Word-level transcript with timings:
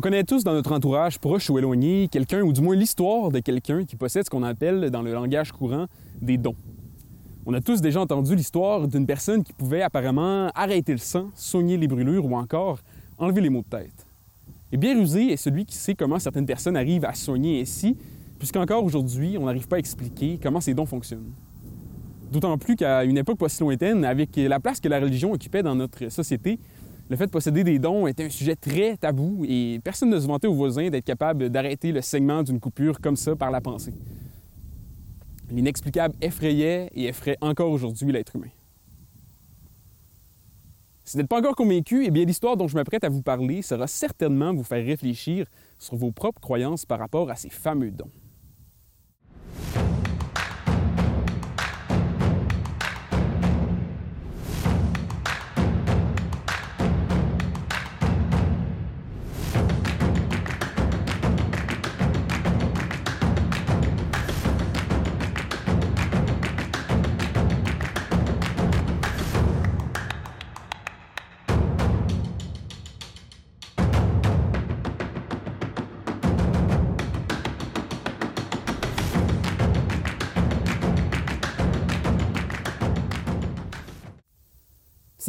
On 0.00 0.02
connaît 0.02 0.24
tous 0.24 0.44
dans 0.44 0.54
notre 0.54 0.72
entourage 0.72 1.18
proche 1.18 1.50
ou 1.50 1.58
éloigné 1.58 2.08
quelqu'un, 2.08 2.40
ou 2.40 2.54
du 2.54 2.62
moins 2.62 2.74
l'histoire 2.74 3.30
de 3.30 3.38
quelqu'un 3.38 3.84
qui 3.84 3.96
possède 3.96 4.24
ce 4.24 4.30
qu'on 4.30 4.42
appelle 4.42 4.88
dans 4.88 5.02
le 5.02 5.12
langage 5.12 5.52
courant 5.52 5.88
des 6.22 6.38
dons. 6.38 6.56
On 7.44 7.52
a 7.52 7.60
tous 7.60 7.82
déjà 7.82 8.00
entendu 8.00 8.34
l'histoire 8.34 8.88
d'une 8.88 9.04
personne 9.04 9.44
qui 9.44 9.52
pouvait 9.52 9.82
apparemment 9.82 10.48
arrêter 10.54 10.92
le 10.92 10.98
sang, 10.98 11.28
soigner 11.34 11.76
les 11.76 11.86
brûlures 11.86 12.24
ou 12.24 12.34
encore 12.34 12.78
enlever 13.18 13.42
les 13.42 13.50
maux 13.50 13.60
de 13.60 13.76
tête. 13.76 14.06
Et 14.72 14.78
bien 14.78 14.98
rusé 14.98 15.32
est 15.32 15.36
celui 15.36 15.66
qui 15.66 15.76
sait 15.76 15.94
comment 15.94 16.18
certaines 16.18 16.46
personnes 16.46 16.78
arrivent 16.78 17.04
à 17.04 17.12
soigner 17.12 17.60
ainsi, 17.60 17.94
puisqu'encore 18.38 18.82
aujourd'hui, 18.82 19.36
on 19.38 19.44
n'arrive 19.44 19.68
pas 19.68 19.76
à 19.76 19.80
expliquer 19.80 20.40
comment 20.42 20.62
ces 20.62 20.72
dons 20.72 20.86
fonctionnent. 20.86 21.30
D'autant 22.32 22.56
plus 22.56 22.74
qu'à 22.74 23.04
une 23.04 23.18
époque 23.18 23.36
pas 23.36 23.50
si 23.50 23.60
lointaine, 23.62 24.06
avec 24.06 24.30
la 24.36 24.60
place 24.60 24.80
que 24.80 24.88
la 24.88 24.98
religion 24.98 25.32
occupait 25.32 25.62
dans 25.62 25.74
notre 25.74 26.08
société, 26.08 26.58
le 27.10 27.16
fait 27.16 27.26
de 27.26 27.32
posséder 27.32 27.64
des 27.64 27.80
dons 27.80 28.06
était 28.06 28.26
un 28.26 28.30
sujet 28.30 28.54
très 28.54 28.96
tabou 28.96 29.44
et 29.46 29.80
personne 29.82 30.10
ne 30.10 30.20
se 30.20 30.28
vantait 30.28 30.46
aux 30.46 30.54
voisins 30.54 30.90
d'être 30.90 31.04
capable 31.04 31.50
d'arrêter 31.50 31.90
le 31.90 32.02
saignement 32.02 32.44
d'une 32.44 32.60
coupure 32.60 33.00
comme 33.00 33.16
ça 33.16 33.34
par 33.34 33.50
la 33.50 33.60
pensée. 33.60 33.92
L'inexplicable 35.50 36.14
effrayait 36.20 36.88
et 36.94 37.06
effraie 37.08 37.36
encore 37.40 37.72
aujourd'hui 37.72 38.12
l'être 38.12 38.36
humain. 38.36 38.50
Si 41.04 41.16
vous 41.16 41.18
n'êtes 41.18 41.28
pas 41.28 41.40
encore 41.40 41.56
convaincu, 41.56 42.04
eh 42.06 42.12
bien 42.12 42.24
l'histoire 42.24 42.56
dont 42.56 42.68
je 42.68 42.76
m'apprête 42.76 43.02
à 43.02 43.08
vous 43.08 43.22
parler 43.22 43.60
sera 43.62 43.88
certainement 43.88 44.54
vous 44.54 44.62
faire 44.62 44.84
réfléchir 44.86 45.46
sur 45.80 45.96
vos 45.96 46.12
propres 46.12 46.40
croyances 46.40 46.86
par 46.86 47.00
rapport 47.00 47.28
à 47.28 47.34
ces 47.34 47.50
fameux 47.50 47.90
dons. 47.90 48.10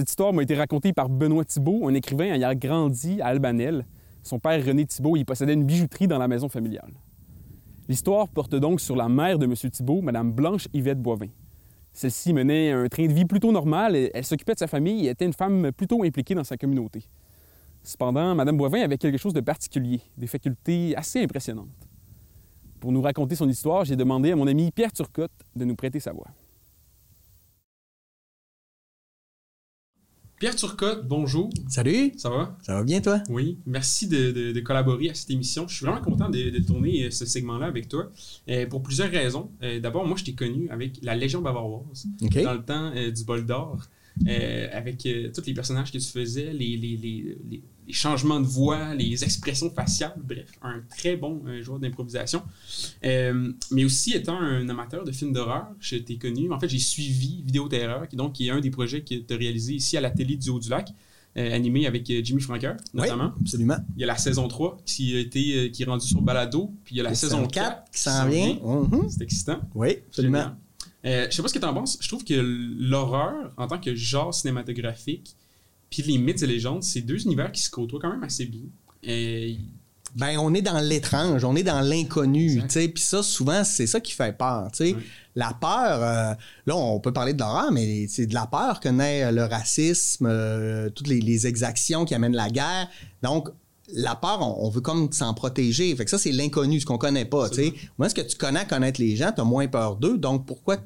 Cette 0.02 0.09
histoire 0.09 0.33
m'a 0.33 0.41
été 0.41 0.55
racontée 0.55 0.94
par 0.94 1.09
Benoît 1.09 1.45
Thibault, 1.45 1.88
un 1.88 1.94
écrivain 1.94 2.33
ayant 2.33 2.55
grandi 2.55 3.21
à 3.21 3.27
Albanel. 3.27 3.85
Son 4.23 4.39
père 4.39 4.66
René 4.66 4.88
Thibault 4.88 5.16
y 5.16 5.23
possédait 5.23 5.53
une 5.53 5.63
bijouterie 5.63 6.08
dans 6.08 6.17
la 6.17 6.27
maison 6.27 6.49
familiale. 6.49 6.91
L'histoire 7.88 8.27
porte 8.27 8.55
donc 8.55 8.81
sur 8.81 8.95
la 8.95 9.08
mère 9.08 9.38
de 9.38 9.45
M. 9.45 9.53
Thibault, 9.53 10.02
Mme 10.02 10.31
Blanche 10.31 10.67
Yvette 10.73 10.99
Boivin. 10.99 11.27
Celle-ci 11.93 12.33
menait 12.33 12.71
un 12.71 12.88
train 12.88 13.05
de 13.05 13.13
vie 13.13 13.25
plutôt 13.25 13.52
normal, 13.52 13.95
elle 13.95 14.25
s'occupait 14.25 14.55
de 14.55 14.58
sa 14.58 14.66
famille 14.66 15.05
et 15.05 15.11
était 15.11 15.25
une 15.25 15.33
femme 15.33 15.71
plutôt 15.71 16.03
impliquée 16.03 16.33
dans 16.33 16.43
sa 16.43 16.58
communauté. 16.58 17.03
Cependant, 17.83 18.33
Mme 18.33 18.58
Boivin 18.58 18.81
avait 18.81 18.97
quelque 18.97 19.19
chose 19.19 19.33
de 19.33 19.41
particulier, 19.41 20.02
des 20.17 20.25
facultés 20.25 20.95
assez 20.97 21.21
impressionnantes. 21.21 21.88
Pour 22.80 22.91
nous 22.91 23.03
raconter 23.03 23.36
son 23.36 23.47
histoire, 23.47 23.86
j'ai 23.86 23.95
demandé 23.95 24.31
à 24.31 24.36
mon 24.36 24.47
ami 24.47 24.71
Pierre 24.71 24.93
Turcotte 24.93 25.30
de 25.55 25.63
nous 25.63 25.75
prêter 25.75 25.99
sa 25.99 26.11
voix. 26.11 26.31
Pierre 30.42 30.56
Turcotte, 30.56 31.08
bonjour. 31.08 31.52
Salut. 31.67 32.14
Ça 32.17 32.31
va? 32.31 32.58
Ça 32.64 32.73
va 32.73 32.84
bien, 32.84 33.00
toi? 33.00 33.22
Oui. 33.30 33.59
Merci 33.67 34.08
de, 34.08 34.59
collaborer 34.61 35.11
à 35.11 35.14
cette 35.14 35.30
émission. 35.30 35.67
Je 35.67 35.76
suis 35.76 35.86
vraiment 35.86 36.02
content 36.02 36.32
de, 36.32 36.58
tourner 36.65 37.04
euh, 37.04 37.11
ce 37.11 37.27
segment-là 37.27 37.67
avec 37.67 37.88
toi 37.88 38.10
euh, 38.49 38.65
pour 38.65 38.82
plusieurs 38.82 39.11
raisons. 39.11 39.52
Euh, 39.61 39.80
d'abord, 39.80 40.04
moi, 40.08 40.17
je 40.17 40.23
t'ai 40.23 40.33
connu 40.33 40.67
avec 40.71 40.93
la 41.04 41.15
Légion 41.15 41.42
bavaroise 41.42 42.08
dans 42.43 42.54
le 42.54 42.64
temps 42.64 42.92
du 42.92 43.23
bol 43.23 43.45
d'or. 43.45 43.83
avec 44.26 45.08
tous 45.32 45.45
les 45.45 45.54
personnages 45.54 45.92
que 45.92 45.99
tu 45.99 46.08
faisais, 46.08 46.52
les, 46.54 46.76
les, 46.76 47.61
changements 47.91 48.39
de 48.39 48.45
voix, 48.45 48.93
les 48.93 49.23
expressions 49.23 49.69
faciales, 49.69 50.15
bref, 50.23 50.52
un 50.61 50.81
très 50.97 51.15
bon 51.15 51.41
joueur 51.61 51.79
d'improvisation. 51.79 52.43
mais 53.03 53.85
aussi 53.85 54.13
étant 54.13 54.39
un 54.39 54.67
amateur 54.69 55.03
de 55.03 55.11
films 55.11 55.33
d'horreur, 55.33 55.67
je 55.79 55.97
t'ai 55.97 56.17
connu. 56.17 56.52
En 56.52 56.59
fait, 56.59 56.69
j'ai 56.69 56.79
suivi 56.79 57.41
Vidéo 57.45 57.67
Terreur, 57.67 58.07
qui, 58.07 58.15
donc, 58.15 58.33
qui 58.33 58.47
est 58.47 58.52
un 58.52 58.59
des 58.59 58.71
projets 58.71 59.02
que 59.02 59.15
tu 59.15 59.33
as 59.33 59.37
réalisé 59.37 59.73
ici 59.73 59.97
à 59.97 60.02
la 60.02 60.09
télé 60.09 60.35
du 60.35 60.49
Haut-du-Lac. 60.49 60.89
animé 61.35 61.87
avec 61.87 62.11
Jimmy 62.23 62.41
Franker, 62.41 62.75
notamment. 62.93 63.31
Oui, 63.35 63.41
absolument. 63.41 63.77
Il 63.95 64.02
y 64.02 64.03
a 64.03 64.08
la 64.08 64.17
saison 64.17 64.47
3 64.47 64.77
qui, 64.85 65.15
a 65.15 65.19
été, 65.19 65.71
qui 65.71 65.83
est 65.83 65.85
rendue 65.85 66.08
sur 66.08 66.21
Balado, 66.21 66.71
puis 66.83 66.95
il 66.95 66.97
y 66.97 67.02
a 67.02 67.03
la 67.03 67.15
saison 67.15 67.47
4, 67.47 67.91
qui 67.91 67.99
s'en 67.99 68.27
vient. 68.27 68.58
Mhm. 68.61 69.09
C'est 69.09 69.23
excitant. 69.23 69.61
Oui, 69.73 69.97
absolument. 70.08 70.55
Euh, 71.05 71.27
je 71.29 71.35
sais 71.35 71.41
pas 71.41 71.47
ce 71.47 71.53
que 71.53 71.59
tu 71.59 71.65
en 71.65 71.73
penses. 71.73 71.97
Je 71.99 72.08
trouve 72.08 72.23
que 72.23 72.33
l'horreur, 72.33 73.52
en 73.58 73.67
tant 73.67 73.79
que 73.79 73.95
genre 73.95 74.33
cinématographique, 74.33 75.35
puis 75.91 76.02
les 76.03 76.17
mythes 76.17 76.41
et 76.41 76.47
légendes, 76.47 76.83
c'est 76.83 77.02
deux 77.02 77.21
univers 77.23 77.52
qui 77.52 77.61
se 77.61 77.69
côtoient 77.69 77.99
quand 78.02 78.09
même 78.09 78.23
assez 78.23 78.45
bien. 78.45 78.63
Et... 79.03 79.57
Ben, 80.15 80.37
on 80.39 80.53
est 80.53 80.61
dans 80.61 80.79
l'étrange, 80.79 81.43
on 81.43 81.55
est 81.55 81.63
dans 81.63 81.81
l'inconnu, 81.81 82.63
tu 82.67 82.89
Puis 82.89 83.03
ça, 83.03 83.21
souvent, 83.21 83.63
c'est 83.63 83.87
ça 83.87 83.99
qui 83.99 84.13
fait 84.13 84.37
peur, 84.37 84.69
tu 84.73 84.95
La 85.35 85.53
peur, 85.53 86.03
euh, 86.03 86.33
là, 86.65 86.75
on 86.75 86.99
peut 86.99 87.13
parler 87.13 87.33
de 87.33 87.39
l'horreur, 87.39 87.71
mais 87.71 88.07
c'est 88.07 88.25
de 88.25 88.33
la 88.33 88.47
peur 88.47 88.79
que 88.79 88.89
naît 88.89 89.31
le 89.31 89.43
racisme, 89.43 90.25
euh, 90.29 90.89
toutes 90.89 91.07
les, 91.07 91.47
exactions 91.47 92.03
qui 92.03 92.15
amènent 92.15 92.35
la 92.35 92.49
guerre. 92.49 92.89
Donc, 93.21 93.49
la 93.93 94.15
peur, 94.15 94.41
on, 94.41 94.69
veut 94.69 94.81
comme 94.81 95.11
s'en 95.11 95.33
protéger. 95.33 95.93
Fait 95.95 96.05
que 96.05 96.11
ça, 96.11 96.17
c'est 96.17 96.31
l'inconnu, 96.31 96.79
ce 96.79 96.85
qu'on 96.85 96.97
connaît 96.97 97.25
pas. 97.25 97.49
Moi, 97.97 98.08
est-ce 98.08 98.15
que 98.15 98.21
tu 98.21 98.37
connais 98.37 98.65
connaître 98.65 98.99
les 99.02 99.15
gens, 99.15 99.31
tu 99.33 99.41
as 99.41 99.45
moins 99.45 99.67
peur 99.67 99.97
d'eux? 99.97 100.17
Donc, 100.17 100.45
pourquoi 100.45 100.77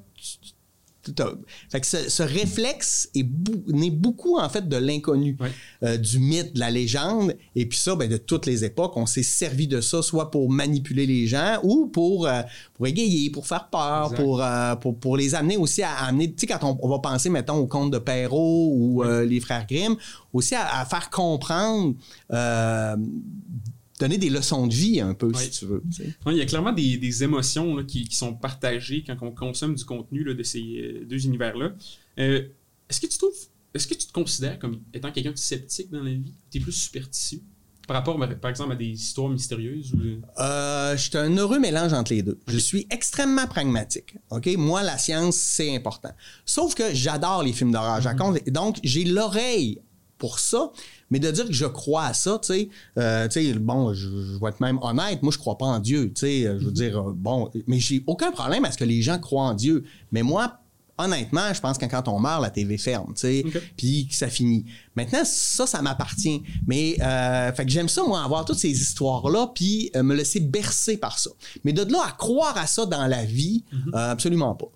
fait 1.69 1.81
que 1.81 1.85
ce, 1.87 2.23
réflexe 2.23 3.09
est 3.15 3.25
naît 3.67 3.89
beaucoup 3.89 4.37
en 4.37 4.49
fait 4.49 4.67
de 4.67 4.77
l'inconnu, 4.77 5.37
euh, 5.83 5.97
du 5.97 6.19
mythe, 6.19 6.53
de 6.53 6.59
la 6.59 6.71
légende, 6.71 7.35
et 7.55 7.65
puis 7.65 7.77
ça, 7.77 7.95
ben, 7.95 8.09
de 8.09 8.17
toutes 8.17 8.45
les 8.45 8.63
époques, 8.63 8.97
on 8.97 9.05
s'est 9.05 9.23
servi 9.23 9.67
de 9.67 9.81
ça 9.81 10.01
soit 10.01 10.31
pour 10.31 10.51
manipuler 10.51 11.05
les 11.05 11.27
gens 11.27 11.59
ou 11.63 11.87
pour 11.87 12.27
euh, 12.27 12.41
pour 12.73 12.87
égayer, 12.87 13.29
pour 13.29 13.47
faire 13.47 13.69
peur, 13.69 14.13
euh, 14.19 14.75
pour, 14.75 14.99
pour, 14.99 15.17
les 15.17 15.35
amener 15.35 15.57
aussi 15.57 15.83
à, 15.83 15.93
amener, 15.93 16.29
tu 16.33 16.41
sais 16.41 16.47
quand 16.47 16.77
on, 16.81 16.87
va 16.89 16.99
penser 16.99 17.29
mettons 17.29 17.57
au 17.57 17.67
conte 17.67 17.91
de 17.91 17.99
Perrault 17.99 18.71
ou 18.73 19.03
les 19.03 19.39
frères 19.39 19.65
Grimm, 19.67 19.95
aussi 20.33 20.55
à, 20.55 20.85
faire 20.85 21.09
comprendre 21.09 21.95
donner 23.99 24.17
des 24.17 24.29
leçons 24.29 24.67
de 24.67 24.73
vie 24.73 24.99
un 24.99 25.13
peu, 25.13 25.31
si 25.33 25.49
tu 25.51 25.65
veux. 25.65 25.83
il 26.27 26.33
y 26.33 26.41
a 26.41 26.45
clairement 26.45 26.73
des, 26.73 27.23
émotions 27.23 27.83
qui, 27.85 28.07
sont 28.11 28.33
partagées 28.33 29.03
quand 29.05 29.17
on 29.21 29.31
consomme 29.31 29.75
du 29.75 29.85
contenu 29.85 30.23
de 30.23 30.43
ces 30.43 30.61
euh, 30.61 31.05
deux 31.05 31.25
univers-là. 31.25 31.73
Euh, 32.19 32.47
est-ce 32.89 32.99
que 32.99 33.07
tu 33.07 33.17
trouves, 33.17 33.33
est-ce 33.73 33.87
que 33.87 33.93
tu 33.93 34.07
te 34.07 34.13
considères 34.13 34.59
comme 34.59 34.81
étant 34.93 35.11
quelqu'un 35.11 35.31
de 35.31 35.37
sceptique 35.37 35.89
dans 35.91 36.03
la 36.03 36.11
vie? 36.11 36.33
Tu 36.51 36.57
es 36.57 36.61
plus 36.61 36.71
superstitieux? 36.71 37.41
Par 37.87 37.97
rapport, 37.97 38.19
par 38.41 38.49
exemple, 38.49 38.71
à 38.71 38.75
des 38.75 38.85
histoires 38.87 39.29
mystérieuses? 39.29 39.93
Ou... 39.93 40.41
Euh, 40.41 40.97
je 40.97 41.01
suis 41.01 41.17
un 41.17 41.35
heureux 41.37 41.59
mélange 41.59 41.93
entre 41.93 42.13
les 42.13 42.23
deux. 42.23 42.39
Je 42.47 42.57
suis 42.57 42.87
extrêmement 42.89 43.45
pragmatique. 43.45 44.15
OK? 44.31 44.49
Moi, 44.57 44.81
la 44.81 44.97
science, 44.97 45.35
c'est 45.35 45.75
important. 45.75 46.09
Sauf 46.45 46.73
que 46.73 46.93
j'adore 46.93 47.43
les 47.43 47.53
films 47.53 47.71
d'horreur. 47.71 47.99
Mm-hmm. 47.99 48.49
Donc, 48.49 48.77
j'ai 48.83 49.03
l'oreille 49.03 49.79
pour 50.17 50.39
ça. 50.39 50.71
Mais 51.11 51.19
de 51.19 51.29
dire 51.29 51.45
que 51.45 51.53
je 51.53 51.65
crois 51.65 52.05
à 52.05 52.13
ça, 52.13 52.39
tu 52.41 52.47
sais, 52.47 52.69
euh, 52.97 53.27
bon, 53.59 53.93
je, 53.93 54.09
vais 54.09 54.49
être 54.49 54.59
même 54.59 54.79
honnête, 54.81 55.21
moi, 55.21 55.31
je 55.31 55.37
crois 55.37 55.57
pas 55.57 55.65
en 55.65 55.79
Dieu, 55.79 56.11
tu 56.13 56.21
sais, 56.21 56.41
je 56.43 56.65
veux 56.65 56.71
dire, 56.71 56.99
euh, 56.99 57.13
bon, 57.15 57.49
mais 57.67 57.79
j'ai 57.79 58.03
aucun 58.07 58.31
problème 58.31 58.65
à 58.65 58.71
ce 58.71 58.77
que 58.77 58.85
les 58.85 59.01
gens 59.01 59.19
croient 59.19 59.43
en 59.43 59.53
Dieu. 59.53 59.83
Mais 60.11 60.23
moi, 60.23 60.59
honnêtement, 60.97 61.53
je 61.53 61.59
pense 61.59 61.77
que 61.77 61.85
quand 61.85 62.07
on 62.07 62.19
meurt, 62.19 62.41
la 62.41 62.49
TV 62.49 62.77
ferme, 62.77 63.13
tu 63.13 63.21
sais, 63.21 63.45
puis 63.75 64.07
que 64.07 64.15
ça 64.15 64.27
finit. 64.27 64.65
Maintenant, 64.95 65.23
ça, 65.25 65.67
ça 65.67 65.81
m'appartient. 65.81 66.41
Mais, 66.67 66.95
euh, 67.01 67.51
fait 67.51 67.65
que 67.65 67.71
j'aime 67.71 67.89
ça, 67.89 68.03
moi, 68.03 68.23
avoir 68.23 68.45
toutes 68.45 68.57
ces 68.57 68.71
histoires-là, 68.71 69.51
puis 69.53 69.91
euh, 69.95 70.03
me 70.03 70.15
laisser 70.15 70.39
bercer 70.39 70.97
par 70.97 71.19
ça. 71.19 71.31
Mais 71.63 71.73
de 71.73 71.81
là 71.91 71.99
à 72.07 72.11
croire 72.11 72.57
à 72.57 72.65
ça 72.65 72.85
dans 72.85 73.05
la 73.07 73.25
vie, 73.25 73.63
mhm. 73.71 73.91
euh, 73.93 74.11
absolument 74.11 74.55
pas. 74.55 74.67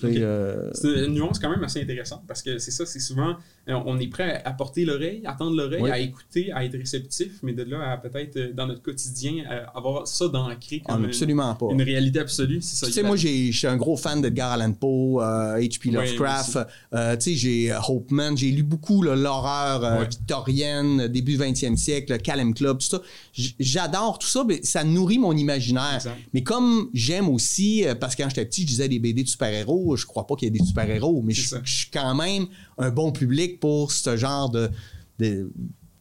C'est 0.00 1.04
une 1.04 1.14
nuance 1.14 1.38
quand 1.38 1.50
même 1.50 1.62
assez 1.62 1.82
intéressante, 1.82 2.22
parce 2.26 2.42
que 2.42 2.58
c'est 2.58 2.70
ça, 2.70 2.86
c'est 2.86 3.00
souvent, 3.00 3.36
on 3.68 3.98
est 3.98 4.08
prêt 4.08 4.42
à 4.44 4.52
porter 4.52 4.84
l'oreille, 4.84 5.22
à 5.26 5.34
tendre 5.34 5.56
l'oreille, 5.56 5.90
à 5.90 5.98
écouter, 5.98 6.52
à 6.52 6.64
être 6.64 6.78
réceptif, 6.78 7.32
mais 7.42 7.52
de 7.52 7.64
là 7.64 7.92
à 7.92 7.96
peut-être, 7.98 8.54
dans 8.54 8.66
notre 8.66 8.82
quotidien, 8.82 9.44
avoir 9.74 10.06
ça 10.08 10.28
d'ancré 10.28 10.80
comme 10.80 11.04
ah, 11.04 11.06
absolument 11.08 11.54
pas. 11.54 11.66
une 11.70 11.82
réalité 11.82 12.20
absolue. 12.20 12.62
C'est 12.62 12.76
ça. 12.76 12.86
Tu 12.86 12.92
sais, 12.92 13.02
moi, 13.02 13.16
je 13.16 13.52
suis 13.52 13.66
un 13.66 13.76
gros 13.76 13.96
fan 13.96 14.22
d'Edgar 14.22 14.52
Allan 14.52 14.72
Poe, 14.72 15.20
H.P. 15.68 15.90
Lovecraft, 15.90 16.58
tu 16.92 16.98
sais, 17.20 17.34
j'ai 17.34 17.72
Hopeman, 17.88 18.36
j'ai 18.36 18.50
lu 18.50 18.62
beaucoup 18.62 19.02
l'horreur 19.02 19.84
euh, 19.84 20.04
victorienne, 20.04 21.08
début 21.08 21.36
20e 21.36 21.76
siècle, 21.76 22.18
Calem 22.18 22.54
Club, 22.54 22.78
tout 22.78 22.86
ça. 22.86 23.02
J'adore 23.32 24.18
tout 24.18 24.26
ça, 24.26 24.44
mais 24.46 24.60
ça 24.62 24.84
nourrit 24.84 25.18
mon 25.18 25.36
imaginaire. 25.36 26.00
Mais 26.32 26.42
comme 26.42 26.88
j'aime 26.92 27.28
aussi, 27.28 27.86
euh, 27.86 27.94
parce 27.94 28.14
que 28.14 28.22
quand 28.22 28.28
j'étais 28.28 28.44
petit, 28.44 28.62
je 28.62 28.66
disais 28.66 28.88
des 28.88 28.98
BD 28.98 29.22
de 29.22 29.28
super-héros, 29.28 29.96
je 29.96 30.06
crois 30.06 30.26
pas 30.26 30.34
qu'il 30.36 30.46
y 30.46 30.48
ait 30.48 30.58
des 30.58 30.64
super-héros, 30.64 31.22
mais 31.22 31.32
je, 31.32 31.56
suis 31.64 31.90
quand 31.92 32.14
même 32.14 32.46
un 32.78 32.90
bon 32.90 33.12
public 33.12 33.60
pour 33.60 33.92
ce 33.92 34.16
genre 34.16 34.50
de, 34.50 34.70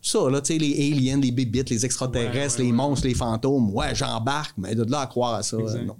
ça, 0.01 0.29
là, 0.29 0.41
tu 0.41 0.53
sais, 0.53 0.59
les 0.59 0.93
aliens, 0.93 1.19
les 1.19 1.31
bébites, 1.31 1.69
les 1.69 1.85
extraterrestres, 1.85 2.59
Ouais, 2.59 2.65
ouais, 2.65 2.71
les 2.71 2.71
ouais, 2.71 2.77
monstres, 2.77 3.07
les 3.07 3.15
fantômes. 3.15 3.73
Ouais, 3.73 3.95
j'embarque, 3.95 4.55
mais 4.57 4.75
de 4.75 4.83
là 4.83 5.01
à 5.01 5.07
croire 5.07 5.35
à 5.35 5.43
ça, 5.43 5.57
euh, 5.57 5.83
non. 5.83 5.97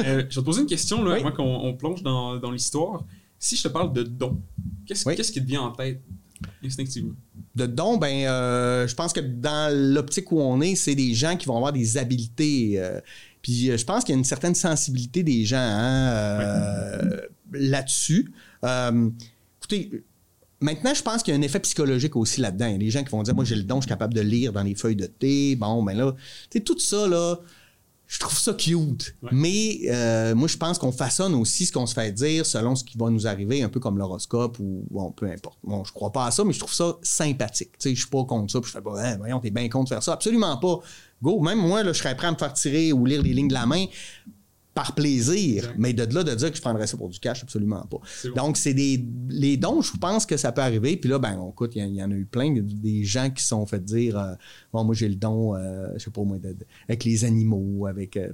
Euh, 0.00 0.02
je 0.04 0.12
vais 0.14 0.28
te 0.28 0.40
poser 0.40 0.60
une 0.62 0.66
question, 0.66 1.02
là, 1.04 1.14
Oui. 1.14 1.20
avant 1.20 1.32
qu'on 1.32 1.44
on 1.44 1.74
plonge 1.74 2.02
dans, 2.02 2.36
dans 2.36 2.50
l'histoire. 2.50 3.04
Si 3.38 3.56
je 3.56 3.62
te 3.62 3.68
parle 3.68 3.92
de 3.92 4.02
dons, 4.02 4.40
qu'est-ce 4.86 5.06
Oui. 5.08 5.14
qu'est-ce 5.16 5.30
qui 5.32 5.40
te 5.40 5.46
vient 5.46 5.62
en 5.62 5.70
tête 5.72 6.00
instinctivement? 6.64 7.14
De 7.54 7.66
dons, 7.66 7.96
ben, 7.96 8.26
euh, 8.26 8.86
je 8.88 8.94
pense 8.94 9.12
que 9.12 9.20
dans 9.20 9.72
l'optique 9.94 10.30
où 10.32 10.40
on 10.40 10.60
est, 10.60 10.74
c'est 10.74 10.94
des 10.94 11.14
gens 11.14 11.36
qui 11.36 11.46
vont 11.46 11.56
avoir 11.56 11.72
des 11.72 11.96
habiletés. 11.98 12.74
euh, 12.76 13.00
puis 13.42 13.76
je 13.78 13.84
pense 13.84 14.02
qu'il 14.04 14.12
y 14.14 14.16
a 14.16 14.18
une 14.18 14.24
certaine 14.24 14.54
sensibilité 14.56 15.22
des 15.22 15.44
gens 15.44 15.56
hein, 15.58 17.00
là-dessus. 17.52 18.32
Écoutez, 19.60 20.04
maintenant, 20.60 20.94
je 20.94 21.02
pense 21.02 21.22
qu'il 21.22 21.32
y 21.32 21.36
a 21.36 21.38
un 21.40 21.42
effet 21.42 21.60
psychologique 21.60 22.16
aussi 22.16 22.40
là-dedans. 22.40 22.76
Des 22.76 22.90
gens 22.90 23.04
qui 23.04 23.10
vont 23.10 23.22
dire, 23.22 23.34
moi, 23.34 23.44
j'ai 23.44 23.54
le 23.54 23.62
don, 23.62 23.76
je 23.76 23.82
suis 23.82 23.88
capable 23.88 24.14
de 24.14 24.20
lire 24.20 24.52
dans 24.52 24.62
les 24.62 24.74
feuilles 24.74 24.96
de 24.96 25.06
thé. 25.06 25.54
Bon, 25.56 25.82
ben 25.82 25.96
là, 25.96 26.12
tu 26.50 26.58
sais, 26.58 26.60
tout 26.60 26.78
ça, 26.78 27.06
là, 27.06 27.36
je 28.06 28.20
trouve 28.20 28.38
ça 28.38 28.54
cute. 28.54 29.16
Ouais. 29.22 29.30
Mais 29.32 29.78
euh, 29.88 30.34
moi, 30.34 30.46
je 30.46 30.56
pense 30.56 30.78
qu'on 30.78 30.92
façonne 30.92 31.34
aussi 31.34 31.66
ce 31.66 31.72
qu'on 31.72 31.86
se 31.86 31.94
fait 31.94 32.12
dire 32.12 32.46
selon 32.46 32.76
ce 32.76 32.84
qui 32.84 32.96
va 32.96 33.10
nous 33.10 33.26
arriver, 33.26 33.62
un 33.62 33.68
peu 33.68 33.80
comme 33.80 33.98
l'horoscope 33.98 34.58
ou 34.60 34.86
bon, 34.90 35.10
peu 35.10 35.26
importe. 35.26 35.58
Bon, 35.64 35.82
je 35.84 35.92
crois 35.92 36.12
pas 36.12 36.26
à 36.26 36.30
ça, 36.30 36.44
mais 36.44 36.52
je 36.52 36.60
trouve 36.60 36.72
ça 36.72 36.96
sympathique. 37.02 37.72
Tu 37.72 37.88
sais, 37.88 37.94
je 37.94 38.00
suis 38.00 38.10
pas 38.10 38.24
contre 38.24 38.52
ça, 38.52 38.60
puis 38.60 38.68
je 38.68 38.76
fais 38.76 38.82
pas, 38.82 38.96
Hein, 38.96 39.16
voyons, 39.18 39.40
t'es 39.40 39.50
bien 39.50 39.68
contre 39.68 39.88
faire 39.88 40.02
ça. 40.02 40.12
Absolument 40.12 40.56
pas. 40.56 40.78
Go, 41.22 41.40
même 41.40 41.58
moi, 41.58 41.82
là, 41.82 41.92
je 41.92 41.98
serais 41.98 42.16
prêt 42.16 42.28
à 42.28 42.32
me 42.32 42.36
faire 42.36 42.52
tirer 42.52 42.92
ou 42.92 43.04
lire 43.06 43.22
les 43.22 43.32
lignes 43.32 43.48
de 43.48 43.54
la 43.54 43.66
main 43.66 43.86
par 44.76 44.94
plaisir. 44.94 45.64
Mais 45.78 45.94
de 45.94 46.04
là 46.14 46.22
de 46.22 46.34
dire 46.34 46.50
que 46.50 46.56
je 46.56 46.60
prendrais 46.60 46.86
ça 46.86 46.98
pour 46.98 47.08
du 47.08 47.18
cash, 47.18 47.42
absolument 47.42 47.80
pas. 47.86 47.96
Bon. 48.28 48.34
Donc, 48.36 48.58
c'est 48.58 48.74
des 48.74 49.02
les 49.30 49.56
dons, 49.56 49.80
je 49.80 49.96
pense 49.96 50.26
que 50.26 50.36
ça 50.36 50.52
peut 50.52 50.60
arriver. 50.60 50.98
Puis 50.98 51.08
là, 51.08 51.18
ben, 51.18 51.38
on- 51.40 51.50
écoute, 51.50 51.72
il 51.74 51.80
y, 51.80 51.84
en- 51.84 51.88
il 51.88 51.94
y 51.94 52.02
en 52.02 52.10
a 52.10 52.14
eu 52.14 52.26
plein, 52.26 52.54
des 52.60 53.02
gens 53.04 53.30
qui 53.30 53.42
se 53.42 53.48
sont 53.48 53.64
fait 53.64 53.82
dire, 53.82 54.18
euh, 54.18 54.34
bon, 54.74 54.84
moi 54.84 54.94
j'ai 54.94 55.08
le 55.08 55.14
don, 55.14 55.54
euh, 55.56 55.88
je 55.96 56.04
sais 56.04 56.10
pas 56.10 56.22
moi, 56.22 56.36
de- 56.38 56.52
de- 56.52 56.66
avec 56.88 57.04
les 57.04 57.24
animaux, 57.24 57.86
avec, 57.86 58.18
euh, 58.18 58.30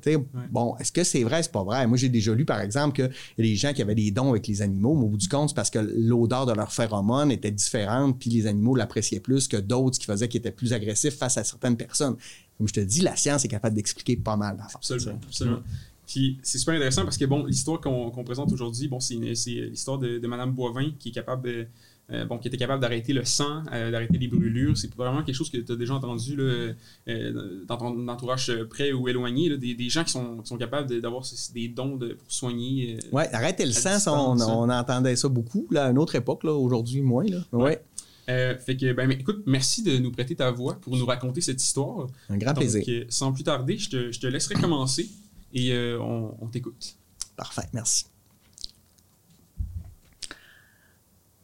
bon, 0.50 0.76
est-ce 0.80 0.90
que 0.90 1.04
c'est 1.04 1.22
vrai, 1.22 1.44
c'est 1.44 1.52
pas 1.52 1.62
vrai? 1.62 1.86
Moi, 1.86 1.96
j'ai 1.96 2.08
déjà 2.08 2.34
lu, 2.34 2.44
par 2.44 2.60
exemple, 2.60 2.96
qu'il 2.96 3.04
y 3.38 3.40
a 3.40 3.44
des 3.44 3.54
gens 3.56 3.72
qui 3.72 3.80
avaient 3.80 3.94
des 3.94 4.10
dons 4.10 4.30
avec 4.30 4.46
les 4.48 4.62
animaux, 4.62 4.94
mais 4.96 5.04
au 5.04 5.08
bout 5.08 5.16
du 5.18 5.28
compte, 5.28 5.50
c'est 5.50 5.54
parce 5.54 5.70
que 5.70 5.78
l'odeur 5.78 6.44
de 6.46 6.52
leur 6.52 6.72
phéromone 6.72 7.30
était 7.30 7.52
différente, 7.52 8.18
puis 8.18 8.30
les 8.30 8.48
animaux 8.48 8.74
l'appréciaient 8.74 9.20
plus 9.20 9.46
que 9.46 9.56
d'autres, 9.56 9.96
qui 9.98 10.06
faisait 10.06 10.26
qu'ils 10.26 10.38
étaient 10.40 10.50
plus 10.50 10.72
agressifs 10.72 11.16
face 11.16 11.38
à 11.38 11.44
certaines 11.44 11.76
personnes. 11.76 12.16
Comme 12.58 12.66
je 12.68 12.74
te 12.74 12.80
dis, 12.80 13.00
la 13.00 13.16
science 13.16 13.44
est 13.44 13.48
capable 13.48 13.74
d'expliquer 13.76 14.16
pas 14.16 14.36
mal 14.36 14.56
d'affaires. 14.56 14.80
Absolument. 15.26 15.62
Puis 16.06 16.38
c'est 16.42 16.58
super 16.58 16.74
intéressant 16.74 17.04
parce 17.04 17.16
que 17.16 17.24
bon, 17.24 17.44
l'histoire 17.46 17.80
qu'on 17.80 18.24
présente 18.24 18.52
aujourd'hui, 18.52 18.88
bon, 18.88 19.00
c'est 19.00 19.14
l'histoire 19.14 19.98
de, 19.98 20.18
de 20.18 20.26
Madame 20.26 20.52
Boivin 20.52 20.90
qui 20.98 21.08
est 21.10 21.12
capable 21.12 21.48
de, 21.48 21.66
euh, 22.10 22.24
bon, 22.26 22.36
qui 22.38 22.48
était 22.48 22.56
capable 22.56 22.82
d'arrêter 22.82 23.12
le 23.12 23.24
sang, 23.24 23.62
euh, 23.72 23.90
d'arrêter 23.90 24.18
les 24.18 24.26
brûlures. 24.28 24.76
C'est 24.76 24.92
vraiment 24.94 25.22
quelque 25.22 25.34
chose 25.36 25.48
que 25.48 25.58
tu 25.58 25.72
as 25.72 25.76
déjà 25.76 25.94
entendu 25.94 26.36
là, 26.36 26.72
euh, 27.08 27.64
dans 27.66 27.76
ton 27.76 28.08
entourage 28.08 28.52
près 28.68 28.92
ou 28.92 29.08
éloigné, 29.08 29.48
là, 29.48 29.56
des, 29.56 29.74
des 29.74 29.88
gens 29.88 30.04
qui 30.04 30.10
sont, 30.10 30.38
qui 30.38 30.48
sont 30.48 30.58
capables 30.58 31.00
d'avoir 31.00 31.24
des 31.54 31.68
dons 31.68 31.96
de, 31.96 32.14
pour 32.14 32.30
soigner. 32.30 32.98
euh, 32.98 33.16
Ouais, 33.16 33.32
arrêtez 33.32 33.64
le 33.64 33.72
sang, 33.72 33.96
on, 34.12 34.40
hein. 34.40 34.46
on 34.48 34.68
entendait 34.68 35.16
ça 35.16 35.28
beaucoup, 35.28 35.66
là, 35.70 35.86
à 35.86 35.90
une 35.90 35.98
autre 35.98 36.16
époque, 36.16 36.44
aujourd'hui 36.44 37.00
moins. 37.00 37.24
Là. 37.24 37.38
Ouais, 37.52 37.80
Euh, 38.28 38.56
fait 38.58 38.76
que, 38.76 38.92
ben, 38.92 39.10
écoute, 39.12 39.42
merci 39.46 39.82
de 39.82 39.98
nous 39.98 40.10
prêter 40.12 40.34
ta 40.34 40.50
voix 40.50 40.74
pour 40.74 40.96
nous 40.96 41.06
raconter 41.06 41.40
cette 41.40 41.62
histoire. 41.62 42.08
un 42.28 42.36
grand 42.36 42.52
Donc, 42.52 42.64
plaisir. 42.64 42.82
euh, 42.88 43.04
sans 43.08 43.32
plus 43.32 43.44
tarder, 43.44 43.78
je 43.78 43.88
te, 43.90 44.12
je 44.12 44.20
te 44.20 44.26
laisserai 44.26 44.54
commencer 44.56 45.08
et 45.52 45.72
euh, 45.72 46.00
on, 46.00 46.46
t'écoute. 46.48 46.96
Parfait, 47.36 47.68
merci. 47.72 48.06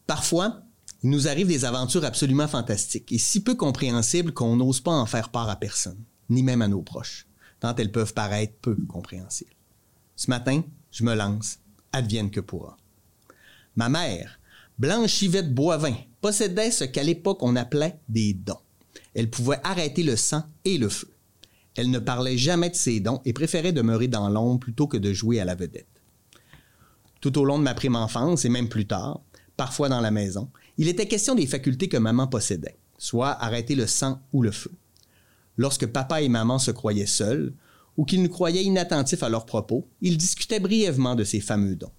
Parfois, 0.07 0.63
il 1.03 1.11
nous 1.11 1.29
arrive 1.29 1.49
des 1.49 1.65
aventures 1.65 2.05
absolument 2.05 2.49
fantastiques 2.49 3.13
et 3.13 3.19
si 3.19 3.43
peu 3.43 3.55
compréhensibles 3.55 4.33
qu'on 4.33 4.57
n'ose 4.57 4.81
pas 4.81 4.93
en 4.93 5.07
faire 5.07 5.29
part 5.29 5.49
à 5.49 5.57
personne, 5.57 6.03
ni 6.31 6.43
même 6.43 6.63
à 6.63 6.69
nos 6.69 6.83
proches, 6.83 7.27
tant 7.61 7.75
elles 7.75 7.93
peuvent 7.93 8.15
paraître 8.15 8.55
peu 8.61 8.77
compréhensibles. 8.89 9.55
Ce 10.17 10.31
matin, 10.31 10.63
je 10.91 11.05
me 11.05 11.15
lance, 11.15 11.59
advienne 11.93 12.31
que 12.31 12.41
pourra. 12.41 12.77
Ma 13.77 13.89
mère, 13.89 14.41
Blanche 14.79 15.23
Yvette 15.23 15.55
Boivin, 15.55 15.95
possédait 16.21 16.71
ce 16.71 16.85
qu'à 16.85 17.03
l'époque 17.03 17.43
on 17.43 17.57
appelait 17.57 18.01
des 18.09 18.33
dons. 18.33 18.61
Elle 19.15 19.31
pouvait 19.31 19.61
arrêter 19.65 20.03
le 20.03 20.17
sang 20.17 20.45
et 20.65 20.79
le 20.79 20.89
feu. 20.89 21.13
Elle 21.79 21.93
ne 21.93 22.01
parlait 22.01 22.37
jamais 22.37 22.71
de 22.71 22.75
ses 22.75 22.99
dons 22.99 23.21
et 23.25 23.33
préférait 23.33 23.73
demeurer 23.73 24.09
dans 24.09 24.29
l'ombre 24.29 24.59
plutôt 24.59 24.89
que 24.89 24.97
de 24.97 25.13
jouer 25.13 25.39
à 25.39 25.45
la 25.45 25.55
vedette. 25.55 25.87
Tout 27.21 27.39
au 27.39 27.45
long 27.45 27.57
de 27.57 27.63
ma 27.63 27.73
prime 27.73 27.95
enfance 27.95 28.45
et 28.45 28.49
même 28.49 28.69
plus 28.69 28.89
tard, 28.89 29.21
parfois 29.57 29.89
dans 29.89 30.01
la 30.01 30.11
maison, 30.11 30.51
il 30.77 30.89
était 30.89 31.07
question 31.07 31.37
des 31.37 31.47
facultés 31.47 31.89
que 31.89 31.97
maman 31.97 32.27
possédait, 32.27 32.77
soit 32.99 33.31
arrêter 33.31 33.77
le 33.77 33.87
sang 33.87 34.21
ou 34.33 34.43
le 34.43 34.51
feu. 34.51 34.73
Lorsque 35.57 35.87
papa 35.87 36.21
et 36.21 36.29
maman 36.29 36.59
se 36.59 36.73
croyaient 36.73 37.07
seuls, 37.07 37.55
ou 37.97 38.05
qu'ils 38.05 38.25
nous 38.25 38.29
croyaient 38.29 38.65
inattentifs 38.65 39.23
à 39.23 39.29
leurs 39.29 39.47
propos, 39.47 39.87
ils 40.01 40.19
discutaient 40.19 40.59
brièvement 40.59 41.15
de 41.15 41.23
ces 41.23 41.41
fameux 41.41 41.77
dons. 41.77 41.93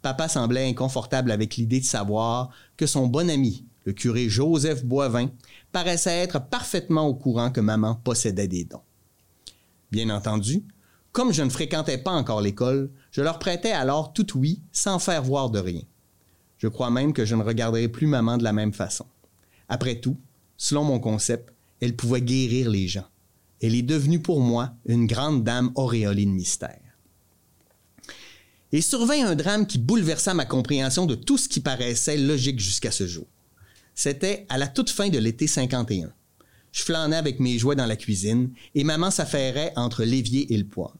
Papa 0.00 0.26
semblait 0.28 0.70
inconfortable 0.70 1.32
avec 1.32 1.56
l'idée 1.56 1.80
de 1.80 1.84
savoir 1.84 2.48
que 2.78 2.86
son 2.86 3.08
bon 3.08 3.28
ami, 3.28 3.66
le 3.84 3.92
curé 3.92 4.30
Joseph 4.30 4.86
Boivin, 4.86 5.28
paraissait 5.70 6.20
être 6.20 6.40
parfaitement 6.48 7.06
au 7.06 7.14
courant 7.14 7.50
que 7.50 7.60
maman 7.60 7.96
possédait 7.96 8.48
des 8.48 8.64
dons. 8.64 8.80
Bien 9.92 10.08
entendu, 10.08 10.64
comme 11.12 11.34
je 11.34 11.42
ne 11.42 11.50
fréquentais 11.50 11.98
pas 11.98 12.12
encore 12.12 12.40
l'école, 12.40 12.90
je 13.10 13.20
leur 13.20 13.38
prêtais 13.38 13.72
alors 13.72 14.14
tout 14.14 14.38
oui 14.38 14.62
sans 14.72 14.98
faire 14.98 15.22
voir 15.22 15.50
de 15.50 15.58
rien. 15.58 15.82
Je 16.56 16.66
crois 16.66 16.90
même 16.90 17.12
que 17.12 17.26
je 17.26 17.34
ne 17.34 17.42
regarderai 17.42 17.88
plus 17.88 18.06
maman 18.06 18.38
de 18.38 18.42
la 18.42 18.54
même 18.54 18.72
façon. 18.72 19.04
Après 19.68 19.96
tout, 20.00 20.16
selon 20.56 20.84
mon 20.84 20.98
concept, 20.98 21.52
elle 21.82 21.94
pouvait 21.94 22.22
guérir 22.22 22.70
les 22.70 22.88
gens. 22.88 23.04
Elle 23.60 23.74
est 23.74 23.82
devenue 23.82 24.20
pour 24.20 24.40
moi 24.40 24.72
une 24.86 25.06
grande 25.06 25.44
dame 25.44 25.70
auréolée 25.74 26.24
de 26.24 26.30
mystère. 26.30 26.80
Et 28.72 28.80
survint 28.80 29.26
un 29.26 29.34
drame 29.34 29.66
qui 29.66 29.78
bouleversa 29.78 30.32
ma 30.32 30.46
compréhension 30.46 31.04
de 31.04 31.14
tout 31.14 31.36
ce 31.36 31.50
qui 31.50 31.60
paraissait 31.60 32.16
logique 32.16 32.60
jusqu'à 32.60 32.90
ce 32.90 33.06
jour. 33.06 33.26
C'était 33.94 34.46
à 34.48 34.56
la 34.56 34.68
toute 34.68 34.88
fin 34.88 35.10
de 35.10 35.18
l'été 35.18 35.46
51. 35.46 36.14
Je 36.72 36.82
flânais 36.82 37.16
avec 37.16 37.38
mes 37.38 37.58
jouets 37.58 37.76
dans 37.76 37.86
la 37.86 37.96
cuisine 37.96 38.50
et 38.74 38.82
maman 38.82 39.10
s'affairait 39.10 39.72
entre 39.76 40.04
l'évier 40.04 40.52
et 40.52 40.56
le 40.56 40.64
poêle. 40.64 40.90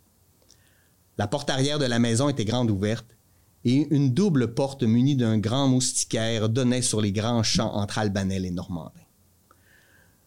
La 1.19 1.27
porte 1.27 1.51
arrière 1.51 1.79
de 1.79 1.85
la 1.85 1.99
maison 1.99 2.29
était 2.29 2.45
grande 2.45 2.71
ouverte 2.71 3.17
et 3.65 3.87
une 3.91 4.13
double 4.13 4.55
porte 4.55 4.83
munie 4.83 5.17
d'un 5.17 5.39
grand 5.39 5.69
moustiquaire 5.69 6.49
donnait 6.49 6.83
sur 6.83 7.01
les 7.01 7.13
grands 7.13 7.43
champs 7.43 7.75
entre 7.75 7.99
Albanel 7.99 8.45
et 8.45 8.51
Normandin. 8.51 8.93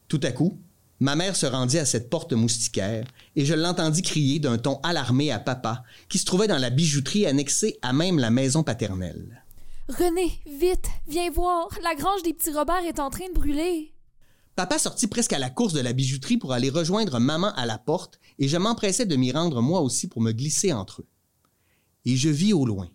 Tout 0.08 0.20
à 0.24 0.32
coup, 0.32 0.58
ma 1.00 1.16
mère 1.16 1.36
se 1.36 1.46
rendit 1.46 1.80
à 1.80 1.86
cette 1.86 2.10
porte 2.10 2.34
moustiquaire 2.34 3.06
et 3.36 3.46
je 3.46 3.54
l'entendis 3.54 4.02
crier 4.02 4.40
d'un 4.40 4.58
ton 4.58 4.80
alarmé 4.84 5.32
à 5.32 5.40
papa 5.40 5.84
qui 6.10 6.18
se 6.18 6.26
trouvait 6.26 6.48
dans 6.48 6.58
la 6.58 6.70
bijouterie 6.70 7.26
annexée 7.26 7.78
à 7.82 7.94
même 7.94 8.20
la 8.20 8.32
maison 8.32 8.64
paternelle. 8.64 9.44
René, 9.90 10.40
vite, 10.48 10.88
viens 11.08 11.30
voir. 11.30 11.68
La 11.84 11.94
grange 11.94 12.24
des 12.24 12.34
petits 12.34 12.54
Robert 12.54 12.86
est 12.86 13.00
en 13.00 13.10
train 13.10 13.28
de 13.28 13.34
brûler. 13.34 13.95
Papa 14.56 14.80
sortit 14.80 15.08
presque 15.08 15.34
à 15.34 15.40
la 15.40 15.50
course 15.50 15.74
de 15.74 15.82
la 15.82 15.92
bijouterie 15.92 16.38
pour 16.38 16.54
aller 16.54 16.70
rejoindre 16.70 17.20
maman 17.20 17.54
à 17.56 17.66
la 17.66 17.78
porte, 17.78 18.20
et 18.40 18.48
je 18.48 18.56
m'empressais 18.56 19.06
de 19.06 19.16
m'y 19.18 19.32
rendre 19.32 19.62
moi 19.62 19.82
aussi 19.82 20.08
pour 20.08 20.22
me 20.22 20.32
glisser 20.32 20.72
entre 20.72 21.02
eux. 21.02 21.08
Et 22.06 22.16
je 22.16 22.30
vis 22.30 22.54
au 22.54 22.66
loin, 22.66 22.90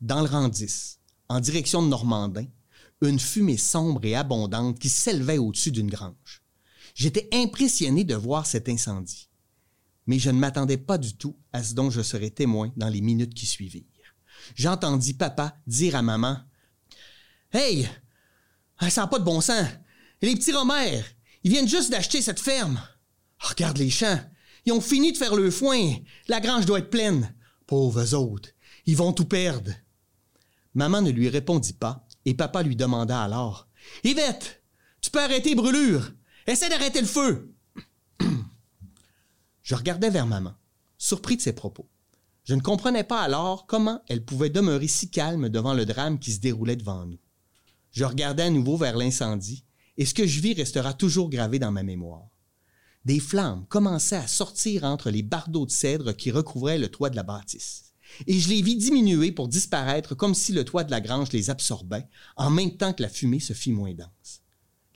dans 0.00 0.20
le 0.20 0.28
rang 0.28 0.48
10, 0.48 0.98
en 1.28 1.38
direction 1.38 1.82
de 1.82 1.88
Normandin, 1.88 2.46
une 3.00 3.20
fumée 3.20 3.56
sombre 3.56 4.04
et 4.04 4.16
abondante 4.16 4.78
qui 4.78 4.88
s'élevait 4.88 5.38
au-dessus 5.38 5.70
d'une 5.70 5.90
grange. 5.90 6.42
J'étais 6.94 7.28
impressionné 7.32 8.04
de 8.04 8.14
voir 8.14 8.46
cet 8.46 8.68
incendie. 8.68 9.28
Mais 10.06 10.18
je 10.18 10.30
ne 10.30 10.38
m'attendais 10.38 10.76
pas 10.76 10.98
du 10.98 11.16
tout 11.16 11.36
à 11.52 11.62
ce 11.62 11.74
dont 11.74 11.90
je 11.90 12.02
serais 12.02 12.30
témoin 12.30 12.72
dans 12.76 12.88
les 12.88 13.00
minutes 13.00 13.34
qui 13.34 13.46
suivirent. 13.46 13.84
J'entendis 14.54 15.14
papa 15.14 15.56
dire 15.66 15.96
à 15.96 16.02
maman 16.02 16.38
Hey, 17.52 17.88
ça 18.88 19.02
n'a 19.02 19.06
pas 19.06 19.18
de 19.18 19.24
bon 19.24 19.40
sens. 19.40 19.66
Les 20.22 20.34
petits 20.34 20.52
Romères, 20.52 21.04
ils 21.42 21.50
viennent 21.50 21.68
juste 21.68 21.90
d'acheter 21.90 22.22
cette 22.22 22.40
ferme. 22.40 22.80
Ah, 23.40 23.48
regarde 23.48 23.78
les 23.78 23.90
champs. 23.90 24.20
Ils 24.64 24.72
ont 24.72 24.80
fini 24.80 25.12
de 25.12 25.18
faire 25.18 25.34
le 25.34 25.50
foin. 25.50 25.94
La 26.28 26.40
grange 26.40 26.66
doit 26.66 26.78
être 26.78 26.90
pleine. 26.90 27.34
Pauvres 27.66 28.14
autres, 28.14 28.50
ils 28.86 28.96
vont 28.96 29.12
tout 29.12 29.26
perdre. 29.26 29.70
Maman 30.74 31.02
ne 31.02 31.10
lui 31.10 31.28
répondit 31.28 31.72
pas 31.72 32.06
et 32.24 32.34
papa 32.34 32.62
lui 32.62 32.76
demanda 32.76 33.20
alors 33.22 33.68
Yvette, 34.02 34.62
tu 35.00 35.10
peux 35.10 35.22
arrêter 35.22 35.50
les 35.50 35.54
brûlures. 35.54 36.12
Essaie 36.46 36.68
d'arrêter 36.68 37.00
le 37.00 37.06
feu. 37.06 37.54
Je 39.62 39.74
regardais 39.74 40.10
vers 40.10 40.26
maman, 40.26 40.54
surpris 40.98 41.36
de 41.36 41.42
ses 41.42 41.52
propos. 41.52 41.88
Je 42.44 42.54
ne 42.54 42.60
comprenais 42.60 43.04
pas 43.04 43.22
alors 43.22 43.66
comment 43.66 44.02
elle 44.08 44.24
pouvait 44.24 44.50
demeurer 44.50 44.88
si 44.88 45.10
calme 45.10 45.48
devant 45.48 45.72
le 45.72 45.86
drame 45.86 46.18
qui 46.18 46.32
se 46.32 46.40
déroulait 46.40 46.76
devant 46.76 47.06
nous. 47.06 47.18
Je 47.92 48.04
regardais 48.04 48.42
à 48.42 48.50
nouveau 48.50 48.76
vers 48.76 48.96
l'incendie, 48.96 49.63
et 49.96 50.06
ce 50.06 50.14
que 50.14 50.26
je 50.26 50.40
vis 50.40 50.54
restera 50.54 50.94
toujours 50.94 51.30
gravé 51.30 51.58
dans 51.58 51.72
ma 51.72 51.82
mémoire. 51.82 52.28
Des 53.04 53.20
flammes 53.20 53.66
commençaient 53.68 54.16
à 54.16 54.26
sortir 54.26 54.84
entre 54.84 55.10
les 55.10 55.22
bardeaux 55.22 55.66
de 55.66 55.70
cèdre 55.70 56.16
qui 56.16 56.30
recouvraient 56.30 56.78
le 56.78 56.88
toit 56.88 57.10
de 57.10 57.16
la 57.16 57.22
bâtisse, 57.22 57.92
et 58.26 58.38
je 58.38 58.48
les 58.48 58.62
vis 58.62 58.76
diminuer 58.76 59.32
pour 59.32 59.48
disparaître 59.48 60.14
comme 60.14 60.34
si 60.34 60.52
le 60.52 60.64
toit 60.64 60.84
de 60.84 60.90
la 60.90 61.00
grange 61.00 61.32
les 61.32 61.50
absorbait, 61.50 62.06
en 62.36 62.50
même 62.50 62.76
temps 62.76 62.92
que 62.92 63.02
la 63.02 63.08
fumée 63.08 63.40
se 63.40 63.52
fit 63.52 63.72
moins 63.72 63.94
dense. 63.94 64.42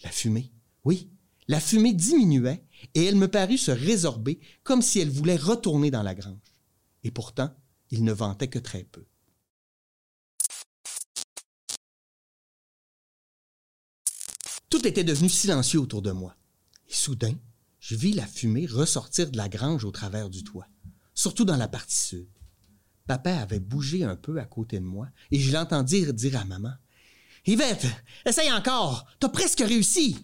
La 0.03 0.11
fumée, 0.11 0.53
oui, 0.85 1.11
La 1.51 1.61
fumée 1.61 1.95
diminuait 1.95 2.63
et 2.95 3.07
elle 3.07 3.17
me 3.17 3.27
parut 3.27 3.57
se 3.57 3.71
résorber 3.71 4.39
comme 4.63 4.83
si 4.83 5.01
elle 5.01 5.09
voulait 5.09 5.37
retourner 5.37 5.91
dans 5.91 6.03
la 6.03 6.15
grange. 6.15 6.37
Et 7.05 7.11
pourtant, 7.11 7.51
il 7.91 8.05
ne 8.05 8.13
ventait 8.13 8.49
que 8.49 8.59
très 8.59 8.85
peu. 8.85 9.07
Tout 14.71 14.87
était 14.87 15.05
devenu 15.05 15.29
silencieux 15.29 15.81
autour 15.81 16.03
de 16.03 16.13
moi. 16.13 16.37
Et 16.89 16.95
soudain, 16.95 17.35
je 17.81 17.95
vis 17.95 18.13
la 18.13 18.27
fumée 18.27 18.67
ressortir 18.67 19.31
de 19.31 19.37
la 19.37 19.49
grange 19.49 19.85
au 19.85 19.91
travers 19.91 20.29
du 20.29 20.45
toit, 20.45 20.67
surtout 21.15 21.45
dans 21.45 21.57
la 21.57 21.69
partie 21.69 21.97
sud. 21.97 22.29
Papa 23.07 23.37
avait 23.37 23.61
bougé 23.61 24.05
un 24.05 24.17
peu 24.17 24.39
à 24.39 24.45
côté 24.45 24.79
de 24.79 24.85
moi 24.85 25.09
et 25.31 25.39
je 25.39 25.53
l'entendis 25.53 26.13
dire 26.13 26.39
à 26.39 26.45
maman 26.45 26.75
Yvette, 27.47 27.87
essaye 28.27 28.53
encore, 28.53 29.07
t'as 29.19 29.31
presque 29.31 29.61
réussi. 29.61 30.19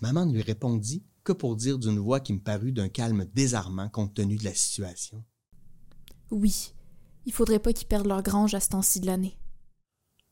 Maman 0.00 0.26
ne 0.26 0.32
lui 0.32 0.42
répondit 0.42 1.02
que 1.24 1.32
pour 1.32 1.56
dire 1.56 1.78
d'une 1.78 1.98
voix 1.98 2.20
qui 2.20 2.32
me 2.32 2.38
parut 2.38 2.70
d'un 2.70 2.88
calme 2.88 3.26
désarmant 3.34 3.88
compte 3.88 4.14
tenu 4.14 4.36
de 4.36 4.44
la 4.44 4.54
situation. 4.54 5.24
Oui, 6.30 6.72
il 7.26 7.32
faudrait 7.32 7.58
pas 7.58 7.72
qu'ils 7.72 7.88
perdent 7.88 8.06
leur 8.06 8.22
grange 8.22 8.54
à 8.54 8.60
ce 8.60 8.68
temps-ci 8.68 9.00
de 9.00 9.06
l'année. 9.06 9.36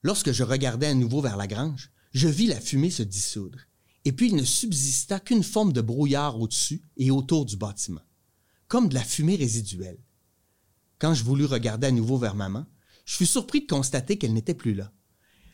Lorsque 0.06 0.30
je 0.30 0.44
regardai 0.44 0.86
à 0.86 0.94
nouveau 0.94 1.20
vers 1.20 1.36
la 1.36 1.48
grange, 1.48 1.90
je 2.12 2.28
vis 2.28 2.46
la 2.46 2.60
fumée 2.60 2.90
se 2.90 3.02
dissoudre, 3.02 3.58
et 4.04 4.12
puis 4.12 4.28
il 4.28 4.36
ne 4.36 4.44
subsista 4.44 5.18
qu'une 5.18 5.42
forme 5.42 5.72
de 5.72 5.80
brouillard 5.80 6.40
au-dessus 6.40 6.80
et 6.96 7.10
autour 7.10 7.44
du 7.44 7.56
bâtiment, 7.56 8.06
comme 8.68 8.88
de 8.88 8.94
la 8.94 9.02
fumée 9.02 9.34
résiduelle. 9.34 9.98
Quand 11.00 11.12
je 11.12 11.24
voulus 11.24 11.46
regarder 11.46 11.88
à 11.88 11.90
nouveau 11.90 12.18
vers 12.18 12.36
maman, 12.36 12.66
je 13.04 13.16
fus 13.16 13.26
surpris 13.26 13.62
de 13.62 13.66
constater 13.66 14.16
qu'elle 14.16 14.32
n'était 14.32 14.54
plus 14.54 14.74
là. 14.74 14.92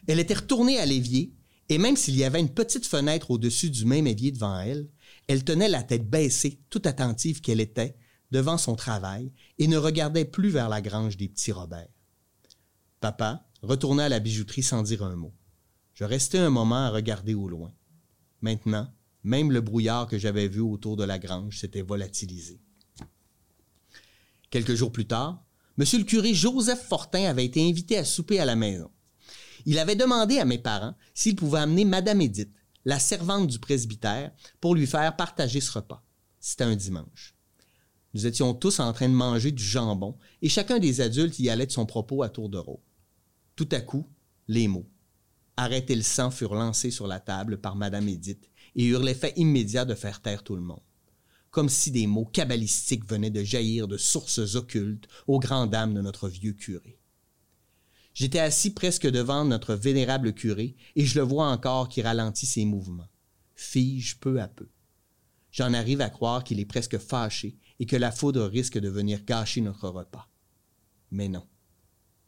Elle 0.06 0.20
était 0.20 0.34
retournée 0.34 0.78
à 0.78 0.84
l'évier, 0.84 1.34
et 1.70 1.78
même 1.78 1.96
s'il 1.96 2.18
y 2.18 2.24
avait 2.24 2.40
une 2.40 2.52
petite 2.52 2.84
fenêtre 2.84 3.30
au-dessus 3.30 3.70
du 3.70 3.86
même 3.86 4.06
évier 4.06 4.32
devant 4.32 4.60
elle, 4.60 4.90
elle 5.28 5.44
tenait 5.44 5.70
la 5.70 5.82
tête 5.82 6.10
baissée, 6.10 6.60
toute 6.68 6.86
attentive 6.86 7.40
qu'elle 7.40 7.60
était, 7.60 7.96
devant 8.32 8.58
son 8.58 8.76
travail, 8.76 9.32
et 9.58 9.66
ne 9.66 9.78
regardait 9.78 10.26
plus 10.26 10.50
vers 10.50 10.68
la 10.68 10.82
grange 10.82 11.16
des 11.16 11.28
petits 11.28 11.52
Robert. 11.52 11.88
Papa 13.00 13.48
retourna 13.62 14.04
à 14.04 14.08
la 14.08 14.20
bijouterie 14.20 14.62
sans 14.62 14.82
dire 14.82 15.02
un 15.02 15.16
mot. 15.16 15.32
Je 15.94 16.04
restai 16.04 16.38
un 16.38 16.50
moment 16.50 16.86
à 16.86 16.90
regarder 16.90 17.34
au 17.34 17.48
loin. 17.48 17.72
Maintenant, 18.40 18.92
même 19.24 19.52
le 19.52 19.60
brouillard 19.60 20.06
que 20.06 20.18
j'avais 20.18 20.48
vu 20.48 20.60
autour 20.60 20.96
de 20.96 21.04
la 21.04 21.18
grange 21.18 21.58
s'était 21.58 21.82
volatilisé. 21.82 22.60
Quelques 24.50 24.74
jours 24.74 24.92
plus 24.92 25.06
tard, 25.06 25.44
M. 25.78 25.84
le 25.92 26.04
curé 26.04 26.34
Joseph 26.34 26.86
Fortin 26.86 27.24
avait 27.24 27.44
été 27.44 27.66
invité 27.66 27.96
à 27.96 28.04
souper 28.04 28.40
à 28.40 28.44
la 28.44 28.56
maison. 28.56 28.90
Il 29.64 29.78
avait 29.78 29.96
demandé 29.96 30.38
à 30.38 30.44
mes 30.44 30.58
parents 30.58 30.94
s'ils 31.14 31.36
pouvaient 31.36 31.60
amener 31.60 31.84
Madame 31.84 32.20
Édith, 32.20 32.52
la 32.84 32.98
servante 32.98 33.46
du 33.46 33.58
presbytère, 33.58 34.32
pour 34.60 34.74
lui 34.74 34.86
faire 34.86 35.16
partager 35.16 35.60
ce 35.60 35.72
repas. 35.72 36.04
C'était 36.40 36.64
un 36.64 36.74
dimanche. 36.74 37.34
Nous 38.12 38.26
étions 38.26 38.52
tous 38.52 38.80
en 38.80 38.92
train 38.92 39.08
de 39.08 39.14
manger 39.14 39.52
du 39.52 39.64
jambon 39.64 40.18
et 40.42 40.48
chacun 40.48 40.78
des 40.78 41.00
adultes 41.00 41.38
y 41.38 41.48
allait 41.48 41.66
de 41.66 41.72
son 41.72 41.86
propos 41.86 42.22
à 42.22 42.28
tour 42.28 42.48
de 42.48 42.58
rôle. 42.58 42.80
Tout 43.56 43.68
à 43.72 43.80
coup, 43.80 44.08
les 44.48 44.68
mots. 44.68 44.88
Arrêtez 45.56 45.94
le 45.94 46.02
sang 46.02 46.30
furent 46.30 46.54
lancés 46.54 46.90
sur 46.90 47.06
la 47.06 47.20
table 47.20 47.60
par 47.60 47.76
Madame 47.76 48.08
Édith 48.08 48.50
et 48.74 48.84
eurent 48.84 49.02
l'effet 49.02 49.32
immédiat 49.36 49.84
de 49.84 49.94
faire 49.94 50.22
taire 50.22 50.42
tout 50.42 50.56
le 50.56 50.62
monde. 50.62 50.82
Comme 51.50 51.68
si 51.68 51.90
des 51.90 52.06
mots 52.06 52.24
cabalistiques 52.24 53.08
venaient 53.08 53.30
de 53.30 53.44
jaillir 53.44 53.86
de 53.86 53.98
sources 53.98 54.54
occultes 54.54 55.06
aux 55.26 55.38
grandes 55.38 55.70
dames 55.70 55.92
de 55.92 56.00
notre 56.00 56.28
vieux 56.28 56.54
curé. 56.54 56.98
J'étais 58.14 58.38
assis 58.38 58.72
presque 58.72 59.06
devant 59.06 59.44
notre 59.44 59.74
vénérable 59.74 60.32
curé 60.32 60.74
et 60.96 61.04
je 61.04 61.18
le 61.18 61.24
vois 61.24 61.48
encore 61.48 61.88
qui 61.88 62.02
ralentit 62.02 62.46
ses 62.46 62.64
mouvements, 62.64 63.08
fige 63.54 64.18
peu 64.18 64.40
à 64.40 64.48
peu. 64.48 64.68
J'en 65.50 65.74
arrive 65.74 66.00
à 66.00 66.08
croire 66.08 66.44
qu'il 66.44 66.60
est 66.60 66.66
presque 66.66 66.98
fâché 66.98 67.58
et 67.78 67.84
que 67.84 67.96
la 67.96 68.10
foudre 68.10 68.46
risque 68.46 68.78
de 68.78 68.88
venir 68.88 69.24
gâcher 69.24 69.60
notre 69.60 69.88
repas. 69.88 70.28
Mais 71.10 71.28
non. 71.28 71.46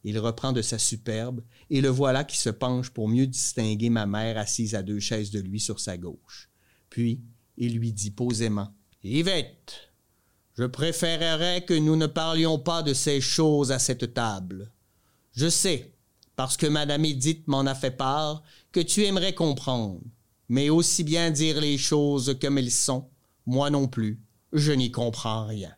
Il 0.05 0.19
reprend 0.19 0.53
de 0.53 0.63
sa 0.63 0.79
superbe, 0.79 1.43
et 1.71 1.81
le 1.81 1.89
voilà 1.89 2.25
qui 2.25 2.37
se 2.37 2.51
penche 2.51 2.91
pour 2.91 3.09
mieux 3.09 3.27
distinguer 3.27 3.89
ma 3.89 4.05
mère 4.05 4.37
assise 4.37 4.75
à 4.75 4.83
deux 4.83 5.01
chaises 5.01 5.31
de 5.31 5.41
lui 5.41 5.59
sur 5.59 5.81
sa 5.81 5.97
gauche. 5.97 6.51
Puis, 6.91 7.23
il 7.57 7.79
lui 7.79 7.93
dit 7.93 8.11
posément 8.11 8.75
Yvette, 9.03 9.93
je 10.57 10.65
préférerais 10.65 11.65
que 11.65 11.75
nous 11.75 11.97
ne 11.97 12.07
parlions 12.07 12.59
pas 12.59 12.83
de 12.83 12.95
ces 12.95 13.21
choses 13.21 13.73
à 13.73 13.79
cette 13.79 14.15
table. 14.15 14.71
Je 15.33 15.49
sais, 15.49 15.95
parce 16.37 16.57
que 16.57 16.67
Madame 16.67 17.05
Edith 17.05 17.49
m'en 17.49 17.67
a 17.67 17.75
fait 17.75 17.91
part, 17.91 18.43
que 18.73 18.81
tu 18.81 19.05
aimerais 19.05 19.35
comprendre. 19.35 20.01
Mais 20.49 20.69
aussi 20.69 21.03
bien 21.03 21.31
dire 21.31 21.61
les 21.61 21.79
choses 21.79 22.37
comme 22.41 22.59
elles 22.59 22.71
sont, 22.71 23.09
moi 23.47 23.71
non 23.71 23.89
plus, 23.89 24.21
je 24.53 24.73
n'y 24.73 24.91
comprends 24.91 25.47
rien. 25.47 25.75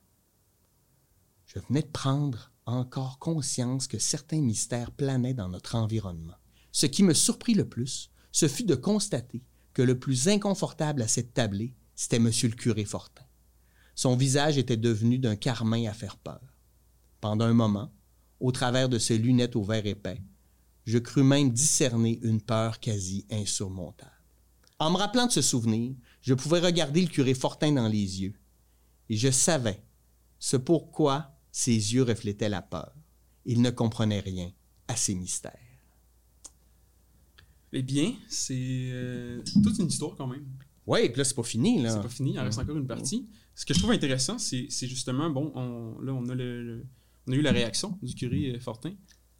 Je 1.46 1.60
venais 1.60 1.82
de 1.82 1.86
prendre 1.86 2.50
encore 2.66 3.18
conscience 3.18 3.86
que 3.86 3.98
certains 3.98 4.40
mystères 4.40 4.90
planaient 4.90 5.34
dans 5.34 5.48
notre 5.48 5.76
environnement. 5.76 6.36
Ce 6.72 6.86
qui 6.86 7.02
me 7.02 7.14
surprit 7.14 7.54
le 7.54 7.68
plus, 7.68 8.10
ce 8.32 8.48
fut 8.48 8.64
de 8.64 8.74
constater 8.74 9.42
que 9.72 9.82
le 9.82 9.98
plus 9.98 10.28
inconfortable 10.28 11.02
à 11.02 11.08
cette 11.08 11.32
tablée, 11.32 11.74
c'était 11.94 12.16
M. 12.16 12.30
le 12.42 12.48
curé 12.50 12.84
Fortin. 12.84 13.24
Son 13.94 14.16
visage 14.16 14.58
était 14.58 14.76
devenu 14.76 15.18
d'un 15.18 15.36
carmin 15.36 15.88
à 15.88 15.94
faire 15.94 16.18
peur. 16.18 16.42
Pendant 17.20 17.46
un 17.46 17.54
moment, 17.54 17.90
au 18.40 18.52
travers 18.52 18.88
de 18.88 18.98
ses 18.98 19.16
lunettes 19.16 19.56
au 19.56 19.62
verre 19.62 19.86
épais, 19.86 20.20
je 20.84 20.98
crus 20.98 21.24
même 21.24 21.50
discerner 21.50 22.20
une 22.22 22.40
peur 22.40 22.78
quasi 22.78 23.26
insurmontable. 23.30 24.10
En 24.78 24.90
me 24.90 24.96
rappelant 24.96 25.26
de 25.26 25.32
ce 25.32 25.42
souvenir, 25.42 25.94
je 26.20 26.34
pouvais 26.34 26.60
regarder 26.60 27.00
le 27.00 27.08
curé 27.08 27.32
Fortin 27.32 27.72
dans 27.72 27.88
les 27.88 28.22
yeux, 28.22 28.34
et 29.08 29.16
je 29.16 29.30
savais 29.30 29.82
ce 30.38 30.56
pourquoi 30.56 31.35
ses 31.58 31.94
yeux 31.94 32.02
reflétaient 32.02 32.50
la 32.50 32.60
peur. 32.60 32.92
Il 33.46 33.62
ne 33.62 33.70
comprenait 33.70 34.20
rien 34.20 34.52
à 34.88 34.94
ces 34.94 35.14
mystères. 35.14 35.56
Eh 37.72 37.82
bien, 37.82 38.14
c'est 38.28 38.88
euh, 38.92 39.42
toute 39.62 39.78
une 39.78 39.86
histoire 39.88 40.14
quand 40.16 40.26
même. 40.26 40.44
Oui, 40.86 41.08
puis 41.08 41.16
là, 41.18 41.24
c'est 41.24 41.34
pas 41.34 41.42
fini. 41.42 41.80
là. 41.80 41.90
C'est 41.90 42.02
pas 42.02 42.10
fini, 42.10 42.32
il 42.34 42.38
en 42.40 42.44
reste 42.44 42.58
encore 42.58 42.76
une 42.76 42.86
partie. 42.86 43.26
Ce 43.54 43.64
que 43.64 43.72
je 43.72 43.78
trouve 43.78 43.92
intéressant, 43.92 44.38
c'est 44.38 44.66
c'est 44.68 44.86
justement, 44.86 45.30
bon, 45.30 45.50
on, 45.54 45.98
là, 46.00 46.12
on 46.12 46.28
a, 46.28 46.34
le, 46.34 46.62
le- 46.62 46.86
on 47.26 47.32
a 47.32 47.36
eu 47.36 47.40
la 47.42 47.52
réaction 47.52 47.98
du 48.02 48.14
curé 48.14 48.54
euh, 48.54 48.60
Fortin. 48.60 48.92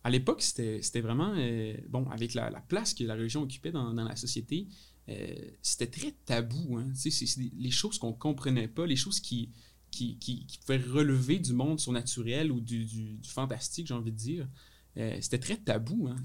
À 0.02 0.08
l'époque, 0.08 0.40
c'était 0.42 0.80
c'était 0.80 1.02
vraiment, 1.02 1.35
euh, 1.37 1.76
bon, 1.90 2.06
avec 2.08 2.32
la, 2.32 2.49
la 2.49 2.61
place 2.61 2.94
que 2.94 3.04
la 3.04 3.14
religion 3.14 3.42
occupait 3.42 3.73
dans, 3.73 3.92
dans 3.92 4.04
la 4.04 4.16
société, 4.16 4.66
euh, 5.11 5.35
c'était 5.61 5.87
très 5.99 6.12
tabou. 6.25 6.78
Hein? 6.78 6.88
C'est- 6.94 7.11
c'est 7.11 7.40
les 7.58 7.70
choses 7.70 7.99
qu'on 7.99 8.14
comprenait 8.14 8.68
pas, 8.68 8.87
les 8.87 8.96
choses 8.96 9.20
qui, 9.20 9.50
qui, 9.96 10.18
qui, 10.18 10.44
qui 10.46 10.58
pouvaient 10.58 10.76
relever 10.76 11.38
du 11.38 11.54
monde 11.54 11.80
surnaturel 11.80 12.52
ou 12.52 12.60
du, 12.60 12.84
du, 12.84 13.14
du 13.14 13.28
fantastique, 13.28 13.86
j'ai 13.86 13.94
envie 13.94 14.12
de 14.12 14.16
dire. 14.16 14.48
Euh, 14.98 15.18
c'était 15.20 15.38
très 15.38 15.56
tabou. 15.56 16.08
Hein? 16.08 16.16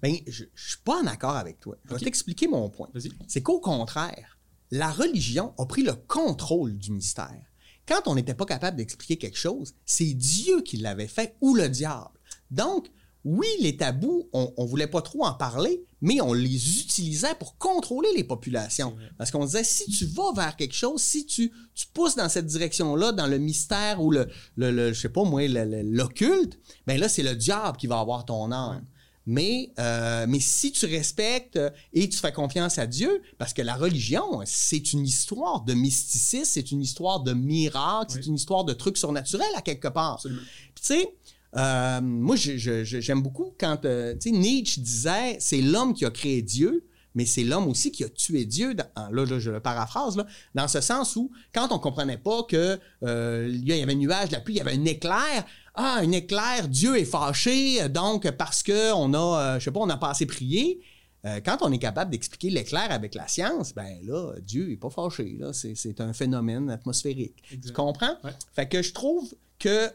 Ben, 0.00 0.16
je, 0.26 0.44
je 0.54 0.68
suis 0.68 0.78
pas 0.84 1.00
en 1.00 1.06
accord 1.06 1.36
avec 1.36 1.60
toi. 1.60 1.76
Je 1.84 1.94
vais 1.94 2.00
t'expliquer 2.00 2.48
mon 2.48 2.68
point. 2.68 2.88
C'est 3.28 3.42
qu'au 3.42 3.60
contraire, 3.60 4.38
la 4.70 4.90
religion 4.90 5.54
a 5.58 5.66
pris 5.66 5.82
le 5.82 5.94
contrôle 5.94 6.76
du 6.78 6.92
mystère. 6.92 7.46
Quand 7.86 8.02
on 8.06 8.14
n'était 8.14 8.34
pas 8.34 8.46
capable 8.46 8.76
d'expliquer 8.76 9.16
quelque 9.18 9.38
chose, 9.38 9.74
c'est 9.84 10.14
Dieu 10.14 10.62
qui 10.62 10.76
l'avait 10.76 11.08
fait 11.08 11.36
ou 11.40 11.54
le 11.54 11.68
diable. 11.68 12.18
Donc, 12.50 12.90
oui, 13.24 13.46
les 13.60 13.76
tabous, 13.76 14.28
on, 14.32 14.52
on 14.56 14.64
voulait 14.64 14.86
pas 14.88 15.00
trop 15.02 15.24
en 15.24 15.32
parler, 15.34 15.84
mais 16.00 16.20
on 16.20 16.32
les 16.32 16.80
utilisait 16.80 17.34
pour 17.38 17.56
contrôler 17.56 18.08
les 18.16 18.24
populations. 18.24 18.96
Parce 19.16 19.30
qu'on 19.30 19.44
disait, 19.44 19.62
si 19.62 19.86
tu 19.90 20.06
vas 20.06 20.32
vers 20.34 20.56
quelque 20.56 20.74
chose, 20.74 21.00
si 21.00 21.24
tu, 21.24 21.52
tu 21.74 21.86
pousses 21.94 22.16
dans 22.16 22.28
cette 22.28 22.46
direction-là, 22.46 23.12
dans 23.12 23.28
le 23.28 23.38
mystère 23.38 24.02
ou 24.02 24.10
le, 24.10 24.28
le, 24.56 24.70
le- 24.72 24.92
je 24.92 25.00
sais 25.00 25.08
pas 25.08 25.22
moi, 25.22 25.42
l'occulte, 25.46 26.58
ben 26.86 26.98
là, 26.98 27.08
c'est 27.08 27.22
le 27.22 27.36
diable 27.36 27.76
qui 27.76 27.86
va 27.86 28.00
avoir 28.00 28.24
ton 28.24 28.50
âme. 28.50 28.84
Mais, 29.24 29.72
euh, 29.78 30.26
mais 30.28 30.40
si 30.40 30.72
tu 30.72 30.84
respectes 30.86 31.54
euh, 31.54 31.70
et 31.92 32.08
tu 32.08 32.18
fais 32.18 32.32
confiance 32.32 32.78
à 32.78 32.88
Dieu, 32.88 33.22
parce 33.38 33.52
que 33.54 33.62
la 33.62 33.76
religion, 33.76 34.40
c'est 34.44 34.92
une 34.92 35.06
histoire 35.06 35.60
de 35.60 35.74
mysticisme, 35.74 36.50
c'est 36.54 36.72
une 36.72 36.82
histoire 36.82 37.20
de 37.20 37.32
miracles, 37.32 38.14
c'est 38.14 38.26
une 38.26 38.34
histoire 38.34 38.64
de 38.64 38.72
trucs 38.72 38.98
surnaturels 38.98 39.46
à 39.56 39.62
quelque 39.62 39.86
part. 39.86 40.18
Puis, 40.24 40.32
tu 40.74 40.82
sais, 40.82 41.14
euh, 41.56 42.00
moi, 42.00 42.36
j'aime 42.36 43.22
beaucoup 43.22 43.54
quand, 43.58 43.84
euh, 43.84 44.14
Nietzsche 44.26 44.80
disait, 44.80 45.36
c'est 45.40 45.60
l'homme 45.60 45.94
qui 45.94 46.04
a 46.04 46.10
créé 46.10 46.42
Dieu, 46.42 46.86
mais 47.14 47.26
c'est 47.26 47.44
l'homme 47.44 47.68
aussi 47.68 47.92
qui 47.92 48.04
a 48.04 48.08
tué 48.08 48.46
Dieu. 48.46 48.74
dans- 48.74 48.86
là, 49.10 49.26
là, 49.26 49.38
je 49.38 49.50
le 49.50 49.60
paraphrase, 49.60 50.16
là, 50.16 50.26
dans 50.54 50.66
ce 50.68 50.80
sens 50.80 51.14
où, 51.16 51.30
quand 51.54 51.68
on 51.70 51.78
comprenait 51.78 52.16
pas 52.16 52.42
que 52.44 52.78
euh, 53.02 53.50
il 53.52 53.68
y 53.68 53.82
avait 53.82 53.92
un 53.92 53.96
nuage, 53.96 54.30
la 54.30 54.40
pluie, 54.40 54.54
il 54.54 54.58
y 54.58 54.60
avait 54.60 54.72
un 54.76 54.84
éclair. 54.86 55.44
Ah, 55.74 55.98
un 56.00 56.10
éclair, 56.12 56.68
Dieu 56.68 56.96
est 56.98 57.04
fâché, 57.04 57.88
donc 57.88 58.30
parce 58.32 58.62
que 58.62 58.92
on 58.94 59.12
a, 59.14 59.40
euh, 59.56 59.58
je 59.58 59.64
sais 59.64 59.70
pas, 59.70 59.80
on 59.80 59.86
n'a 59.86 59.96
pas 59.98 60.10
assez 60.10 60.26
prié. 60.26 60.80
Euh, 61.24 61.40
quand 61.44 61.58
on 61.60 61.70
est 61.70 61.78
capable 61.78 62.10
d'expliquer 62.10 62.50
l'éclair 62.50 62.90
avec 62.90 63.14
la 63.14 63.28
science, 63.28 63.72
ben 63.74 63.98
là, 64.04 64.32
Dieu 64.42 64.70
est 64.72 64.76
pas 64.76 64.90
fâché. 64.90 65.36
Là, 65.38 65.52
c'est, 65.52 65.74
c'est 65.74 66.00
un 66.00 66.12
phénomène 66.12 66.68
atmosphérique. 66.68 67.36
Exact. 67.52 67.68
Tu 67.68 67.72
comprends? 67.74 68.16
Ouais. 68.24 68.32
Fait 68.54 68.68
que 68.68 68.82
je 68.82 68.92
trouve 68.92 69.32
que 69.58 69.88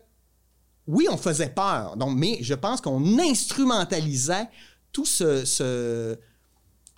oui, 0.88 1.08
on 1.12 1.18
faisait 1.18 1.50
peur, 1.50 1.98
donc, 1.98 2.18
mais 2.18 2.38
je 2.42 2.54
pense 2.54 2.82
qu'on 2.82 3.20
instrumentalisait 3.20 4.48
tout 4.92 5.06
ce, 5.06 5.46
ce- 5.46 6.18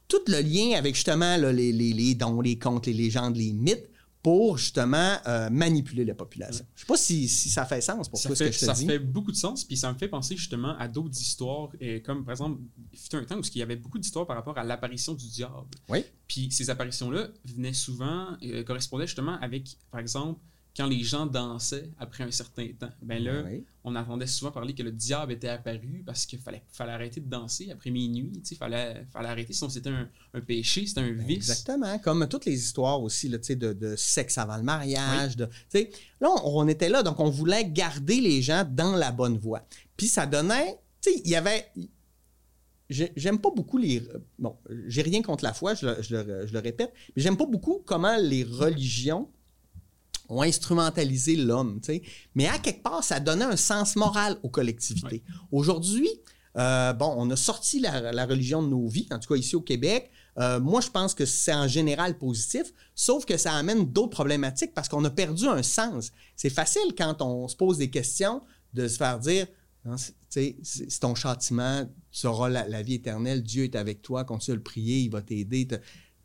tout 0.07 0.21
le 0.27 0.41
lien 0.41 0.77
avec 0.77 0.95
justement 0.95 1.37
là, 1.37 1.51
les, 1.51 1.71
les, 1.71 1.93
les 1.93 2.15
dons, 2.15 2.41
les 2.41 2.57
contes, 2.57 2.85
les 2.87 2.93
légendes, 2.93 3.35
les 3.35 3.53
mythes 3.53 3.89
pour 4.21 4.57
justement 4.57 5.15
euh, 5.27 5.49
manipuler 5.49 6.03
la 6.03 6.13
population. 6.13 6.65
Je 6.75 6.81
sais 6.81 6.85
pas 6.85 6.97
si, 6.97 7.29
si 7.29 7.49
ça 7.49 7.63
fait 7.65 7.79
sens 7.79 8.09
pour 8.09 8.19
ça 8.19 8.27
toi 8.29 8.35
fait, 8.35 8.45
ce 8.45 8.49
que 8.49 8.53
je 8.55 8.59
te 8.59 8.65
ça 8.65 8.73
dis. 8.73 8.85
fait 8.85 8.99
beaucoup 8.99 9.31
de 9.31 9.37
sens, 9.37 9.63
puis 9.63 9.77
ça 9.77 9.93
me 9.93 9.97
fait 9.97 10.09
penser 10.09 10.35
justement 10.35 10.75
à 10.77 10.89
d'autres 10.89 11.19
histoires, 11.21 11.69
comme 12.03 12.25
par 12.25 12.31
exemple, 12.33 12.59
il 12.91 12.99
fut 12.99 13.15
un 13.15 13.23
temps 13.23 13.37
où 13.37 13.41
il 13.53 13.57
y 13.57 13.61
avait 13.61 13.77
beaucoup 13.77 13.97
d'histoires 13.97 14.27
par 14.27 14.35
rapport 14.35 14.57
à 14.57 14.63
l'apparition 14.65 15.13
du 15.13 15.25
diable. 15.27 15.53
Oui. 15.87 16.03
Puis 16.27 16.49
ces 16.51 16.69
apparitions-là 16.69 17.29
venaient 17.45 17.71
souvent, 17.73 18.27
euh, 18.43 18.61
correspondaient 18.63 19.07
justement 19.07 19.39
avec, 19.39 19.77
par 19.89 20.01
exemple, 20.01 20.39
quand 20.77 20.87
les 20.87 21.03
gens 21.03 21.25
dansaient 21.25 21.89
après 21.99 22.23
un 22.23 22.31
certain 22.31 22.67
temps. 22.79 22.89
Ben 23.01 23.21
là, 23.21 23.43
Oui. 23.45 23.65
on 23.83 23.95
entendait 23.95 24.27
souvent 24.27 24.51
parler 24.51 24.73
que 24.73 24.83
le 24.83 24.91
diable 24.91 25.33
était 25.33 25.49
apparu 25.49 26.03
parce 26.05 26.25
qu'il 26.25 26.39
fallait, 26.39 26.63
fallait 26.71 26.93
arrêter 26.93 27.19
de 27.19 27.29
danser 27.29 27.69
après 27.71 27.89
minuit, 27.89 28.31
sais, 28.43 28.55
fallait, 28.55 29.05
fallait 29.11 29.27
arrêter, 29.29 29.51
sinon 29.51 29.69
c'était 29.69 29.89
un, 29.89 30.07
un 30.33 30.41
péché, 30.41 30.85
c'était 30.85 31.01
un 31.01 31.11
vice. 31.11 31.37
Exactement, 31.49 31.99
comme 31.99 32.27
toutes 32.29 32.45
les 32.45 32.57
histoires 32.57 33.01
aussi 33.01 33.27
là, 33.27 33.37
de, 33.39 33.73
de 33.73 33.95
sexe 33.97 34.37
avant 34.37 34.57
le 34.57 34.63
mariage. 34.63 35.35
De, 35.35 35.45
tu 35.45 35.51
sais, 35.69 35.91
là, 36.21 36.29
on, 36.43 36.61
on 36.61 36.67
était 36.67 36.89
là, 36.89 37.03
donc 37.03 37.19
on 37.19 37.29
voulait 37.29 37.65
garder 37.65 38.21
les 38.21 38.41
gens 38.41 38.63
dans 38.69 38.95
la 38.95 39.11
bonne 39.11 39.37
voie. 39.37 39.65
Puis 39.97 40.07
ça 40.07 40.25
donnait, 40.25 40.77
il 41.25 41.29
y 41.29 41.35
avait... 41.35 41.65
j'ai- 42.89 43.11
J'aime 43.15 43.39
pas 43.39 43.51
beaucoup 43.55 43.77
les... 43.77 44.07
Bon, 44.37 44.55
j'ai 44.87 45.01
rien 45.01 45.21
contre 45.21 45.43
la 45.43 45.53
foi, 45.53 45.73
je 45.75 45.85
le, 45.87 46.01
je 46.01 46.15
le- 46.15 46.47
je 46.47 46.53
le 46.53 46.59
répète, 46.59 46.93
mais 47.15 47.21
j'aime 47.21 47.37
pas 47.37 47.45
beaucoup 47.45 47.81
comment 47.85 48.17
les 48.17 48.43
religions 48.43 49.29
ont 50.29 50.41
instrumentalisé 50.41 51.35
l'homme, 51.35 51.79
tu 51.81 51.93
sais. 51.93 52.01
Mais 52.35 52.47
à 52.47 52.57
quelque 52.59 52.83
part, 52.83 53.03
ça 53.03 53.19
donnait 53.19 53.45
un 53.45 53.57
sens 53.57 53.95
moral 53.95 54.37
aux 54.43 54.49
collectivités. 54.49 55.23
Aujourd'hui, 55.51 56.07
euh, 56.57 56.93
bon, 56.93 57.13
on 57.17 57.29
a 57.29 57.35
sorti 57.35 57.79
la, 57.79 58.11
la 58.11 58.25
religion 58.25 58.63
de 58.63 58.67
nos 58.69 58.87
vies, 58.87 59.07
en 59.11 59.19
tout 59.19 59.33
cas 59.33 59.39
ici 59.39 59.55
au 59.55 59.61
Québec. 59.61 60.11
Euh, 60.37 60.59
moi, 60.59 60.81
je 60.81 60.89
pense 60.89 61.13
que 61.13 61.25
c'est 61.25 61.53
en 61.53 61.67
général 61.67 62.17
positif, 62.17 62.73
sauf 62.95 63.25
que 63.25 63.37
ça 63.37 63.53
amène 63.53 63.85
d'autres 63.91 64.11
problématiques 64.11 64.73
parce 64.73 64.87
qu'on 64.87 65.03
a 65.03 65.09
perdu 65.09 65.47
un 65.47 65.63
sens. 65.63 66.11
C'est 66.35 66.49
facile 66.49 66.95
quand 66.97 67.21
on 67.21 67.47
se 67.47 67.55
pose 67.55 67.77
des 67.77 67.89
questions 67.89 68.41
de 68.73 68.87
se 68.87 68.97
faire 68.97 69.19
dire, 69.19 69.47
c'est 70.29 70.57
c'est 70.61 70.99
ton 70.99 71.15
châtiment, 71.15 71.89
tu 72.11 72.27
auras 72.27 72.49
la, 72.49 72.67
la 72.67 72.83
vie 72.83 72.95
éternelle, 72.95 73.41
Dieu 73.41 73.63
est 73.63 73.75
avec 73.75 74.01
toi, 74.01 74.23
continue 74.23 74.53
à 74.53 74.57
le 74.57 74.63
prier, 74.63 74.99
il 74.99 75.09
va 75.09 75.21
t'aider. 75.21 75.67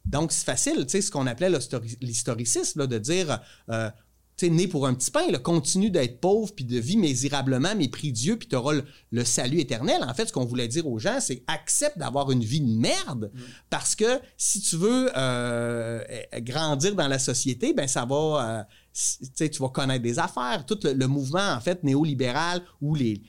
Donc, 0.04 0.32
c'est 0.32 0.44
facile, 0.44 0.84
tu 0.86 0.90
sais, 0.90 1.00
ce 1.00 1.10
qu'on 1.10 1.26
appelait 1.26 1.50
l'histori- 1.50 1.96
l'historicisme, 2.00 2.86
de 2.86 2.98
dire, 2.98 3.40
euh, 3.70 3.90
tu 4.36 4.46
sais, 4.46 4.52
né 4.52 4.68
pour 4.68 4.86
un 4.86 4.94
petit 4.94 5.10
pain, 5.10 5.30
là, 5.30 5.38
continue 5.38 5.90
d'être 5.90 6.20
pauvre, 6.20 6.52
puis 6.54 6.64
de 6.64 6.78
vivre 6.78 7.00
misérablement, 7.00 7.74
mais 7.76 7.88
prie 7.88 8.12
Dieu, 8.12 8.36
puis 8.36 8.48
tu 8.48 8.56
auras 8.56 8.74
le, 8.74 8.84
le 9.12 9.24
salut 9.24 9.60
éternel. 9.60 10.02
En 10.02 10.12
fait, 10.12 10.26
ce 10.26 10.32
qu'on 10.32 10.44
voulait 10.44 10.68
dire 10.68 10.86
aux 10.86 10.98
gens, 10.98 11.20
c'est 11.20 11.42
accepte 11.46 11.98
d'avoir 11.98 12.30
une 12.32 12.44
vie 12.44 12.60
de 12.60 12.68
merde, 12.78 13.32
parce 13.70 13.94
que 13.94 14.20
si 14.36 14.60
tu 14.60 14.76
veux 14.76 15.10
euh, 15.16 16.02
grandir 16.38 16.94
dans 16.96 17.08
la 17.08 17.18
société, 17.18 17.72
ben 17.72 17.86
ça 17.88 18.04
va, 18.04 18.14
euh, 18.60 18.62
tu 18.94 19.60
vas 19.60 19.68
connaître 19.68 20.02
des 20.02 20.18
affaires. 20.18 20.64
Tout 20.66 20.78
le, 20.84 21.06
mouvement, 21.06 21.52
en 21.52 21.60
fait, 21.60 21.82
néolibéral, 21.82 22.62
où 22.80 22.94
les, 22.94 23.20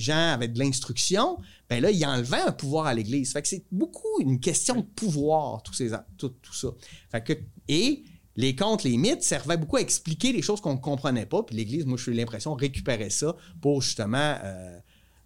gens 0.00 0.32
avaient 0.34 0.48
de 0.48 0.58
l'instruction, 0.58 1.38
ben 1.70 1.80
là, 1.80 1.90
ils 1.90 2.04
enlevaient 2.04 2.42
un 2.46 2.52
pouvoir 2.52 2.86
à 2.86 2.94
l'Église. 2.94 3.32
Fait 3.32 3.46
c'est 3.46 3.64
beaucoup 3.72 4.20
une 4.20 4.40
question 4.40 4.76
de 4.76 4.82
pouvoir, 4.82 5.62
tout, 5.62 5.72
ces, 5.72 5.90
tout, 6.18 6.28
tout 6.28 6.54
ça. 6.54 6.68
Et 7.68 8.04
les 8.36 8.56
contes, 8.56 8.82
les 8.82 8.96
mythes 8.96 9.22
servaient 9.22 9.56
beaucoup 9.56 9.76
à 9.76 9.80
expliquer 9.80 10.32
les 10.32 10.42
choses 10.42 10.60
qu'on 10.60 10.74
ne 10.74 10.78
comprenait 10.78 11.26
pas. 11.26 11.42
Puis 11.42 11.56
l'Église, 11.56 11.86
moi, 11.86 11.96
j'ai 12.02 12.12
l'impression, 12.12 12.54
récupérait 12.54 13.10
ça 13.10 13.36
pour 13.60 13.80
justement 13.80 14.36
euh, 14.42 14.78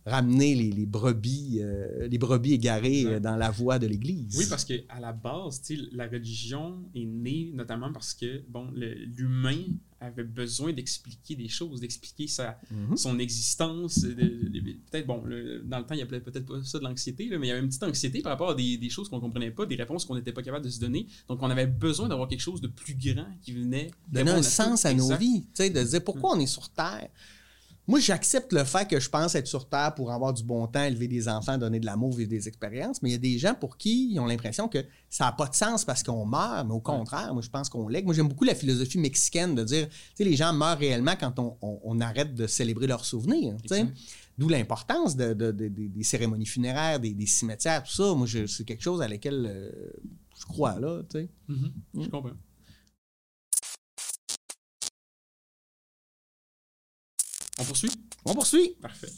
ramener 0.08 0.54
les, 0.54 0.70
les 0.70 0.86
brebis, 0.86 1.58
euh, 1.60 2.08
les 2.08 2.18
brebis 2.18 2.52
égarées 2.54 3.04
euh, 3.06 3.20
dans 3.20 3.36
la 3.36 3.50
voie 3.50 3.78
de 3.78 3.86
l'Église. 3.86 4.36
Oui, 4.38 4.46
parce 4.48 4.64
que 4.64 4.74
à 4.88 5.00
la 5.00 5.12
base, 5.12 5.62
la 5.92 6.06
religion 6.08 6.82
est 6.94 7.04
née 7.04 7.50
notamment 7.54 7.92
parce 7.92 8.14
que 8.14 8.42
bon, 8.48 8.70
l'humain 8.74 9.62
avait 10.00 10.22
besoin 10.22 10.72
d'expliquer 10.72 11.34
des 11.34 11.48
choses, 11.48 11.80
d'expliquer 11.80 12.28
sa, 12.28 12.56
Mhm. 12.70 12.96
son 12.96 13.18
existence. 13.18 13.98
peut-être, 14.00 15.06
bon, 15.06 15.24
le- 15.24 15.60
dans 15.64 15.78
le 15.78 15.84
temps, 15.86 15.94
il 15.94 15.98
y 15.98 16.02
avait 16.02 16.20
peut-être 16.20 16.46
pas 16.46 16.62
ça 16.62 16.78
de 16.78 16.84
l'anxiété, 16.84 17.28
mais 17.38 17.46
il 17.46 17.48
y 17.48 17.52
avait 17.52 17.60
une 17.60 17.66
petite 17.68 17.82
anxiété 17.82 18.22
par 18.22 18.30
rapport 18.32 18.50
à 18.50 18.54
des, 18.54 18.76
des 18.76 18.90
choses 18.90 19.08
qu'on 19.08 19.18
comprenait 19.20 19.50
pas, 19.50 19.66
des 19.66 19.74
réponses 19.74 20.04
qu'on 20.04 20.14
n'était 20.14 20.32
pas 20.32 20.42
capable 20.42 20.64
de 20.64 20.70
se 20.70 20.78
donner. 20.80 21.06
Donc, 21.28 21.42
on 21.42 21.50
avait 21.50 21.66
besoin 21.66 22.08
d'avoir 22.08 22.28
quelque 22.28 22.40
chose 22.40 22.60
de 22.60 22.68
plus 22.68 22.94
grand 22.94 23.26
qui 23.42 23.52
venait 23.52 23.90
donner 24.12 24.30
un 24.30 24.36
à 24.38 24.42
sens 24.42 24.84
à 24.84 24.94
nos 24.94 25.16
vies, 25.16 25.44
de 25.58 25.84
dire 25.84 26.04
pourquoi 26.04 26.36
on 26.36 26.40
est 26.40 26.46
sur 26.46 26.68
Terre? 26.68 27.08
Moi, 27.88 27.98
j'accepte 28.00 28.52
le 28.52 28.64
fait 28.64 28.86
que 28.86 29.00
je 29.00 29.08
pense 29.08 29.34
être 29.34 29.46
sur 29.46 29.66
Terre 29.68 29.94
pour 29.94 30.12
avoir 30.12 30.34
du 30.34 30.44
bon 30.44 30.66
temps, 30.66 30.84
élever 30.84 31.08
des 31.08 31.26
enfants, 31.26 31.56
donner 31.56 31.80
de 31.80 31.86
l'amour, 31.86 32.12
vivre 32.12 32.28
des 32.28 32.46
expériences, 32.46 33.00
mais 33.02 33.08
il 33.08 33.12
y 33.12 33.16
a 33.16 33.18
des 33.18 33.38
gens 33.38 33.54
pour 33.54 33.78
qui 33.78 34.12
ils 34.12 34.20
ont 34.20 34.26
l'impression 34.26 34.68
que 34.68 34.84
ça 35.08 35.24
n'a 35.24 35.32
pas 35.32 35.46
de 35.46 35.54
sens 35.54 35.86
parce 35.86 36.02
qu'on 36.02 36.26
meurt, 36.26 36.66
mais 36.66 36.74
au 36.74 36.80
contraire, 36.80 37.32
moi, 37.32 37.42
je 37.42 37.48
pense 37.48 37.68
qu'on 37.70 37.88
lègue. 37.88 38.04
Moi, 38.04 38.14
j'aime 38.14 38.28
beaucoup 38.28 38.44
la 38.44 38.54
philosophie 38.54 38.98
mexicaine 38.98 39.54
de 39.54 39.64
dire, 39.64 39.88
tu 39.88 39.94
sais, 40.16 40.24
les 40.24 40.36
gens 40.36 40.52
meurent 40.52 40.76
réellement 40.78 41.14
quand 41.18 41.38
on, 41.38 41.56
on- 41.62 41.80
on 41.82 42.00
arrête 42.00 42.34
de 42.34 42.46
célébrer 42.46 42.86
leurs 42.86 43.06
souvenirs, 43.06 43.56
tu 43.62 43.68
sais. 43.74 43.86
D'où 44.36 44.48
l'importance 44.48 45.16
de, 45.16 45.32
de- 45.32 45.50
de- 45.50 45.68
de- 45.68 45.86
des 45.88 46.04
cérémonies 46.04 46.46
funéraires, 46.46 47.00
des, 47.00 47.12
des 47.14 47.26
cimetières, 47.26 47.82
tout 47.82 47.90
ça. 47.92 48.14
Moi, 48.14 48.26
c'est 48.46 48.64
quelque 48.64 48.82
chose 48.84 49.00
à 49.02 49.08
laquelle 49.08 49.46
euh, 49.50 49.70
je 50.38 50.44
crois, 50.44 50.78
là, 50.78 51.00
tu 51.10 51.18
sais. 51.20 51.28
Mhm, 51.48 51.72
Je 51.94 52.00
Mm. 52.00 52.08
comprends. 52.10 52.30
On 57.58 57.64
poursuit? 57.64 57.90
On 58.24 58.34
poursuit? 58.34 58.76
Parfait. 58.80 59.10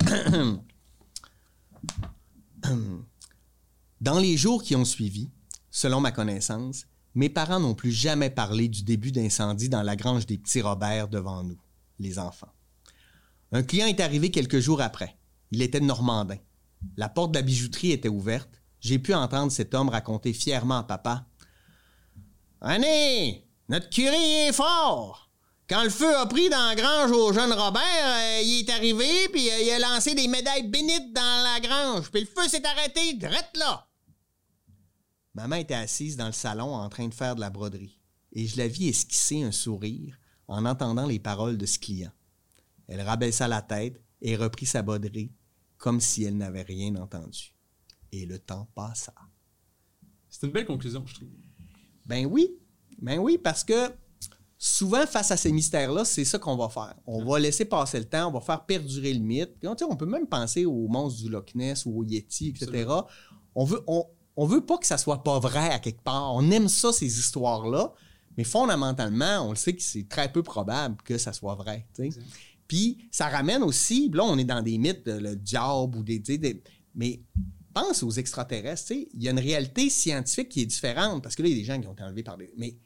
Dans 4.00 4.18
les 4.18 4.36
jours 4.36 4.62
qui 4.62 4.74
ont 4.74 4.84
suivi, 4.84 5.30
selon 5.70 6.00
ma 6.00 6.10
connaissance, 6.10 6.86
mes 7.14 7.28
parents 7.28 7.60
n'ont 7.60 7.74
plus 7.74 7.92
jamais 7.92 8.30
parlé 8.30 8.68
du 8.68 8.82
début 8.82 9.12
d'incendie 9.12 9.68
dans 9.68 9.82
la 9.82 9.96
grange 9.96 10.26
des 10.26 10.38
petits 10.38 10.62
Robert 10.62 11.08
devant 11.08 11.44
nous, 11.44 11.58
les 11.98 12.18
enfants. 12.18 12.52
Un 13.52 13.62
client 13.62 13.86
est 13.86 14.00
arrivé 14.00 14.30
quelques 14.30 14.60
jours 14.60 14.80
après. 14.80 15.16
Il 15.50 15.60
était 15.62 15.80
Normandin. 15.80 16.38
La 16.96 17.08
porte 17.08 17.32
de 17.32 17.38
la 17.38 17.42
bijouterie 17.42 17.92
était 17.92 18.08
ouverte. 18.08 18.62
J'ai 18.80 18.98
pu 18.98 19.14
entendre 19.14 19.52
cet 19.52 19.74
homme 19.74 19.90
raconter 19.90 20.32
fièrement 20.32 20.78
à 20.78 20.82
papa. 20.82 21.26
René, 22.60 23.46
notre 23.68 23.90
curé 23.90 24.48
est 24.48 24.52
fort. 24.52 25.31
Quand 25.72 25.84
le 25.84 25.88
feu 25.88 26.14
a 26.18 26.26
pris 26.26 26.50
dans 26.50 26.68
la 26.68 26.74
grange 26.74 27.12
au 27.12 27.32
jeune 27.32 27.50
Robert, 27.50 27.80
euh, 27.82 28.42
il 28.44 28.60
est 28.60 28.70
arrivé 28.70 29.26
puis 29.32 29.50
euh, 29.50 29.58
il 29.62 29.70
a 29.70 29.78
lancé 29.78 30.14
des 30.14 30.28
médailles 30.28 30.68
bénites 30.68 31.14
dans 31.14 31.42
la 31.42 31.60
grange. 31.60 32.10
Puis 32.10 32.20
le 32.20 32.26
feu 32.26 32.46
s'est 32.46 32.66
arrêté 32.66 33.14
drette 33.14 33.56
là. 33.56 33.88
Maman 35.32 35.56
était 35.56 35.72
assise 35.72 36.18
dans 36.18 36.26
le 36.26 36.32
salon 36.32 36.74
en 36.74 36.90
train 36.90 37.08
de 37.08 37.14
faire 37.14 37.36
de 37.36 37.40
la 37.40 37.48
broderie 37.48 37.98
et 38.32 38.46
je 38.46 38.58
la 38.58 38.68
vis 38.68 38.88
esquisser 38.88 39.44
un 39.44 39.50
sourire 39.50 40.18
en 40.46 40.66
entendant 40.66 41.06
les 41.06 41.18
paroles 41.18 41.56
de 41.56 41.64
ce 41.64 41.78
client. 41.78 42.12
Elle 42.86 43.00
rabaissa 43.00 43.48
la 43.48 43.62
tête 43.62 43.98
et 44.20 44.36
reprit 44.36 44.66
sa 44.66 44.82
broderie 44.82 45.32
comme 45.78 46.00
si 46.02 46.24
elle 46.24 46.36
n'avait 46.36 46.60
rien 46.60 46.96
entendu. 46.96 47.54
Et 48.12 48.26
le 48.26 48.38
temps 48.38 48.68
passa. 48.74 49.14
C'est 50.28 50.46
une 50.46 50.52
belle 50.52 50.66
conclusion, 50.66 51.02
je 51.06 51.14
trouve. 51.14 51.30
Ben 52.04 52.26
oui, 52.26 52.58
ben 52.98 53.18
oui, 53.18 53.38
parce 53.38 53.64
que 53.64 53.90
souvent, 54.64 55.04
face 55.08 55.32
à 55.32 55.36
ces 55.36 55.50
mystères-là, 55.50 56.04
c'est 56.04 56.24
ça 56.24 56.38
qu'on 56.38 56.56
va 56.56 56.68
faire. 56.68 56.94
On 57.04 57.24
va 57.24 57.40
laisser 57.40 57.64
passer 57.64 57.98
le 57.98 58.04
temps, 58.04 58.28
on 58.28 58.32
va 58.32 58.40
faire 58.40 58.64
perdurer 58.64 59.12
le 59.12 59.18
mythe. 59.18 59.58
Puis, 59.58 59.68
on 59.68 59.96
peut 59.96 60.06
même 60.06 60.28
penser 60.28 60.64
aux 60.66 60.86
monstres 60.86 61.20
du 61.24 61.28
Loch 61.28 61.52
Ness 61.56 61.84
ou 61.84 61.98
au 61.98 62.04
Yeti, 62.04 62.50
etc. 62.50 62.86
On 63.56 63.64
veut, 63.64 63.82
on, 63.88 64.06
on 64.36 64.46
veut 64.46 64.64
pas 64.64 64.78
que 64.78 64.86
ça 64.86 64.98
soit 64.98 65.24
pas 65.24 65.40
vrai 65.40 65.70
à 65.70 65.80
quelque 65.80 66.00
part. 66.02 66.32
On 66.36 66.48
aime 66.52 66.68
ça, 66.68 66.92
ces 66.92 67.18
histoires-là, 67.18 67.92
mais 68.36 68.44
fondamentalement, 68.44 69.40
on 69.48 69.50
le 69.50 69.56
sait 69.56 69.74
que 69.74 69.82
c'est 69.82 70.08
très 70.08 70.30
peu 70.30 70.44
probable 70.44 70.96
que 71.04 71.18
ça 71.18 71.32
soit 71.32 71.56
vrai. 71.56 71.84
Puis 72.68 72.98
ça 73.10 73.28
ramène 73.28 73.62
aussi, 73.64 74.10
là 74.14 74.22
on 74.24 74.38
est 74.38 74.44
dans 74.44 74.62
des 74.62 74.78
mythes, 74.78 75.04
de 75.04 75.12
le 75.12 75.36
diable 75.36 75.98
ou 75.98 76.02
des, 76.04 76.20
des- 76.20 76.62
mais 76.94 77.20
pense 77.74 78.02
aux 78.02 78.10
extraterrestres, 78.12 78.92
il 78.92 79.22
y 79.22 79.28
a 79.28 79.32
une 79.32 79.38
réalité 79.40 79.90
scientifique 79.90 80.48
qui 80.50 80.62
est 80.62 80.66
différente 80.66 81.22
parce 81.22 81.34
que 81.34 81.42
là 81.42 81.48
il 81.48 81.52
y 81.52 81.54
a 81.56 81.58
des 81.58 81.64
gens 81.64 81.78
qui 81.80 81.86
ont 81.88 81.92
été 81.92 82.02
enlevés 82.04 82.22
par 82.22 82.38
des 82.38 82.50
mais 82.56 82.76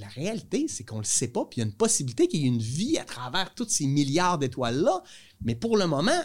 la 0.00 0.08
réalité, 0.08 0.66
c'est 0.68 0.84
qu'on 0.84 0.98
le 0.98 1.04
sait 1.04 1.28
pas, 1.28 1.44
puis 1.44 1.58
il 1.58 1.60
y 1.60 1.62
a 1.64 1.66
une 1.66 1.74
possibilité 1.76 2.28
qu'il 2.28 2.40
y 2.40 2.44
ait 2.44 2.48
une 2.48 2.58
vie 2.62 2.98
à 2.98 3.04
travers 3.04 3.54
tous 3.54 3.68
ces 3.68 3.86
milliards 3.86 4.38
d'étoiles 4.38 4.80
là, 4.80 5.02
mais 5.42 5.54
pour 5.54 5.76
le 5.76 5.86
moment, 5.86 6.20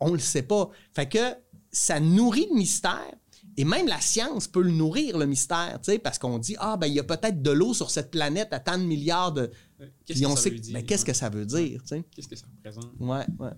on 0.00 0.12
le 0.12 0.18
sait 0.18 0.42
pas. 0.42 0.70
Fait 0.94 1.08
que 1.08 1.34
ça 1.70 2.00
nourrit 2.00 2.46
le 2.50 2.56
mystère. 2.56 3.14
Et 3.56 3.64
même 3.64 3.88
la 3.88 4.00
science 4.00 4.46
peut 4.46 4.62
le 4.62 4.70
nourrir, 4.70 5.18
le 5.18 5.26
mystère, 5.26 5.80
tu 5.82 5.90
sais, 5.90 5.98
parce 5.98 6.18
qu'on 6.18 6.38
dit, 6.38 6.54
ah, 6.60 6.76
ben, 6.76 6.86
il 6.86 6.94
y 6.94 7.00
a 7.00 7.04
peut-être 7.04 7.42
de 7.42 7.50
l'eau 7.50 7.74
sur 7.74 7.90
cette 7.90 8.10
planète 8.12 8.52
à 8.52 8.60
tant 8.60 8.78
de 8.78 8.84
milliards 8.84 9.32
de. 9.32 9.50
Euh, 9.80 9.86
Qu'est-ce 10.06 10.18
Puis 10.18 10.26
on 10.26 10.30
que 10.30 10.36
ça 10.36 10.42
sait 10.44 10.50
veut 10.50 10.58
dire? 10.60 10.74
ben, 10.74 10.86
qu'est-ce 10.86 11.04
que 11.04 11.12
ça 11.12 11.28
veut 11.28 11.44
dire, 11.44 11.82
tu 11.82 11.88
sais? 11.88 12.04
Qu'est-ce 12.14 12.28
que 12.28 12.36
ça 12.36 12.46
représente? 12.46 12.92
Ouais, 13.00 13.24
ouais. 13.40 13.50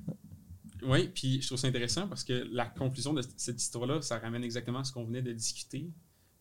Oui, 0.82 1.08
puis 1.14 1.42
je 1.42 1.46
trouve 1.48 1.58
ça 1.58 1.66
intéressant 1.68 2.08
parce 2.08 2.24
que 2.24 2.48
la 2.50 2.64
conclusion 2.64 3.12
de 3.12 3.22
cette 3.36 3.60
histoire-là, 3.60 4.00
ça 4.00 4.18
ramène 4.18 4.42
exactement 4.42 4.78
à 4.78 4.84
ce 4.84 4.92
qu'on 4.92 5.04
venait 5.04 5.20
de 5.20 5.32
discuter, 5.34 5.90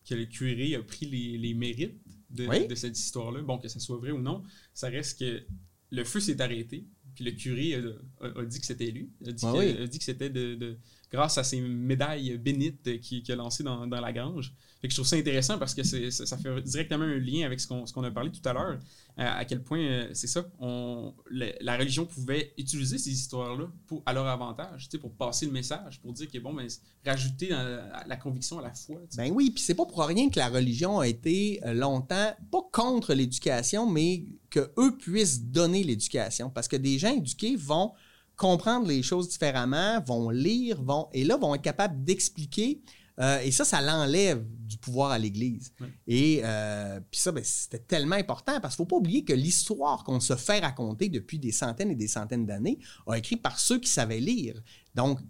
que 0.08 0.14
le 0.14 0.24
curé 0.24 0.74
a 0.76 0.82
pris 0.82 1.04
les, 1.06 1.36
les 1.36 1.52
mérites 1.52 2.00
de, 2.30 2.46
Oui. 2.46 2.66
de 2.66 2.74
cette 2.74 2.98
histoire-là. 2.98 3.42
Bon, 3.42 3.58
que 3.58 3.68
ça 3.68 3.80
soit 3.80 3.96
vrai 3.98 4.10
ou 4.12 4.20
non, 4.20 4.42
ça 4.74 4.88
reste 4.88 5.18
que 5.18 5.42
le 5.90 6.04
feu 6.04 6.20
s'est 6.20 6.40
arrêté, 6.40 6.86
puis 7.14 7.24
le 7.24 7.32
curé 7.32 7.74
a, 7.74 7.80
a- 8.26 8.40
a 8.40 8.44
dit 8.44 8.60
que 8.60 8.66
c'était 8.66 8.90
lui, 8.90 9.10
a 9.26 9.32
dit, 9.32 9.44
Ah 9.46 9.52
que, 9.52 9.58
oui. 9.58 9.82
a 9.82 9.86
dit 9.86 9.98
que 9.98 10.04
c'était 10.04 10.30
de, 10.30 10.54
de- 10.54 10.78
grâce 11.10 11.38
à 11.38 11.44
ces 11.44 11.60
médailles 11.60 12.38
bénites 12.38 13.00
qu'il 13.00 13.30
a 13.30 13.36
lancées 13.36 13.64
dans, 13.64 13.86
la 13.86 14.12
grange. 14.12 14.52
Fait 14.80 14.88
je 14.88 14.94
trouve 14.94 15.06
ça 15.06 15.16
intéressant 15.16 15.58
parce 15.58 15.74
que 15.74 15.82
ça, 15.82 16.36
fait 16.38 16.60
directement 16.62 17.04
un 17.04 17.18
lien 17.18 17.44
avec 17.44 17.60
ce 17.60 17.66
qu'on 17.66 18.04
a 18.04 18.10
parlé 18.10 18.30
tout 18.30 18.46
à 18.48 18.52
l'heure, 18.52 18.78
à, 19.16 19.44
quel 19.44 19.62
point, 19.62 19.80
euh, 19.80 20.08
c'est 20.14 20.28
ça, 20.28 20.44
la, 21.30 21.76
religion 21.76 22.06
pouvait 22.06 22.54
utiliser 22.56 22.96
ces 22.96 23.10
histoires-là 23.10 23.66
à 24.06 24.12
leur 24.12 24.26
avantage, 24.26 24.88
pour 25.00 25.12
passer 25.12 25.46
le 25.46 25.52
message, 25.52 26.00
pour 26.00 26.12
dire 26.12 26.30
que, 26.30 26.38
bon, 26.38 26.54
ben, 26.54 26.66
rajouter 27.04 27.48
la 27.48 28.16
conviction 28.16 28.58
à 28.58 28.62
la 28.62 28.72
foi. 28.72 29.00
Ben 29.16 29.30
oui, 29.32 29.50
puis 29.50 29.62
c'est 29.62 29.74
pas 29.74 29.84
pour 29.84 30.02
rien 30.04 30.30
que 30.30 30.38
la 30.38 30.48
religion 30.48 31.00
a 31.00 31.08
été 31.08 31.60
euh, 31.64 31.74
longtemps, 31.74 32.34
pas 32.50 32.62
contre 32.72 33.14
l'éducation, 33.14 33.90
mais 33.90 34.24
que 34.48 34.70
eux 34.78 34.96
puissent 34.96 35.42
donner 35.42 35.82
l'éducation. 35.82 36.50
Parce 36.50 36.68
que 36.68 36.76
des 36.76 36.98
gens 36.98 37.14
éduqués 37.14 37.56
vont 37.56 37.92
comprendre 38.40 38.88
les 38.88 39.02
choses 39.02 39.28
différemment, 39.28 40.00
vont 40.00 40.30
lire, 40.30 40.82
vont 40.82 41.08
et 41.12 41.24
là 41.24 41.36
vont 41.36 41.54
être 41.54 41.62
capables 41.62 42.02
d'expliquer. 42.02 42.80
Euh, 43.20 43.38
et 43.40 43.50
ça, 43.50 43.66
ça 43.66 43.82
l'enlève 43.82 44.42
du 44.48 44.78
pouvoir 44.78 45.10
à 45.10 45.18
l'Église. 45.18 45.74
Et 46.06 46.40
euh, 46.42 47.00
puis 47.10 47.20
ça, 47.20 47.32
ben, 47.32 47.44
c'était 47.44 47.80
tellement 47.80 48.16
important 48.16 48.58
parce 48.60 48.76
qu'il 48.76 48.84
ne 48.84 48.88
faut 48.88 48.96
pas 48.96 48.96
oublier 48.96 49.24
que 49.24 49.34
l'histoire 49.34 50.04
qu'on 50.04 50.20
se 50.20 50.36
fait 50.36 50.60
raconter 50.60 51.10
depuis 51.10 51.38
des 51.38 51.52
centaines 51.52 51.90
et 51.90 51.94
des 51.94 52.08
centaines 52.08 52.46
d'années 52.46 52.78
a 53.06 53.18
écrit 53.18 53.36
par 53.36 53.60
ceux 53.60 53.78
qui 53.78 53.90
savaient 53.90 54.20
lire. 54.20 54.62
Donc, 54.94 55.20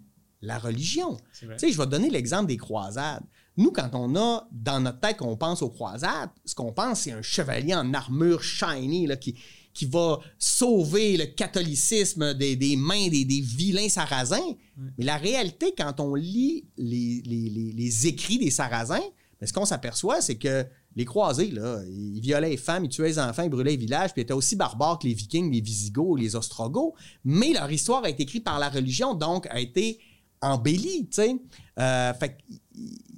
la 0.41 0.57
religion. 0.57 1.17
Tu 1.37 1.47
sais, 1.57 1.71
je 1.71 1.77
vais 1.77 1.85
te 1.85 1.91
donner 1.91 2.09
l'exemple 2.09 2.47
des 2.47 2.57
croisades. 2.57 3.23
Nous, 3.57 3.71
quand 3.71 3.89
on 3.93 4.15
a 4.15 4.47
dans 4.51 4.79
notre 4.79 5.01
tête 5.01 5.17
qu'on 5.17 5.35
pense 5.35 5.61
aux 5.61 5.69
croisades, 5.69 6.29
ce 6.45 6.55
qu'on 6.55 6.71
pense, 6.71 7.01
c'est 7.01 7.11
un 7.11 7.21
chevalier 7.21 7.75
en 7.75 7.93
armure 7.93 8.41
shiny 8.41 9.05
là, 9.05 9.17
qui, 9.17 9.37
qui 9.73 9.85
va 9.85 10.19
sauver 10.37 11.17
le 11.17 11.25
catholicisme 11.25 12.33
des, 12.33 12.75
mains 12.77 13.07
des, 13.07 13.23
vilains 13.23 13.89
sarrasins. 13.89 14.55
Mais 14.97 15.05
la 15.05 15.17
réalité, 15.17 15.73
quand 15.77 15.99
on 15.99 16.15
lit 16.15 16.65
les, 16.77 18.07
écrits 18.07 18.37
des 18.37 18.51
sarrasins, 18.51 19.03
ben, 19.39 19.47
ce 19.47 19.53
qu'on 19.53 19.65
s'aperçoit, 19.65 20.21
c'est 20.21 20.35
que 20.35 20.65
les 20.95 21.05
croisés, 21.05 21.51
là, 21.51 21.81
ils 21.87 22.19
violaient 22.19 22.49
les 22.49 22.57
femmes, 22.57 22.85
ils 22.85 22.89
tuaient 22.89 23.07
les 23.07 23.19
enfants, 23.19 23.43
ils 23.43 23.49
brûlaient 23.49 23.71
les 23.71 23.77
villages, 23.77 24.11
puis 24.11 24.21
ils 24.21 24.23
étaient 24.23 24.33
aussi 24.33 24.55
barbares 24.55 24.99
que 24.99 25.07
les 25.07 25.13
Vikings, 25.13 25.51
les 25.51 25.61
Visigoths, 25.61 26.19
les 26.19 26.35
Ostrogoths. 26.35 26.93
Mais 27.23 27.53
leur 27.53 27.71
histoire 27.71 28.03
a 28.03 28.09
été 28.09 28.23
écrite 28.23 28.43
par 28.43 28.59
la 28.59 28.69
religion, 28.69 29.13
donc 29.13 29.47
a 29.49 29.59
été 29.59 29.99
embellie, 30.41 31.07
tu 31.07 31.15
sais. 31.15 31.35
Euh, 31.79 32.13
fait 32.13 32.37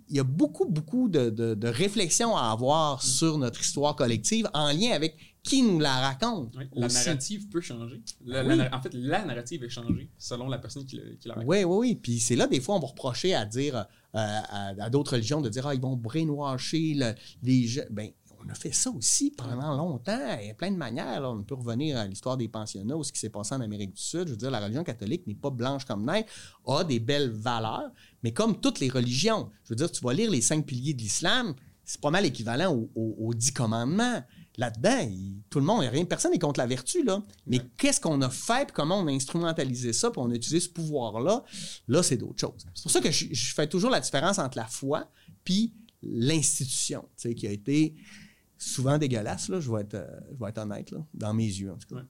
il 0.09 0.17
y 0.17 0.19
a 0.19 0.23
beaucoup, 0.23 0.65
beaucoup 0.65 1.09
de, 1.09 1.31
de, 1.31 1.67
réflexions 1.67 2.37
à 2.37 2.51
avoir 2.51 2.97
mm. 2.97 3.01
sur 3.01 3.37
notre 3.39 3.61
histoire 3.61 3.95
collective 3.95 4.47
en 4.53 4.67
lien 4.71 4.91
avec 4.91 5.17
qui 5.43 5.61
nous 5.61 5.79
la 5.79 5.99
raconte. 5.99 6.55
la 6.73 6.87
narrative 6.87 7.49
peut 7.49 7.61
changer. 7.61 8.01
en 8.25 8.81
fait, 8.81 8.93
la 8.93 9.25
narrative 9.25 9.63
est 9.63 9.69
changée 9.69 10.09
selon 10.17 10.47
la 10.47 10.57
personne 10.57 10.85
qui, 10.85 10.99
la 11.25 11.33
raconte. 11.33 11.49
Oui, 11.49 11.63
oui, 11.65 11.77
oui. 11.77 11.95
Puis 11.95 12.19
c'est 12.19 12.37
là, 12.37 12.47
des 12.47 12.61
fois, 12.61 12.75
on 12.75 12.79
va 12.79 12.87
reprocher 12.87 13.35
à 13.35 13.45
dire 13.45 13.75
euh, 13.75 13.83
à, 14.13 14.89
d'autres 14.89 15.13
religions 15.13 15.41
de 15.41 15.49
dire 15.49 15.67
Ah, 15.67 15.75
ils 15.75 15.81
vont 15.81 15.97
brainwasher 15.97 16.97
les 17.43 17.67
gens. 17.67 17.83
Ben, 17.91 18.09
on 18.45 18.49
a 18.49 18.55
fait 18.55 18.73
ça 18.73 18.89
aussi 18.89 19.31
pendant 19.31 19.75
longtemps. 19.75 20.37
Il 20.41 20.47
y 20.47 20.51
a 20.51 20.53
plein 20.53 20.71
de 20.71 20.77
manières. 20.77 21.23
On 21.23 21.43
peut 21.43 21.55
revenir 21.55 21.97
à 21.97 22.07
l'histoire 22.07 22.37
des 22.37 22.47
pensionnats 22.47 22.95
ou 22.95 23.03
ce 23.03 23.11
qui 23.11 23.19
s'est 23.19 23.29
passé 23.29 23.53
en 23.55 23.61
Amérique 23.61 23.93
du 23.93 24.01
Sud. 24.01 24.27
Je 24.27 24.31
veux 24.31 24.37
dire, 24.37 24.51
la 24.51 24.59
religion 24.59 24.83
catholique 24.83 25.27
n'est 25.27 25.35
pas 25.35 25.49
blanche 25.49 25.85
comme 25.85 26.05
neige, 26.05 26.25
a 26.65 26.83
des 26.83 26.99
belles 26.99 27.31
valeurs, 27.31 27.89
mais 28.21 28.31
comme 28.31 28.59
toutes 28.59 28.79
les 28.79 28.89
religions. 28.89 29.49
Je 29.63 29.69
veux 29.69 29.75
dire, 29.75 29.91
tu 29.91 30.03
vas 30.03 30.13
lire 30.13 30.31
les 30.31 30.41
cinq 30.41 30.65
piliers 30.65 30.93
de 30.93 31.01
l'islam, 31.01 31.53
c'est 31.85 32.01
pas 32.01 32.11
mal 32.11 32.25
équivalent 32.25 32.87
aux 32.95 33.33
dix 33.33 33.51
commandements 33.51 34.23
là-dedans, 34.57 35.09
tout 35.49 35.59
le 35.59 35.65
monde, 35.65 35.81
rien, 35.81 36.05
personne 36.05 36.31
n'est 36.31 36.39
contre 36.39 36.59
la 36.59 36.67
vertu, 36.67 37.03
là. 37.03 37.23
Mais 37.47 37.59
qu'est-ce 37.77 37.99
qu'on 37.99 38.21
a 38.21 38.29
fait, 38.29 38.71
comment 38.71 38.99
on 38.99 39.07
a 39.07 39.11
instrumentalisé 39.11 39.93
ça, 39.93 40.11
puis 40.11 40.19
on 40.19 40.29
a 40.29 40.35
utilisé 40.35 40.59
ce 40.59 40.69
pouvoir-là, 40.69 41.43
là, 41.87 42.03
c'est 42.03 42.17
d'autres 42.17 42.39
choses. 42.39 42.65
C'est 42.73 42.83
pour 42.83 42.91
ça 42.91 43.01
que 43.01 43.11
je, 43.11 43.53
fais 43.53 43.67
toujours 43.67 43.89
la 43.89 43.99
différence 43.99 44.39
entre 44.39 44.57
la 44.57 44.67
foi 44.67 45.09
puis 45.43 45.73
l'institution, 46.01 47.01
tu 47.17 47.29
sais, 47.29 47.35
qui 47.35 47.47
a 47.47 47.51
été 47.51 47.95
souvent 48.57 48.97
dégueulasse, 48.97 49.49
là, 49.49 49.59
je 49.59 49.71
vais 49.71 49.81
être, 49.81 49.95
euh, 49.95 50.19
je 50.33 50.43
vais 50.43 50.49
être 50.49 50.59
honnête, 50.59 50.91
là, 50.91 51.05
dans 51.13 51.33
mes 51.33 51.45
yeux, 51.45 51.71
en 51.71 51.77
tout 51.77 51.95
cas. 51.95 52.03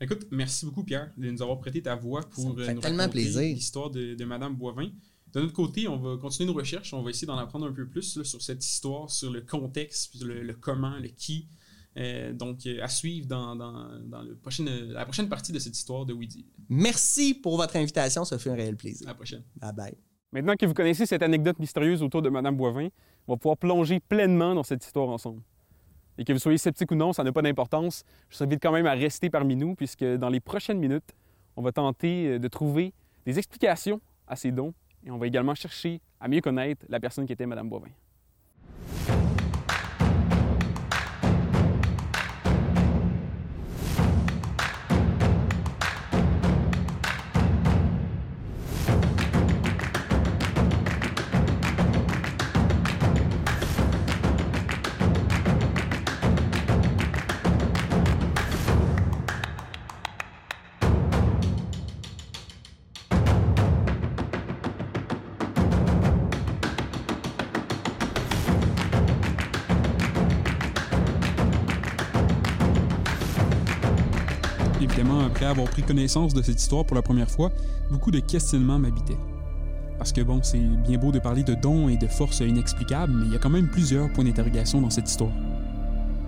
Écoute, 0.00 0.26
merci 0.30 0.66
beaucoup, 0.66 0.84
Pierre, 0.84 1.12
de 1.16 1.30
nous 1.30 1.42
avoir 1.42 1.58
prêté 1.60 1.80
ta 1.80 1.94
voix 1.94 2.22
pour 2.22 2.58
euh, 2.58 2.74
nous 2.74 2.80
raconter 2.80 3.54
l'histoire 3.54 3.90
de, 3.90 4.14
de 4.14 4.24
Madame 4.24 4.56
Boivin. 4.56 4.90
De 5.32 5.40
notre 5.40 5.52
côté, 5.54 5.88
on 5.88 5.96
va 5.96 6.18
continuer 6.18 6.48
nos 6.48 6.56
recherches, 6.56 6.92
on 6.92 7.02
va 7.02 7.10
essayer 7.10 7.26
d'en 7.26 7.38
apprendre 7.38 7.66
un 7.66 7.72
peu 7.72 7.86
plus 7.86 8.22
sur 8.22 8.42
cette 8.42 8.64
histoire, 8.64 9.08
sur 9.10 9.30
le 9.30 9.40
contexte, 9.40 10.20
le, 10.22 10.42
le 10.42 10.54
comment, 10.54 10.98
le 10.98 11.08
qui, 11.08 11.48
euh, 11.96 12.32
donc, 12.32 12.66
euh, 12.66 12.82
à 12.82 12.88
suivre 12.88 13.26
dans, 13.26 13.54
le 13.54 14.34
prochaine, 14.36 14.68
la 14.92 15.04
prochaine 15.04 15.28
partie 15.28 15.52
de 15.52 15.58
cette 15.58 15.76
histoire 15.76 16.06
de 16.06 16.14
Weedy. 16.14 16.46
Merci 16.68 17.34
pour 17.34 17.56
votre 17.56 17.76
invitation, 17.76 18.24
ça 18.24 18.38
fait 18.38 18.50
un 18.50 18.54
réel 18.54 18.76
plaisir. 18.76 19.06
À 19.06 19.10
la 19.10 19.14
prochaine. 19.14 19.42
Bye 19.56 19.72
bye. 19.74 19.94
Maintenant 20.32 20.54
que 20.56 20.64
vous 20.64 20.72
connaissez 20.72 21.04
cette 21.04 21.22
anecdote 21.22 21.58
mystérieuse 21.58 22.02
autour 22.02 22.22
de 22.22 22.30
Mme 22.30 22.56
Boivin, 22.56 22.88
on 23.28 23.34
va 23.34 23.36
pouvoir 23.36 23.58
plonger 23.58 24.00
pleinement 24.00 24.54
dans 24.54 24.62
cette 24.62 24.84
histoire 24.84 25.10
ensemble. 25.10 25.42
Et 26.16 26.24
que 26.24 26.32
vous 26.32 26.38
soyez 26.38 26.58
sceptique 26.58 26.90
ou 26.90 26.94
non, 26.94 27.12
ça 27.12 27.22
n'a 27.22 27.32
pas 27.32 27.42
d'importance. 27.42 28.04
Je 28.30 28.38
vous 28.38 28.44
invite 28.44 28.62
quand 28.62 28.72
même 28.72 28.86
à 28.86 28.92
rester 28.92 29.28
parmi 29.28 29.56
nous, 29.56 29.74
puisque 29.74 30.04
dans 30.04 30.30
les 30.30 30.40
prochaines 30.40 30.78
minutes, 30.78 31.12
on 31.56 31.62
va 31.62 31.72
tenter 31.72 32.28
euh, 32.28 32.38
de 32.38 32.48
trouver 32.48 32.94
des 33.26 33.38
explications 33.38 34.00
à 34.26 34.36
ces 34.36 34.52
dons 34.52 34.72
et 35.04 35.10
on 35.10 35.18
va 35.18 35.26
également 35.26 35.54
chercher 35.54 36.00
à 36.20 36.28
mieux 36.28 36.40
connaître 36.40 36.86
la 36.88 37.00
personne 37.00 37.26
qui 37.26 37.32
était 37.32 37.46
Mme 37.46 37.68
Boivin. 37.68 37.90
Avoir 75.52 75.68
pris 75.68 75.82
connaissance 75.82 76.34
de 76.34 76.42
cette 76.42 76.60
histoire 76.60 76.84
pour 76.84 76.96
la 76.96 77.02
première 77.02 77.30
fois, 77.30 77.52
beaucoup 77.90 78.10
de 78.10 78.18
questionnements 78.18 78.78
m'habitaient. 78.78 79.18
Parce 79.98 80.12
que 80.12 80.20
bon, 80.22 80.40
c'est 80.42 80.58
bien 80.58 80.98
beau 80.98 81.12
de 81.12 81.18
parler 81.18 81.44
de 81.44 81.54
dons 81.54 81.88
et 81.88 81.96
de 81.96 82.06
forces 82.06 82.40
inexplicables, 82.40 83.12
mais 83.12 83.26
il 83.26 83.32
y 83.32 83.36
a 83.36 83.38
quand 83.38 83.50
même 83.50 83.68
plusieurs 83.68 84.10
points 84.12 84.24
d'interrogation 84.24 84.80
dans 84.80 84.90
cette 84.90 85.08
histoire. 85.08 85.30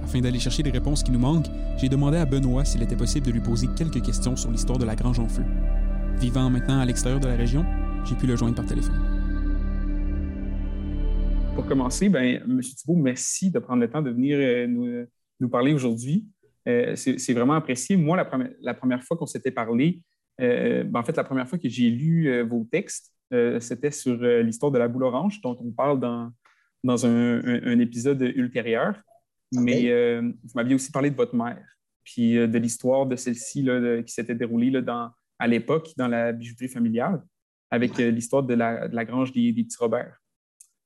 Afin 0.05 0.21
d'aller 0.21 0.39
chercher 0.39 0.63
les 0.63 0.71
réponses 0.71 1.03
qui 1.03 1.11
nous 1.11 1.19
manquent, 1.19 1.49
j'ai 1.79 1.89
demandé 1.89 2.19
à 2.19 2.27
Benoît 2.27 2.65
s'il 2.65 2.83
était 2.83 2.97
possible 2.97 3.27
de 3.27 3.33
lui 3.33 3.41
poser 3.41 3.69
quelques 3.77 4.03
questions 4.03 4.37
sur 4.37 4.51
l'histoire 4.51 4.79
de 4.79 4.85
la 4.85 4.95
Grange 4.95 5.19
en 5.19 5.29
Feu. 5.29 5.43
Vivant 6.21 6.51
maintenant 6.51 6.79
à 6.79 6.85
l'extérieur 6.85 7.21
de 7.21 7.27
la 7.27 7.35
région, 7.35 7.65
j'ai 8.05 8.15
pu 8.15 8.27
le 8.27 8.37
joindre 8.37 8.55
par 8.55 8.67
téléphone. 8.67 9.01
Pour 11.55 11.67
commencer, 11.67 12.11
ben, 12.11 12.43
M. 12.47 12.61
Thibault, 12.61 12.97
merci 12.97 13.51
de 13.51 13.59
prendre 13.59 13.81
le 13.81 13.89
temps 13.89 14.03
de 14.03 14.11
venir 14.11 14.37
euh, 14.39 14.67
nous, 14.67 15.07
nous 15.41 15.49
parler 15.49 15.73
aujourd'hui. 15.73 16.27
Euh, 16.69 16.97
c'est 16.97 17.33
vraiment 17.33 17.55
apprécié. 17.55 17.97
Moi, 17.97 18.17
la 18.17 18.75
première, 18.75 19.03
fois 19.03 19.17
qu'on 19.17 19.27
s'était 19.27 19.51
parlé, 19.51 20.03
euh, 20.41 20.85
ben, 20.85 21.01
en 21.01 21.05
fait, 21.05 21.17
la 21.17 21.25
première 21.25 21.49
fois 21.49 21.59
que 21.59 21.69
j'ai 21.69 21.91
lu 21.91 22.29
euh, 22.29 22.45
vos 22.45 22.67
textes, 22.71 23.13
c'était 23.59 23.91
sur 23.91 24.17
l'histoire 24.17 24.71
de 24.71 24.79
la 24.79 24.87
boule 24.87 25.03
orange, 25.03 25.41
dont 25.41 25.57
on 25.59 25.73
parle 25.73 25.99
dans, 25.99 26.31
dans 26.85 27.05
un, 27.05 27.79
épisode 27.81 28.23
ultérieur. 28.23 28.95
Mais 29.51 30.21
vous 30.21 30.53
m'aviez 30.55 30.77
aussi 30.77 30.93
parlé 30.93 31.11
de 31.11 31.17
votre 31.17 31.35
mère, 31.35 31.67
puis 32.05 32.35
de 32.35 32.59
l'histoire 32.59 33.07
de 33.07 33.17
celle-ci 33.17 33.67
qui 34.07 34.13
s'était 34.13 34.37
déroulée 34.37 34.71
là, 34.71 34.83
dans, 34.83 35.11
à 35.41 35.49
l'époque 35.49 35.91
dans 35.97 36.07
la 36.07 36.31
bijouterie 36.31 36.69
familiale, 36.69 37.25
avec 37.73 37.97
l'histoire 37.99 38.45
de 38.45 38.55
la, 38.55 39.05
grange 39.05 39.33
des, 39.33 39.53
petits 39.53 39.79
Robert. 39.81 40.17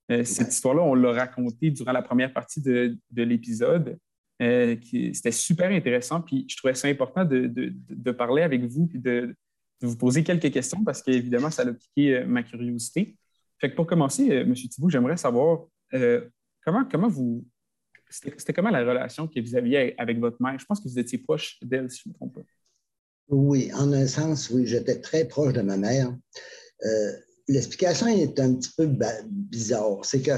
cette 0.09 0.51
histoire-là, 0.55 0.81
on 0.81 0.95
l'a 0.95 1.13
racontée 1.13 1.71
durant 1.71 1.93
la 1.93 2.03
première 2.03 2.33
partie 2.33 2.63
de, 2.63 2.97
de 3.11 3.23
l'épisode. 3.25 3.99
Euh, 4.41 4.77
c'était 5.13 5.33
super 5.33 5.71
intéressant. 5.71 6.21
Puis 6.21 6.47
je 6.49 6.57
trouvais 6.57 6.75
ça 6.75 6.89
important 6.89 7.25
de, 7.25 8.11
parler 8.13 8.43
avec 8.43 8.65
vous 8.65 8.87
puis 8.87 8.99
de, 8.99 9.35
vous 9.81 9.97
poser 9.97 10.25
quelques 10.25 10.53
questions 10.53 10.83
parce 10.85 11.03
qu'évidemment, 11.03 11.51
ça 11.51 11.63
a 11.63 11.73
piqué 11.73 12.17
euh, 12.17 12.27
ma 12.27 12.43
curiosité. 12.43 13.17
Fait 13.61 13.71
que 13.71 13.77
pour 13.77 13.87
commencer, 13.87 14.31
euh, 14.31 14.43
M. 14.43 14.55
Thibault, 14.55 14.91
j'aimerais 14.91 15.17
savoir 15.17 15.67
comment, 16.65 16.85
comment 16.91 17.09
vous. 17.09 17.45
C'était 18.11 18.55
comment 18.55 18.71
la 18.71 18.81
relation 18.81 19.29
que 19.29 19.39
vous 19.41 19.55
aviez 19.55 19.99
avec 20.01 20.19
votre 20.19 20.41
mère? 20.41 20.59
Je 20.59 20.65
pense 20.65 20.81
que 20.81 20.89
vous 20.89 20.99
étiez 20.99 21.19
proche 21.19 21.59
d'elle, 21.61 21.91
si 21.91 22.03
je 22.05 22.09
ne 22.09 22.13
me 22.13 22.17
trompe 22.17 22.35
pas. 22.37 22.41
Oui, 23.29 23.71
en 23.75 23.93
un 23.93 24.07
sens, 24.07 24.49
oui, 24.51 24.67
j'étais 24.67 25.01
très 25.01 25.27
proche 25.27 25.53
de 25.53 25.61
ma 25.61 25.77
mère. 25.77 26.17
L'explication 27.49 28.07
est 28.07 28.41
un 28.41 28.55
petit 28.55 28.71
peu 28.75 28.89
bizarre. 29.27 30.05
C'est 30.05 30.23
que 30.23 30.33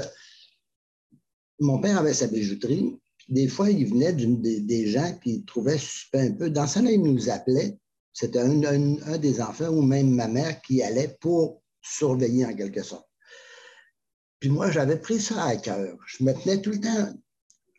mon 1.59 1.79
père 1.79 1.97
avait 1.97 2.13
sa 2.13 2.27
bijouterie, 2.27 2.99
des 3.31 3.47
fois, 3.47 3.69
il 3.69 3.87
venait 3.87 4.11
des, 4.11 4.87
gens 4.87 5.17
qui 5.23 5.43
trouvaient 5.45 5.79
un 6.13 6.31
peu. 6.31 6.49
Dans 6.49 6.67
ce 6.67 6.79
là 6.79 6.91
il 6.91 7.01
nous 7.01 7.29
appelait. 7.29 7.77
C'était 8.13 8.39
un, 8.39 9.17
des 9.17 9.41
enfants 9.41 9.69
ou 9.69 9.81
même 9.81 10.11
ma 10.11 10.27
mère 10.27 10.61
qui 10.61 10.83
allait 10.83 11.17
pour 11.21 11.63
surveiller 11.81 12.45
en 12.45 12.53
quelque 12.53 12.83
sorte. 12.83 13.07
Puis 14.41 14.49
moi, 14.49 14.69
j'avais 14.69 14.97
pris 14.97 15.21
ça 15.21 15.45
à 15.45 15.55
cœur. 15.55 15.97
Je 16.07 16.25
me 16.25 16.33
tenais 16.33 16.61
tout 16.61 16.71
le 16.71 16.81
temps 16.81 17.13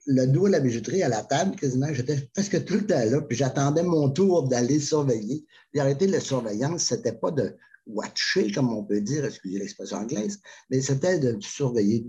le 0.07 0.27
dos 0.27 0.47
de 0.47 0.53
la 0.53 0.61
bijouterie 0.61 1.03
à 1.03 1.09
la 1.09 1.23
table, 1.23 1.55
quasiment. 1.55 1.93
J'étais 1.93 2.17
presque 2.33 2.65
tout 2.65 2.75
le 2.75 2.87
temps 2.87 3.05
là, 3.05 3.21
puis 3.21 3.37
j'attendais 3.37 3.83
mon 3.83 4.09
tour 4.09 4.49
d'aller 4.49 4.81
surveiller. 4.81 5.45
Puis 5.71 5.81
arrêter 5.81 6.07
la 6.07 6.21
surveillance, 6.21 6.85
c'était 6.85 7.13
pas 7.13 7.31
de 7.31 7.55
watcher, 7.87 8.51
comme 8.53 8.73
on 8.73 8.85
peut 8.85 9.03
dire, 9.03 9.27
excusez 9.27 9.59
l'expression 9.59 9.99
anglaise, 9.99 10.41
mais 10.71 10.81
c'était 10.81 11.19
de 11.19 11.37
surveiller. 11.41 12.07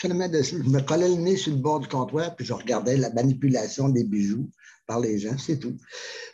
Seulement 0.00 0.28
de, 0.28 0.42
je 0.42 0.56
me 0.56 0.80
collais 0.80 1.08
le 1.08 1.16
nez 1.16 1.36
sur 1.36 1.52
le 1.52 1.58
bord 1.58 1.80
du 1.80 1.88
comptoir, 1.88 2.34
puis 2.34 2.44
je 2.44 2.52
regardais 2.52 2.96
la 2.96 3.10
manipulation 3.10 3.88
des 3.88 4.04
bijoux 4.04 4.50
par 4.86 5.00
les 5.00 5.18
gens, 5.18 5.38
c'est 5.38 5.58
tout. 5.58 5.76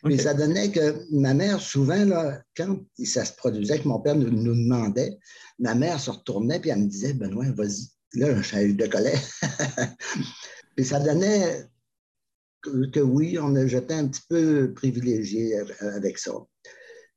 Puis 0.03 0.19
ça 0.19 0.35
donnait 0.35 0.71
que 0.71 1.05
ma 1.13 1.35
mère, 1.35 1.61
souvent, 1.61 2.05
là, 2.05 2.43
quand 2.57 2.79
ça 3.05 3.25
se 3.25 3.33
produisait, 3.35 3.81
que 3.81 3.89
mon 3.89 4.01
père 4.01 4.17
nous, 4.17 4.31
demandait, 4.31 5.19
ma 5.59 5.75
mère 5.75 6.01
se 6.01 6.11
retournait, 6.11 6.59
puis 6.59 6.71
elle 6.71 6.81
me 6.81 6.87
disait, 6.87 7.13
Benoît, 7.13 7.51
vas-y. 7.55 7.89
Là, 8.15 8.43
je 8.43 8.73
de 8.73 8.87
colère. 8.87 9.21
puis 10.77 10.85
ça 10.85 10.99
donnait 10.99 11.65
que, 12.63 13.01
oui, 13.01 13.39
on 13.39 13.55
j'étais 13.69 13.95
un 13.95 14.09
petit 14.09 14.23
peu 14.29 14.73
privilégié 14.75 15.57
avec 15.81 16.19
ça. 16.19 16.33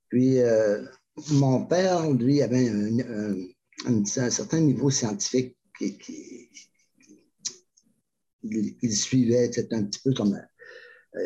Puis 0.08 0.38
euh, 0.38 0.84
mon 1.30 1.64
père, 1.64 2.08
lui, 2.10 2.42
avait 2.42 2.68
un, 2.68 4.04
certain 4.04 4.60
niveau 4.60 4.90
scientifique 4.90 5.56
qui, 5.78 6.50
il, 8.44 8.96
suivait, 8.96 9.50
c'était 9.52 9.74
un 9.74 9.84
petit 9.84 10.00
peu 10.04 10.12
comme 10.12 10.34
euh, 10.34 11.20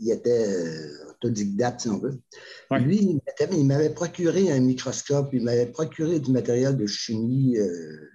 il 0.00 0.10
était 0.10 0.46
euh, 0.46 1.10
autodidacte, 1.10 1.82
si 1.82 1.88
on 1.88 1.98
veut. 1.98 2.20
Lui, 2.72 3.20
il 3.52 3.66
m'avait 3.66 3.90
procuré 3.90 4.50
un 4.50 4.60
microscope, 4.60 5.30
il 5.32 5.42
m'avait 5.42 5.66
procuré 5.66 6.20
du 6.20 6.30
matériel 6.32 6.76
de 6.76 6.86
chimie, 6.86 7.56
euh, 7.56 8.10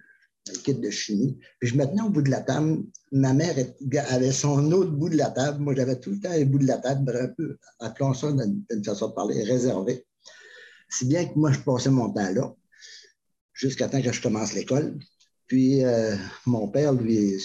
un 0.50 0.60
kit 0.64 0.76
de 0.76 0.90
chimie. 0.90 1.40
Puis 1.60 1.70
je 1.70 1.78
me 1.78 1.86
tenais 1.86 2.02
au 2.02 2.10
bout 2.10 2.22
de 2.22 2.30
la 2.30 2.42
table. 2.42 2.84
Ma 3.12 3.34
mère 3.34 3.56
avait 4.10 4.32
son 4.32 4.72
autre 4.72 4.92
bout 4.92 5.10
de 5.10 5.18
la 5.18 5.30
table. 5.30 5.62
Moi, 5.62 5.74
j'avais 5.76 6.00
tout 6.00 6.12
le 6.12 6.20
temps 6.20 6.32
un 6.32 6.46
bout 6.46 6.60
de 6.60 6.68
la 6.68 6.78
table, 6.78 7.16
un 7.16 7.28
peu, 7.28 7.58
appelons 7.80 8.14
ça 8.14 8.32
d'une 8.32 8.84
façon 8.84 9.10
de 9.10 9.14
parler, 9.14 9.44
réservé. 9.44 10.06
Si 10.90 11.06
bien 11.06 11.26
que 11.26 11.38
moi, 11.38 11.52
je 11.52 11.60
passais 11.60 11.92
mon 11.92 12.12
temps 12.12 12.32
là, 12.32 12.54
jusqu'à 13.54 13.88
temps 13.88 14.02
que 14.02 14.12
je 14.12 14.22
commence 14.22 14.54
l'école. 14.54 14.98
Puis 15.50 15.84
euh, 15.84 16.16
mon 16.46 16.68
père, 16.68 16.94
lui, 16.94 17.36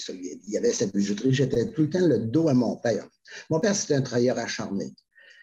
il 0.47 0.57
avait 0.59 0.73
cette 0.73 0.93
bijouterie. 0.93 1.33
J'étais 1.33 1.71
tout 1.71 1.83
le 1.83 1.91
temps 1.91 2.07
le 2.07 2.19
dos 2.19 2.49
à 2.49 2.55
mon 2.55 2.77
père. 2.77 3.09
Mon 3.49 3.61
père, 3.61 3.75
c'était 3.75 3.95
un 3.95 4.03
travailleur 4.03 4.39
acharné. 4.39 4.93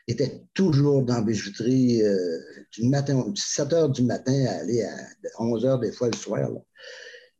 Il 0.08 0.14
était 0.14 0.44
toujours 0.54 1.02
dans 1.02 1.16
la 1.16 1.22
bijouterie 1.22 2.04
euh, 2.04 2.38
du 2.72 2.88
matin, 2.88 3.26
7 3.36 3.74
heures 3.74 3.90
du 3.90 4.04
matin 4.04 4.46
à 4.46 4.60
aller 4.60 4.84
à 4.84 4.96
11 5.40 5.66
heures 5.66 5.80
des 5.80 5.92
fois 5.92 6.10
le 6.10 6.16
soir. 6.16 6.52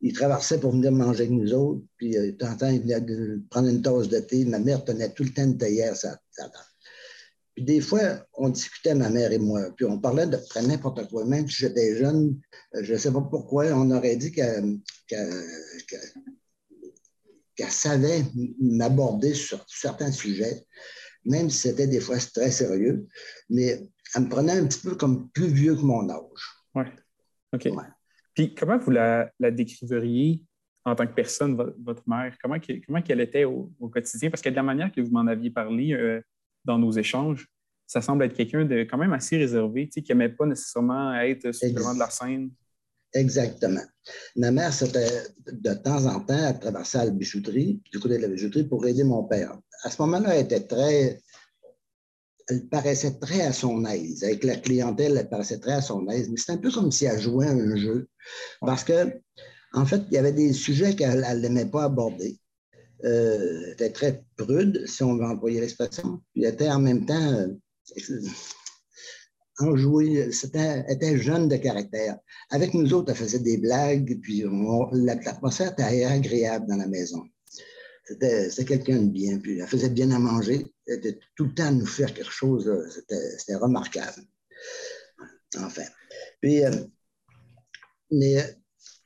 Il 0.00 0.12
traversait 0.12 0.58
pour 0.58 0.72
venir 0.72 0.90
manger 0.90 1.24
avec 1.24 1.30
nous 1.30 1.54
autres. 1.54 1.82
Puis 1.96 2.18
euh, 2.18 2.26
de 2.26 2.30
temps 2.32 2.50
en 2.50 2.56
temps, 2.56 2.70
il 2.70 2.82
venait 2.82 3.00
prendre 3.48 3.68
une 3.68 3.80
tasse 3.80 4.08
de 4.08 4.18
thé. 4.18 4.44
Ma 4.44 4.58
mère 4.58 4.84
tenait 4.84 5.12
tout 5.12 5.22
le 5.22 5.30
temps 5.30 5.44
une 5.44 5.56
théière 5.56 5.96
ça 5.96 6.18
puis 7.54 7.64
des 7.64 7.80
fois, 7.80 8.26
on 8.34 8.48
discutait, 8.48 8.94
ma 8.94 9.10
mère 9.10 9.30
et 9.32 9.38
moi, 9.38 9.70
puis 9.76 9.84
on 9.84 9.98
parlait 9.98 10.26
de 10.26 10.38
n'importe 10.66 11.08
quoi. 11.08 11.24
Même 11.26 11.48
si 11.48 11.56
j'étais 11.56 11.96
jeune, 11.96 12.40
euh, 12.74 12.82
je 12.82 12.94
ne 12.94 12.98
sais 12.98 13.12
pas 13.12 13.20
pourquoi, 13.20 13.66
on 13.72 13.90
aurait 13.90 14.16
dit 14.16 14.32
qu'elle 14.32 14.80
savait 17.68 18.22
m'aborder 18.58 19.34
sur 19.34 19.64
certains 19.68 20.12
sujets, 20.12 20.64
même 21.26 21.50
si 21.50 21.58
c'était 21.58 21.86
des 21.86 22.00
fois 22.00 22.16
très 22.16 22.50
sérieux. 22.50 23.06
Mais 23.50 23.82
elle 24.14 24.22
me 24.22 24.28
prenait 24.28 24.52
un 24.52 24.66
petit 24.66 24.80
peu 24.80 24.94
comme 24.94 25.30
plus 25.30 25.48
vieux 25.48 25.76
que 25.76 25.82
mon 25.82 26.08
âge. 26.08 26.20
Oui. 26.74 26.84
OK. 27.52 27.68
Puis 28.34 28.54
comment 28.54 28.78
vous 28.78 28.92
la, 28.92 29.30
décriveriez 29.38 30.42
en 30.86 30.94
tant 30.94 31.06
que 31.06 31.12
personne, 31.12 31.54
votre 31.84 32.02
mère? 32.06 32.34
Comment, 32.42 32.56
comment 32.86 33.02
qu'elle 33.02 33.20
était 33.20 33.44
au, 33.44 33.70
quotidien? 33.92 34.30
Parce 34.30 34.40
que 34.40 34.48
de 34.48 34.56
la 34.56 34.62
manière 34.62 34.90
que 34.90 35.02
vous 35.02 35.10
m'en 35.10 35.26
aviez 35.26 35.50
parlé, 35.50 35.92
euh, 35.92 36.22
dans 36.64 36.78
nos 36.78 36.92
échanges, 36.92 37.48
ça 37.86 38.00
semble 38.00 38.24
être 38.24 38.34
quelqu'un 38.34 38.64
de 38.64 38.80
quand 38.80 38.98
même 38.98 39.12
assez 39.12 39.36
réservé, 39.36 39.88
qui 39.88 40.02
n'aimait 40.08 40.30
pas 40.30 40.46
nécessairement 40.46 41.14
être 41.20 41.52
sur 41.52 41.68
le 41.68 41.74
devant 41.74 41.94
de 41.94 41.98
la 41.98 42.10
scène. 42.10 42.50
Exactement. 43.14 43.82
Ma 44.36 44.50
mère, 44.50 44.72
c'était 44.72 45.10
de 45.46 45.74
temps 45.74 46.06
en 46.06 46.20
temps, 46.20 46.46
à 46.46 46.54
traverser 46.54 46.98
la 46.98 47.10
bijouterie, 47.10 47.82
du 47.92 48.00
côté 48.00 48.16
de 48.16 48.22
la 48.22 48.28
bijouterie, 48.28 48.64
pour 48.64 48.86
aider 48.86 49.04
mon 49.04 49.24
père. 49.24 49.58
À 49.82 49.90
ce 49.90 50.00
moment-là, 50.02 50.36
elle 50.36 50.46
était 50.46 50.66
très. 50.66 51.20
Elle 52.48 52.68
paraissait 52.68 53.18
très 53.18 53.42
à 53.42 53.52
son 53.52 53.84
aise. 53.84 54.24
Avec 54.24 54.42
la 54.44 54.56
clientèle, 54.56 55.16
elle 55.16 55.28
paraissait 55.28 55.60
très 55.60 55.74
à 55.74 55.82
son 55.82 56.08
aise. 56.08 56.28
Mais 56.30 56.36
c'est 56.38 56.52
un 56.52 56.56
peu 56.56 56.70
comme 56.70 56.90
si 56.90 57.04
elle 57.04 57.20
jouait 57.20 57.46
un 57.46 57.76
jeu. 57.76 58.08
Parce 58.60 58.82
que, 58.82 59.20
en 59.74 59.84
fait, 59.84 60.02
il 60.10 60.14
y 60.14 60.18
avait 60.18 60.32
des 60.32 60.52
sujets 60.52 60.96
qu'elle 60.96 61.40
n'aimait 61.40 61.70
pas 61.70 61.84
aborder 61.84 62.38
euh, 63.04 63.72
était 63.72 63.90
très 63.90 64.24
prude, 64.36 64.86
si 64.86 65.02
on 65.02 65.16
veut 65.16 65.24
employer 65.24 65.60
l'expression. 65.60 66.20
Elle 66.36 66.44
était 66.44 66.70
en 66.70 66.80
même 66.80 67.04
temps 67.06 67.32
euh, 67.32 67.48
c'était, 70.30 70.84
était 70.88 71.18
jeune 71.18 71.48
de 71.48 71.56
caractère. 71.56 72.18
Avec 72.50 72.74
nous 72.74 72.94
autres, 72.94 73.10
elle 73.10 73.16
faisait 73.16 73.38
des 73.38 73.58
blagues, 73.58 74.18
puis 74.22 74.44
l'atmosphère 74.92 75.72
était 75.72 76.04
agréable 76.04 76.66
dans 76.68 76.76
la 76.76 76.86
maison. 76.86 77.22
C'était, 78.04 78.64
quelqu'un 78.64 79.02
de 79.02 79.10
bien, 79.10 79.38
puis 79.38 79.58
elle 79.58 79.66
faisait 79.66 79.90
bien 79.90 80.10
à 80.10 80.18
manger. 80.18 80.66
Elle 80.86 80.98
était 80.98 81.18
tout 81.36 81.44
le 81.44 81.54
temps 81.54 81.66
à 81.66 81.70
nous 81.70 81.86
faire 81.86 82.12
quelque 82.12 82.32
chose, 82.32 82.70
c'était, 83.38 83.54
remarquable. 83.54 84.22
Enfin. 85.58 85.84
Puis, 86.40 86.64
euh, 86.64 86.70
mais 88.10 88.61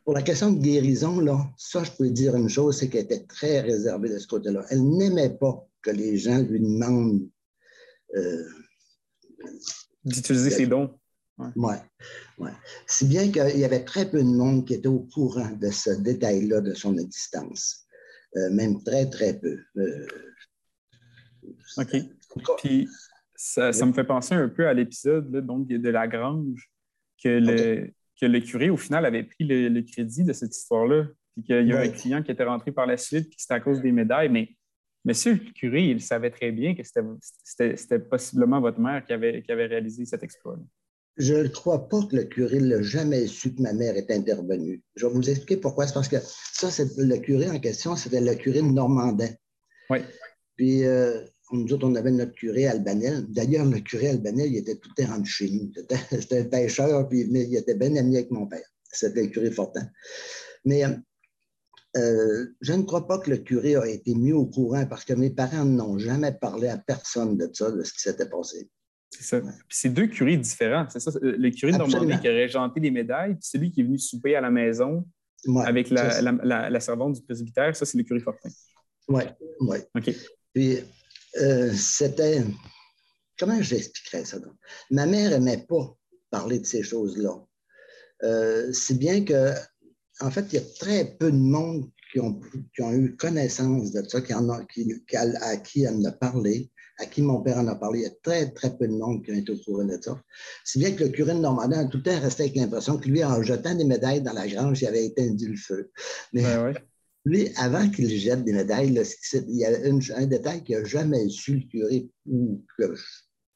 pour 0.07 0.15
la 0.15 0.23
question 0.23 0.53
de 0.53 0.63
guérison, 0.63 1.19
là, 1.19 1.45
ça, 1.59 1.83
je 1.83 1.91
peux 1.91 2.09
dire 2.09 2.37
une 2.37 2.49
chose, 2.49 2.79
c'est 2.79 2.89
qu'elle 2.89 3.03
était 3.03 3.25
très 3.25 3.61
réservée 3.61 4.09
de 4.09 4.19
ce 4.19 4.29
côté-là. 4.29 4.65
Elle 4.71 4.89
n'aimait 4.89 5.37
pas 5.37 5.69
que 5.83 5.91
les 5.91 6.17
gens 6.17 6.39
lui 6.39 6.61
demandent. 6.61 7.29
Euh, 8.15 8.45
D'utiliser 10.05 10.51
ses 10.51 10.69
dons. 10.69 10.97
Oui. 11.39 11.75
Ouais. 12.39 12.53
Si 12.87 13.05
bien 13.07 13.33
qu'il 13.33 13.59
y 13.59 13.65
avait 13.65 13.83
très 13.83 14.09
peu 14.09 14.19
de 14.19 14.29
monde 14.29 14.65
qui 14.65 14.75
était 14.75 14.87
au 14.87 15.01
courant 15.01 15.51
de 15.51 15.71
ce 15.71 15.91
détail-là 15.91 16.61
de 16.61 16.73
son 16.73 16.97
existence. 16.99 17.85
Euh, 18.37 18.49
même 18.51 18.85
très, 18.85 19.11
très 19.11 19.37
peu. 19.41 19.59
Euh, 19.77 20.07
OK. 21.79 21.97
Puis 22.59 22.89
ça, 23.35 23.73
me 23.73 23.93
fait 23.93 24.05
penser 24.05 24.37
un 24.37 24.49
peu 24.49 24.69
à 24.69 24.73
l'épisode 24.73 25.33
de 25.33 25.89
La 25.89 26.07
Grange, 26.07 26.71
que 27.21 27.29
le, 27.29 27.91
que 28.21 28.27
le 28.27 28.41
curé, 28.41 28.71
au 28.71 28.77
final, 28.77 29.05
avait 29.05 29.25
pris 29.25 29.45
le, 29.45 29.81
crédit 29.83 30.25
de 30.25 30.33
cette 30.33 30.57
histoire-là, 30.57 31.07
puis 31.35 31.45
qu'il 31.45 31.67
y 31.67 31.73
a 31.73 31.81
un 31.81 31.89
client 31.89 32.23
qui 32.23 32.33
était 32.33 32.45
rentré 32.45 32.73
par 32.73 32.87
la 32.87 32.97
suite, 32.97 33.29
puis 33.29 33.37
que 33.37 33.43
c'était 33.43 33.55
à 33.55 33.61
cause 33.61 33.81
des 33.83 33.93
médailles. 33.93 34.29
Mais 34.29 34.49
monsieur 35.05 35.35
le 35.35 35.53
curé, 35.53 35.85
il 35.85 36.01
savait 36.01 36.31
très 36.31 36.53
bien 36.53 36.75
que 36.75 36.83
c'était 37.45 37.99
possiblement 37.99 38.61
votre 38.61 38.81
mère 38.81 39.05
qui 39.05 39.13
avait, 39.13 39.43
qui 39.43 39.53
avait 39.53 39.67
réalisé 39.67 40.05
cet 40.05 40.23
exploit. 40.23 40.57
-là. 40.57 40.65
Je 41.19 41.35
ne 41.35 41.49
crois 41.49 41.89
pas 41.89 42.03
que 42.11 42.15
le 42.15 42.25
curé 42.25 42.61
l'a 42.61 42.83
jamais 42.83 43.27
su 43.27 43.55
que 43.55 43.63
ma 43.63 43.73
mère 43.73 43.97
est 43.97 44.11
intervenue. 44.11 44.83
Je 44.97 45.07
vais 45.07 45.13
vous 45.13 45.31
expliquer 45.31 45.57
pourquoi. 45.57 45.87
C'est 45.87 45.95
parce 45.95 46.09
que 46.09 46.19
ça, 46.21 46.71
c'est 46.71 46.95
le 46.99 47.17
curé 47.19 47.49
en 47.49 47.59
question, 47.59 47.97
c'était 47.97 48.21
le 48.21 48.35
curé 48.35 48.61
de 48.61 48.67
Normandin. 48.67 49.31
Oui. 49.89 50.01
Puis, 50.57 50.85
euh, 50.85 51.23
nous 51.53 51.73
autres, 51.73 51.87
on 51.87 51.95
avait 51.95 52.11
notre 52.11 52.33
curé 52.33 52.67
albanel. 52.67 53.25
D'ailleurs, 53.29 53.65
le 53.67 53.81
curé 53.81 54.09
albanel, 54.09 54.49
il 54.53 54.57
était 54.59 54.77
tout 54.77 54.91
le 54.97 55.05
temps 55.05 55.25
chez 55.25 55.51
nous. 55.51 55.73
C'était 56.11 56.41
un 56.41 56.45
pêcheur, 56.51 57.09
puis 57.09 57.21
il 57.21 57.57
était 57.57 57.75
bien 57.75 57.95
ami 57.97 58.17
avec 58.17 58.31
mon 58.31 58.47
père. 58.47 58.67
C'était 58.91 59.23
le 59.23 59.29
curé 59.29 59.51
Fortin. 59.51 59.89
Mais 60.65 60.85
euh, 61.97 62.47
je 62.61 62.73
ne 62.73 62.83
crois 62.83 63.07
pas 63.07 63.19
que 63.19 63.31
le 63.31 63.39
curé 63.39 63.77
a 63.77 63.87
été 63.87 64.15
mis 64.15 64.33
au 64.33 64.47
courant 64.47 64.85
parce 64.87 65.05
que 65.05 65.15
mes 65.15 65.31
parents 65.31 65.65
n'ont 65.65 65.99
jamais 65.99 66.33
parlé 66.33 66.69
à 66.69 66.79
personne 66.79 67.37
de 67.37 67.49
ça, 67.53 67.71
de 67.71 67.83
ce 67.83 67.93
qui 67.93 68.01
s'était 68.01 68.29
passé. 68.29 68.69
C'est 69.11 69.23
ça. 69.23 69.41
Puis 69.41 69.51
c'est 69.71 69.89
deux 69.89 70.09
curés 70.09 70.37
différents. 70.37 70.87
C'est 70.91 71.01
ça. 71.01 71.13
Le 71.23 71.51
curé 71.51 71.73
de 71.73 71.79
Normandie 71.79 72.19
qui 72.21 72.29
a 72.29 72.33
régenté 72.33 72.81
les 72.81 72.91
médailles, 72.91 73.35
puis 73.35 73.49
celui 73.49 73.71
qui 73.71 73.81
est 73.81 73.85
venu 73.85 73.99
souper 73.99 74.35
à 74.37 74.41
la 74.41 74.51
maison 74.51 75.07
avec 75.65 75.91
la, 75.91 76.21
la, 76.23 76.81
servante 76.81 77.15
du 77.15 77.23
presbytère, 77.23 77.75
ça, 77.77 77.87
c'est 77.87 77.97
le 77.97 78.05
curé 78.05 78.21
Fortin. 78.21 78.49
Oui, 79.09 79.23
oui. 79.61 79.79
OK. 79.95 80.11
Puis 80.53 80.81
euh, 81.41 81.73
c'était. 81.75 82.43
Comment 83.39 83.61
j'expliquerais 83.61 84.25
ça? 84.25 84.39
Donc? 84.39 84.55
Ma 84.91 85.07
mère 85.07 85.31
n'aimait 85.31 85.67
pas 85.69 85.97
parler 86.31 86.59
de 86.59 86.67
ces 86.67 86.83
choses-là. 86.83 87.45
Euh, 88.23 88.73
si 88.73 88.95
bien 88.95 89.25
que, 89.25 89.53
en 90.21 90.31
fait, 90.31 90.47
il 90.53 90.55
y 90.55 90.59
a 90.59 90.67
très 90.79 91.17
peu 91.19 91.31
de 91.31 91.37
monde 91.37 91.91
qui 92.13 92.21
ont, 92.21 92.41
eu 92.93 93.15
connaissance 93.17 93.93
de 93.93 94.03
ça, 94.09 94.23
qui 94.23 94.33
en 94.33 94.49
a, 94.49 94.65
qui, 94.65 94.91
à 95.15 95.57
qui 95.59 95.83
elle 95.83 95.97
en 95.97 96.05
a 96.05 96.13
parlé, 96.13 96.71
à 96.99 97.05
qui 97.05 97.21
mon 97.21 97.43
père 97.43 97.59
en 97.59 97.67
a 97.69 97.75
parlé. 97.75 98.01
Il 98.01 98.03
y 98.05 98.07
a 98.07 98.15
très, 98.23 98.51
très 98.53 98.77
peu 98.77 98.87
de 98.89 98.93
monde 98.93 99.23
qui 99.23 99.33
ont 99.33 99.35
été 99.35 99.53
au 99.53 99.85
de 99.85 99.99
ça. 100.01 100.19
Si 100.65 100.79
bien 100.79 100.93
que 100.93 101.05
le 101.05 101.11
curé 101.11 101.35
de 101.35 101.41
Normandie 101.41 101.77
a 101.77 101.85
tout 101.85 101.99
le 101.99 102.03
temps 102.03 102.19
resté 102.21 102.45
avec 102.45 102.57
l'impression 102.57 102.97
que 102.97 103.09
lui, 103.09 103.23
en 103.23 103.43
jetant 103.43 103.75
des 103.75 103.85
médailles 103.85 104.23
dans 104.23 104.33
la 104.33 104.49
grange, 104.49 104.81
il 104.81 104.87
avait 104.87 105.05
éteint 105.05 105.37
le 105.39 105.57
feu. 105.57 105.91
Mais, 106.33 106.45
lui, 107.27 107.51
avant 107.57 107.91
qu'il 107.91 108.09
jette 108.09 108.45
des 108.45 108.53
médailles, 108.53 108.97
il 109.33 109.57
y 109.57 109.65
a 109.65 110.17
un 110.17 110.27
détail 110.27 110.63
qu'il 110.63 110.79
n'a 110.79 110.85
jamais 110.85 111.29
su 111.29 111.57
le 111.57 111.69
curé, 111.69 112.09
ou 112.25 112.63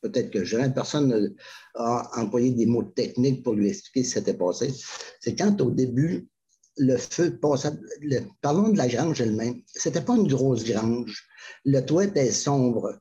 peut-être 0.02 0.30
que 0.30 0.44
jamais 0.44 0.70
personne 0.74 1.37
n'a 1.76 2.11
employé 2.16 2.50
des 2.50 2.66
mots 2.66 2.83
techniques 2.83 3.44
pour 3.44 3.54
lui 3.54 3.68
expliquer 3.68 4.02
ce 4.02 4.09
qui 4.09 4.18
s'était 4.18 4.35
passé. 4.35 4.74
C'est 5.20 5.37
quand 5.37 5.61
au 5.61 5.70
début, 5.70 6.28
le 6.78 6.96
feu 6.96 7.38
passait. 7.38 7.78
parlons 8.40 8.70
de 8.70 8.76
la 8.76 8.88
grange 8.88 9.20
elle-même. 9.20 9.62
C'était 9.66 10.00
pas 10.00 10.16
une 10.16 10.26
grosse 10.26 10.64
grange. 10.64 11.28
Le 11.64 11.80
toit 11.80 12.06
était 12.06 12.33
sombre. 12.33 12.98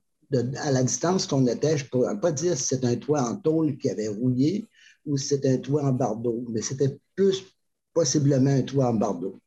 à 0.58 0.72
la 0.72 0.84
distance 0.84 1.26
qu'on 1.26 1.48
était, 1.48 1.80
je 1.80 1.86
ne 1.86 1.90
pourrais 1.90 2.20
pas 2.20 2.32
dire 2.32 2.56
si 2.56 2.76
c'était 2.76 2.88
un 2.88 2.96
toit 2.96 3.24
en 3.24 3.38
tôle 3.38 3.76
qui 3.78 3.90
avait 3.90 4.10
rouillé 4.10 4.68
ou 5.08 5.18
si 5.18 5.30
c'était 5.30 5.54
un 5.54 5.58
toit 5.58 5.84
en 5.84 5.94
bardeau, 5.94 6.46
mais 6.50 6.62
c'était 6.62 6.96
plus 7.16 7.44
possiblement 7.92 8.52
un 8.52 8.62
toit 8.62 8.90
en 8.90 8.94
bardeau. 8.94 9.40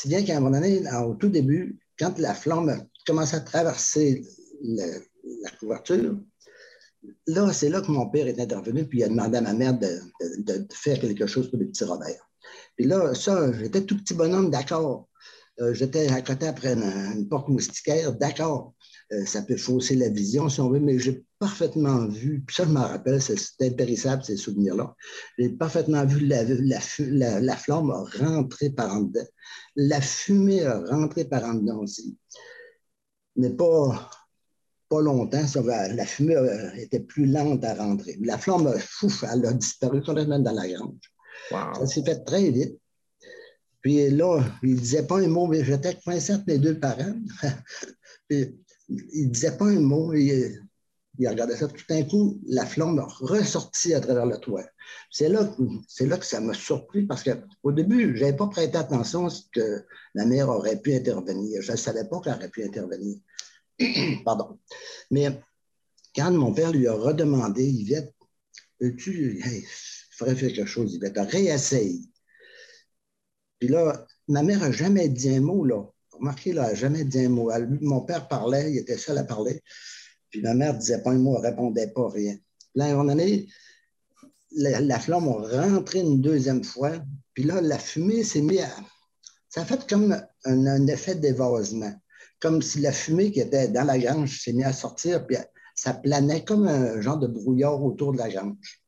Si 0.00 0.06
bien 0.06 0.22
qu'à 0.22 0.36
un 0.36 0.40
moment 0.40 0.60
donné, 0.60 0.80
au 1.04 1.14
tout 1.14 1.28
début, 1.28 1.76
quand 1.98 2.16
la 2.18 2.32
flamme 2.32 2.86
commençait 3.04 3.34
à 3.34 3.40
traverser 3.40 4.24
la 4.62 5.50
couverture, 5.58 6.16
là, 7.26 7.52
c'est 7.52 7.68
là 7.68 7.80
que 7.80 7.90
mon 7.90 8.08
père 8.08 8.28
est 8.28 8.38
intervenu, 8.38 8.86
puis 8.86 9.00
il 9.00 9.04
a 9.04 9.08
demandé 9.08 9.38
à 9.38 9.40
ma 9.40 9.54
mère 9.54 9.76
de, 9.76 9.98
faire 10.72 11.00
quelque 11.00 11.26
chose 11.26 11.50
pour 11.50 11.58
les 11.58 11.66
petits 11.66 11.82
Robert. 11.82 12.30
Puis 12.76 12.86
là, 12.86 13.12
ça, 13.12 13.52
j'étais 13.52 13.82
tout 13.82 13.96
petit 13.96 14.14
bonhomme, 14.14 14.50
d'accord. 14.50 15.08
Euh, 15.60 15.74
j'étais 15.74 16.06
à 16.06 16.22
côté 16.22 16.46
après 16.46 16.74
une, 16.74 17.28
porte 17.28 17.48
moustiquaire, 17.48 18.12
d'accord. 18.12 18.74
Euh, 19.12 19.24
ça 19.24 19.40
peut 19.40 19.56
fausser 19.56 19.94
la 19.94 20.10
vision, 20.10 20.48
si 20.50 20.60
on 20.60 20.68
veut, 20.68 20.80
mais 20.80 20.98
j'ai 20.98 21.24
parfaitement 21.38 22.06
vu, 22.06 22.42
puis 22.46 22.56
ça, 22.56 22.64
je 22.64 22.70
m'en 22.70 22.86
rappelle, 22.86 23.22
c'est 23.22 23.36
impérissable, 23.62 24.22
ces 24.22 24.36
souvenirs-là. 24.36 24.94
J'ai 25.38 25.48
parfaitement 25.48 26.04
vu 26.04 26.26
la, 26.26 26.42
la, 26.44 27.40
la, 27.40 27.56
flamme 27.56 27.90
rentrer 27.90 28.68
par 28.70 28.92
en 28.92 29.02
dedans. 29.02 29.26
La 29.76 30.00
fumée 30.02 30.62
a 30.64 30.80
rentré 30.80 31.24
par 31.24 31.44
en 31.44 31.54
dedans 31.54 31.78
aussi. 31.78 32.18
Mais 33.36 33.50
pas, 33.50 34.10
pas 34.90 35.00
longtemps, 35.00 35.46
ça 35.46 35.62
la 35.62 36.04
fumée 36.04 36.36
était 36.76 37.00
plus 37.00 37.26
lente 37.26 37.64
à 37.64 37.74
rentrer. 37.74 38.18
La 38.22 38.36
flamme, 38.36 38.74
fouf, 38.78 39.24
elle 39.32 39.46
a 39.46 39.52
disparu 39.54 40.02
complètement 40.02 40.40
dans 40.40 40.52
la 40.52 40.68
grange. 40.68 41.12
Ça 41.50 41.86
s'est 41.86 42.02
fait 42.02 42.24
très 42.24 42.50
vite. 42.50 42.78
Puis 43.80 44.10
là, 44.10 44.42
il 44.62 44.74
ne 44.74 44.78
disait 44.80 45.06
pas 45.06 45.18
un 45.18 45.28
mot, 45.28 45.46
mais 45.46 45.64
j'étais 45.64 45.94
coincé 45.94 46.34
entre 46.34 46.44
mes 46.46 46.58
deux 46.58 46.78
parents. 46.78 47.14
Puis, 48.28 48.58
il 48.88 49.28
ne 49.28 49.32
disait 49.32 49.56
pas 49.56 49.66
un 49.66 49.80
mot. 49.80 50.12
Il, 50.14 50.62
il 51.18 51.28
regardait 51.28 51.56
ça. 51.56 51.68
Tout 51.68 51.84
d'un 51.88 52.04
coup, 52.04 52.40
la 52.46 52.64
flamme 52.64 52.98
a 52.98 53.06
ressorti 53.20 53.94
à 53.94 54.00
travers 54.00 54.26
le 54.26 54.38
toit. 54.38 54.64
C'est 55.10 55.28
là, 55.28 55.42
là 56.00 56.16
que 56.16 56.24
ça 56.24 56.40
m'a 56.40 56.54
surpris 56.54 57.06
parce 57.06 57.24
qu'au 57.24 57.72
début, 57.72 58.16
je 58.16 58.22
n'avais 58.22 58.36
pas 58.36 58.46
prêté 58.46 58.78
attention 58.78 59.26
à 59.26 59.30
ce 59.30 59.42
que 59.52 59.84
la 60.14 60.24
mère 60.24 60.48
aurait 60.48 60.80
pu 60.80 60.94
intervenir. 60.94 61.60
Je 61.60 61.72
ne 61.72 61.76
savais 61.76 62.08
pas 62.08 62.20
qu'elle 62.20 62.34
aurait 62.34 62.48
pu 62.48 62.64
intervenir. 62.64 63.18
Pardon. 64.24 64.58
Mais 65.10 65.40
quand 66.14 66.30
mon 66.30 66.52
père 66.52 66.72
lui 66.72 66.86
a 66.86 66.94
redemandé, 66.94 67.64
Yvette, 67.64 68.14
peux-tu, 68.78 69.40
il 69.44 69.64
faudrait 70.12 70.36
faire 70.36 70.52
quelque 70.52 70.66
chose, 70.66 70.94
Yvette, 70.94 71.18
réessaye. 71.18 72.08
Puis 73.58 73.68
là, 73.68 74.06
ma 74.28 74.42
mère 74.42 74.60
n'a 74.60 74.70
jamais 74.70 75.08
dit 75.08 75.34
un 75.34 75.40
mot, 75.40 75.64
là. 75.64 75.84
Remarquez, 76.18 76.52
là, 76.52 76.64
elle 76.64 76.70
n'a 76.70 76.74
jamais 76.74 77.04
dit 77.04 77.24
un 77.24 77.28
mot. 77.28 77.50
mon 77.80 78.00
père 78.02 78.28
parlait, 78.28 78.70
il 78.72 78.78
était 78.78 78.96
seul 78.96 79.18
à 79.18 79.24
parler. 79.24 79.62
Puis 80.30 80.42
ma 80.42 80.54
mère 80.54 80.74
ne 80.74 80.78
disait 80.78 81.02
pas 81.02 81.10
un 81.10 81.18
mot, 81.18 81.38
ne 81.38 81.46
répondait 81.46 81.88
pas 81.88 82.08
rien. 82.08 82.36
Là, 82.74 82.86
à 82.86 82.88
un 82.88 82.96
moment 82.96 83.04
donné, 83.04 83.48
la, 84.52 84.98
flamme 84.98 85.28
a 85.28 85.62
rentré 85.62 86.00
une 86.00 86.20
deuxième 86.20 86.64
fois. 86.64 86.92
Puis 87.34 87.44
là, 87.44 87.60
la 87.60 87.78
fumée 87.78 88.24
s'est 88.24 88.42
mise 88.42 88.60
à. 88.60 88.70
Ça 89.48 89.62
a 89.62 89.64
fait 89.64 89.88
comme 89.88 90.12
un, 90.44 90.66
un 90.66 90.86
effet 90.86 91.14
d'évasement 91.14 91.94
comme 92.40 92.62
si 92.62 92.80
la 92.80 92.92
fumée 92.92 93.32
qui 93.32 93.40
était 93.40 93.68
dans 93.68 93.84
la 93.84 93.98
grange 93.98 94.40
s'est 94.40 94.52
mise 94.52 94.66
à 94.66 94.72
sortir, 94.72 95.26
puis 95.26 95.36
ça 95.74 95.94
planait 95.94 96.44
comme 96.44 96.66
un 96.66 97.00
genre 97.00 97.18
de 97.18 97.26
brouillard 97.26 97.82
autour 97.82 98.12
de 98.12 98.18
la 98.18 98.28
grange. 98.28 98.82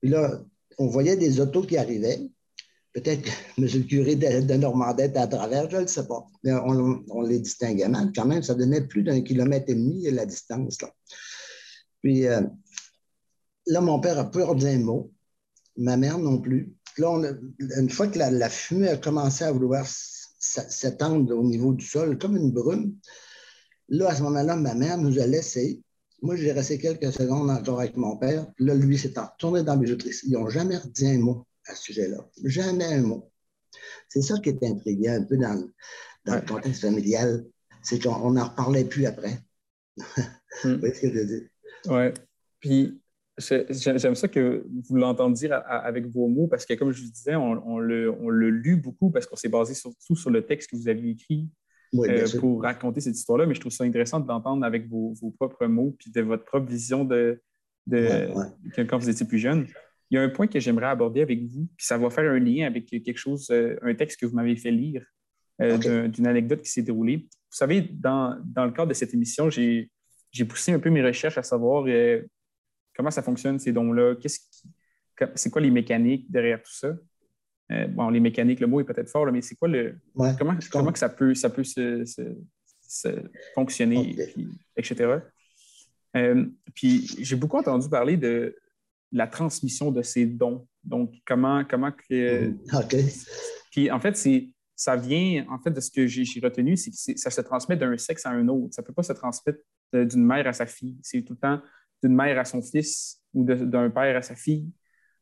Puis 0.00 0.10
là, 0.10 0.42
on 0.78 0.86
voyait 0.86 1.16
des 1.16 1.40
autos 1.40 1.62
qui 1.62 1.76
arrivaient. 1.76 2.20
Peut-être 2.94 3.28
M. 3.58 3.64
le 3.66 3.80
curé 3.80 4.14
de, 4.14 4.46
de 4.46 4.54
Normandette 4.54 5.16
à 5.16 5.26
travers, 5.26 5.68
je 5.68 5.78
ne 5.78 5.86
sais 5.86 6.06
pas. 6.06 6.24
Mais 6.44 6.52
on, 6.52 7.22
les 7.22 7.40
distinguait 7.40 7.88
mal. 7.88 8.12
Quand 8.14 8.24
même, 8.24 8.44
ça 8.44 8.54
donnait 8.54 8.82
plus 8.82 9.02
d'un 9.02 9.20
kilomètre 9.20 9.68
et 9.68 9.74
demi 9.74 10.08
la 10.12 10.24
distance. 10.24 10.78
Puis 12.02 12.28
euh, 12.28 12.42
là, 13.66 13.80
mon 13.80 13.98
père 13.98 14.16
a 14.20 14.30
peur 14.30 14.54
d'un 14.54 14.78
mot. 14.78 15.12
Ma 15.76 15.96
mère 15.96 16.18
non 16.18 16.38
plus. 16.38 16.72
Là, 16.96 17.20
une 17.58 17.90
fois 17.90 18.06
que 18.06 18.16
la, 18.16 18.48
fumée 18.48 18.88
a 18.88 18.96
commencé 18.96 19.42
à 19.42 19.50
vouloir 19.50 19.84
s'étendre 20.38 21.36
au 21.36 21.42
niveau 21.42 21.72
du 21.72 21.84
sol 21.84 22.16
comme 22.16 22.36
une 22.36 22.52
brume. 22.52 22.94
Là, 23.88 24.10
à 24.10 24.14
ce 24.14 24.22
moment-là, 24.22 24.54
ma 24.54 24.74
mère 24.74 24.98
nous 24.98 25.18
a 25.18 25.26
laissés. 25.26 25.82
Moi, 26.22 26.36
j'ai 26.36 26.52
resté 26.52 26.78
quelques 26.78 27.12
secondes 27.12 27.50
encore 27.50 27.80
avec 27.80 27.96
mon 27.96 28.16
père. 28.16 28.46
Là, 28.60 28.74
lui 28.76 28.96
s'est 28.96 29.12
retourné 29.16 29.64
dans 29.64 29.72
la 29.72 29.80
bijouterie. 29.80 30.14
Ils 30.26 30.34
n'ont 30.34 30.48
jamais 30.48 30.78
dit 30.94 31.08
un 31.08 31.18
mot 31.18 31.44
à 31.66 31.74
ce 31.74 31.82
sujet-là. 31.84 32.28
Jamais 32.44 32.84
un 32.84 33.02
mot. 33.02 33.30
C'est 34.08 34.22
ça 34.22 34.38
qui 34.38 34.50
est 34.50 34.62
intriguant 34.62 35.14
un 35.14 35.24
peu 35.24 35.36
dans, 35.36 35.68
dans 36.24 36.36
le 36.36 36.42
contexte 36.42 36.82
familial. 36.82 37.44
C'est 37.82 38.02
qu'on 38.02 38.32
n'en 38.32 38.48
reparlait 38.48 38.84
plus 38.84 39.06
après. 39.06 39.38
Vous 40.64 40.78
voyez 40.78 40.94
ce 40.94 41.00
que 41.00 41.08
je 41.08 41.14
veux 41.14 41.26
dire? 41.26 41.48
Oui. 41.86 42.10
Puis, 42.60 43.00
J'aime 43.36 44.14
ça 44.14 44.28
que 44.28 44.64
vous 44.88 44.96
l'entendiez 44.96 45.48
dire 45.48 45.62
avec 45.66 46.06
vos 46.06 46.28
mots 46.28 46.46
parce 46.46 46.64
que, 46.64 46.74
comme 46.74 46.92
je 46.92 47.02
vous 47.02 47.10
disais, 47.10 47.34
on, 47.34 47.78
le, 47.78 48.50
lu 48.50 48.76
beaucoup 48.76 49.10
parce 49.10 49.26
qu'on 49.26 49.34
s'est 49.34 49.48
basé 49.48 49.74
surtout 49.74 50.14
sur 50.14 50.30
le 50.30 50.46
texte 50.46 50.70
que 50.70 50.76
vous 50.76 50.88
aviez 50.88 51.12
écrit 51.12 51.48
euh, 51.96 52.26
pour 52.38 52.62
raconter 52.62 53.00
cette 53.00 53.16
histoire-là. 53.16 53.46
Mais 53.46 53.54
je 53.54 53.60
trouve 53.60 53.72
ça 53.72 53.82
intéressant 53.82 54.20
de 54.20 54.28
l'entendre 54.28 54.64
avec 54.64 54.88
vos, 54.88 55.14
propres 55.36 55.66
mots 55.66 55.96
puis 55.98 56.12
de 56.12 56.20
votre 56.20 56.44
propre 56.44 56.66
vision 56.66 57.04
de, 57.04 57.40
quand 58.88 58.98
vous 58.98 59.08
étiez 59.08 59.26
plus 59.26 59.38
jeune. 59.38 59.66
Il 60.10 60.16
y 60.16 60.18
a 60.18 60.22
un 60.22 60.28
point 60.28 60.46
que 60.46 60.60
j'aimerais 60.60 60.86
aborder 60.86 61.22
avec 61.22 61.42
vous, 61.42 61.66
puis 61.76 61.86
ça 61.86 61.98
va 61.98 62.10
faire 62.10 62.30
un 62.30 62.38
lien 62.38 62.66
avec 62.66 62.86
quelque 62.86 63.16
chose, 63.16 63.48
euh, 63.50 63.76
un 63.82 63.94
texte 63.94 64.20
que 64.20 64.26
vous 64.26 64.34
m'avez 64.34 64.56
fait 64.56 64.70
lire 64.70 65.04
euh, 65.60 66.08
d'une 66.08 66.26
anecdote 66.26 66.62
qui 66.62 66.70
s'est 66.70 66.82
déroulée. 66.82 67.28
Vous 67.30 67.56
savez, 67.56 67.82
dans, 67.82 68.36
dans, 68.44 68.64
le 68.64 68.72
cadre 68.72 68.88
de 68.88 68.94
cette 68.94 69.14
émission, 69.14 69.50
j'ai 69.50 69.88
poussé 70.48 70.72
un 70.72 70.78
peu 70.78 70.90
mes 70.90 71.02
recherches 71.02 71.38
à 71.38 71.42
savoir 71.42 71.86
comment 72.96 73.10
ça 73.10 73.22
fonctionne, 73.22 73.58
ces 73.58 73.72
dons-là? 73.72 74.16
Qu'est-ce 74.16 74.40
c'est 75.34 75.50
quoi 75.50 75.62
les 75.62 75.70
mécaniques 75.70 76.30
derrière 76.30 76.60
tout 76.62 76.72
ça? 76.72 76.88
Euh, 77.72 77.86
bon, 77.86 78.10
les 78.10 78.20
mécaniques, 78.20 78.60
le 78.60 78.66
mot 78.66 78.80
est 78.80 78.84
peut-être 78.84 79.08
fort, 79.08 79.30
mais 79.32 79.42
c'est 79.42 79.54
quoi 79.54 79.68
le. 79.68 79.98
comment, 80.38 80.56
comment 80.70 80.92
que 80.92 80.98
ça 80.98 81.08
peut, 81.08 81.34
ça 81.34 81.50
peut 81.50 81.64
se, 81.64 82.04
fonctionner, 83.54 84.16
etc. 84.76 85.18
Euh, 86.16 86.46
puis 86.74 87.06
j'ai 87.20 87.36
beaucoup 87.36 87.56
entendu 87.56 87.88
parler 87.88 88.16
de 88.16 88.56
la 89.14 89.26
transmission 89.26 89.90
de 89.90 90.02
ces 90.02 90.26
dons. 90.26 90.66
Donc, 90.82 91.14
comment. 91.24 91.64
comment 91.64 91.92
que, 91.92 92.48
mm-hmm. 92.48 92.84
OK. 92.84 92.96
Puis 93.70 93.90
en 93.90 94.00
fait, 94.00 94.16
c'est. 94.16 94.50
Ça 94.76 94.96
vient, 94.96 95.46
en 95.50 95.60
fait, 95.60 95.70
de 95.70 95.80
ce 95.80 95.88
que 95.88 96.08
j'ai 96.08 96.24
retenu, 96.40 96.76
c'est 96.76 96.90
que 96.90 97.16
ça 97.20 97.30
se 97.30 97.40
transmet 97.40 97.76
d'un 97.76 97.96
sexe 97.96 98.26
à 98.26 98.30
un 98.30 98.48
autre. 98.48 98.74
Ça 98.74 98.82
ne 98.82 98.86
peut 98.88 98.92
pas 98.92 99.04
se 99.04 99.12
transmettre 99.12 99.60
d'une 99.92 100.24
mère 100.24 100.48
à 100.48 100.52
sa 100.52 100.66
fille. 100.66 100.96
C'est 101.00 101.22
tout 101.22 101.34
le 101.34 101.38
temps 101.38 101.62
d'une 102.02 102.16
mère 102.16 102.36
à 102.40 102.44
son 102.44 102.60
fils 102.60 103.22
ou 103.32 103.44
d'un 103.44 103.90
père 103.90 104.16
à 104.16 104.22
sa 104.22 104.34
fille. 104.34 104.68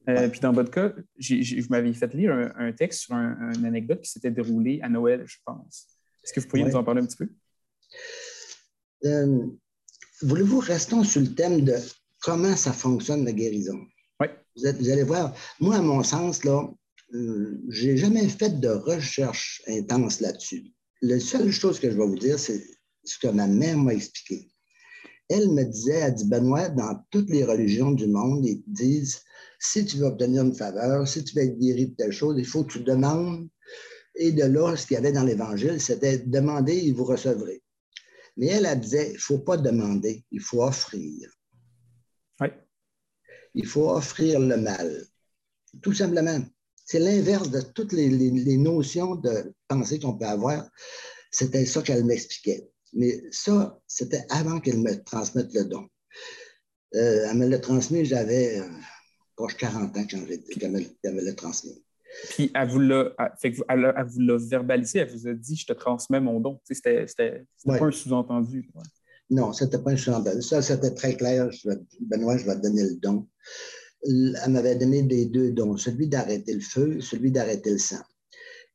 Euh, 0.08 0.28
puis 0.28 0.40
dans 0.40 0.52
votre 0.52 0.70
cas, 0.70 0.88
vous 0.88 1.66
m'aviez 1.68 1.92
fait 1.92 2.12
lire 2.14 2.50
un, 2.56 2.72
texte 2.72 3.00
sur 3.00 3.14
une 3.14 3.64
anecdote 3.66 4.00
qui 4.00 4.10
s'était 4.10 4.30
déroulée 4.30 4.80
à 4.82 4.88
Noël, 4.88 5.22
je 5.26 5.36
pense. 5.44 5.86
Est-ce 6.24 6.32
que 6.32 6.40
vous 6.40 6.48
pourriez 6.48 6.64
nous 6.64 6.76
en 6.76 6.82
parler 6.82 7.02
un 7.02 7.06
petit 7.06 7.18
peu? 7.18 7.28
Euh, 9.04 9.46
voulez-vous 10.22 10.60
restons 10.60 11.04
sur 11.04 11.20
le 11.20 11.34
thème 11.34 11.60
de 11.60 11.74
comment 12.22 12.56
ça 12.56 12.72
fonctionne 12.72 13.24
la 13.24 13.32
guérison? 13.32 13.78
Oui. 14.20 14.28
Vous, 14.56 14.66
allez 14.66 15.02
voir, 15.02 15.34
moi, 15.60 15.76
à 15.76 15.82
mon 15.82 16.02
sens, 16.02 16.44
là, 16.44 16.68
euh, 17.14 17.60
j'ai 17.68 17.96
jamais 17.96 18.28
fait 18.28 18.60
de 18.60 18.68
recherche 18.68 19.62
intense 19.66 20.20
là-dessus. 20.20 20.72
La 21.02 21.20
seule 21.20 21.50
chose 21.50 21.80
que 21.80 21.90
je 21.90 21.96
vais 21.96 22.06
vous 22.06 22.18
dire, 22.18 22.38
c'est 22.38 22.62
ce 23.04 23.18
que 23.18 23.28
ma 23.28 23.46
mère 23.46 23.76
m'a 23.76 23.94
expliqué 23.94 24.52
elle 25.32 25.50
me 25.50 25.64
disait, 25.64 26.00
elle 26.00 26.14
dit, 26.14 26.28
Benoît, 26.28 26.68
dans 26.68 26.94
toutes 27.10 27.30
les 27.30 27.44
religions 27.44 27.92
du 27.92 28.06
monde, 28.06 28.44
ils 28.44 28.62
disent, 28.66 29.22
si 29.58 29.84
tu 29.84 29.96
veux 29.96 30.06
obtenir 30.06 30.42
une 30.42 30.54
faveur, 30.54 31.06
si 31.06 31.24
tu 31.24 31.34
veux 31.34 31.44
être 31.44 31.58
guéri 31.58 31.88
de 31.88 31.94
telle 31.94 32.12
chose, 32.12 32.36
il 32.38 32.46
faut 32.46 32.64
que 32.64 32.72
tu 32.72 32.80
demandes. 32.80 33.48
Et 34.16 34.32
de 34.32 34.44
là, 34.44 34.76
ce 34.76 34.86
qu'il 34.86 34.94
y 34.94 34.98
avait 34.98 35.12
dans 35.12 35.24
l'Évangile, 35.24 35.80
c'était 35.80 36.18
demander 36.18 36.76
et 36.76 36.92
vous 36.92 37.04
recevrez. 37.04 37.62
Mais 38.36 38.46
elle, 38.46 38.66
elle 38.66 38.80
disait, 38.80 39.10
il 39.10 39.14
ne 39.14 39.18
faut 39.18 39.38
pas 39.38 39.56
demander, 39.56 40.24
il 40.30 40.40
faut 40.40 40.62
offrir. 40.62 41.30
Il 43.54 43.66
faut 43.66 43.90
offrir 43.90 44.40
le 44.40 44.56
mal. 44.56 45.04
Tout 45.82 45.92
simplement. 45.92 46.40
C'est 46.84 46.98
l'inverse 46.98 47.50
de 47.50 47.60
toutes 47.60 47.92
les, 47.92 48.08
les 48.08 48.56
notions 48.56 49.14
de 49.14 49.54
pensée 49.68 49.98
qu'on 49.98 50.14
peut 50.14 50.26
avoir. 50.26 50.68
C'était 51.30 51.64
ça 51.64 51.80
qu'elle 51.82 52.04
m'expliquait. 52.04 52.68
Mais 52.92 53.22
ça, 53.30 53.80
c'était 53.86 54.24
avant 54.28 54.60
qu'elle 54.60 54.78
me 54.78 55.02
transmette 55.02 55.52
le 55.54 55.64
don. 55.64 55.88
Euh, 56.94 57.26
elle 57.30 57.38
me 57.38 57.46
l'a 57.46 57.58
transmis, 57.58 58.04
j'avais 58.04 58.58
euh, 58.58 58.68
proche 59.34 59.56
40 59.56 59.96
ans 59.96 60.06
quand 60.10 60.18
elle 60.62 61.14
me 61.14 61.20
l'a 61.22 61.32
transmis. 61.32 61.82
Puis 62.28 62.50
elle 62.54 62.68
vous 62.68 62.78
l'a, 62.78 63.14
verbalisé, 64.36 64.98
elle 64.98 65.10
vous 65.10 65.26
a 65.26 65.32
dit 65.32 65.56
Je 65.56 65.66
te 65.66 65.72
transmets 65.72 66.20
mon 66.20 66.40
don. 66.40 66.60
C'était, 66.64 67.06
c'était, 67.06 67.44
pas 67.64 67.82
un 67.82 67.90
sous-entendu. 67.90 68.68
Non, 69.30 69.52
c'était 69.52 69.78
pas 69.78 69.92
une 69.92 69.98
chandelle. 69.98 70.42
Ça, 70.42 70.60
c'était 70.62 70.94
très 70.94 71.16
clair. 71.16 71.48
Benoît, 72.00 72.36
je 72.36 72.44
vais 72.44 72.56
te 72.56 72.62
donner 72.62 72.82
le 72.82 72.96
don. 72.96 73.26
Elle 74.04 74.36
m'avait 74.48 74.74
donné 74.74 75.02
des 75.02 75.26
deux 75.26 75.52
dons, 75.52 75.76
celui 75.76 76.08
d'arrêter 76.08 76.54
le 76.54 76.60
feu, 76.60 77.00
celui 77.00 77.30
d'arrêter 77.30 77.70
le 77.70 77.78
sang. 77.78 78.02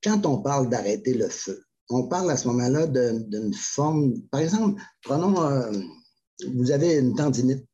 Quand 0.03 0.25
on 0.25 0.41
parle 0.41 0.69
d'arrêter 0.69 1.13
le 1.13 1.27
feu, 1.27 1.61
on 1.89 2.07
parle 2.07 2.31
à 2.31 2.37
ce 2.37 2.47
moment-là 2.47 2.87
d'une 2.87 3.53
forme, 3.53 4.21
par 4.31 4.41
exemple, 4.41 4.81
prenons, 5.03 5.41
euh, 5.43 5.71
vous 6.55 6.71
avez 6.71 6.95
une 6.95 7.15
tendinite. 7.15 7.65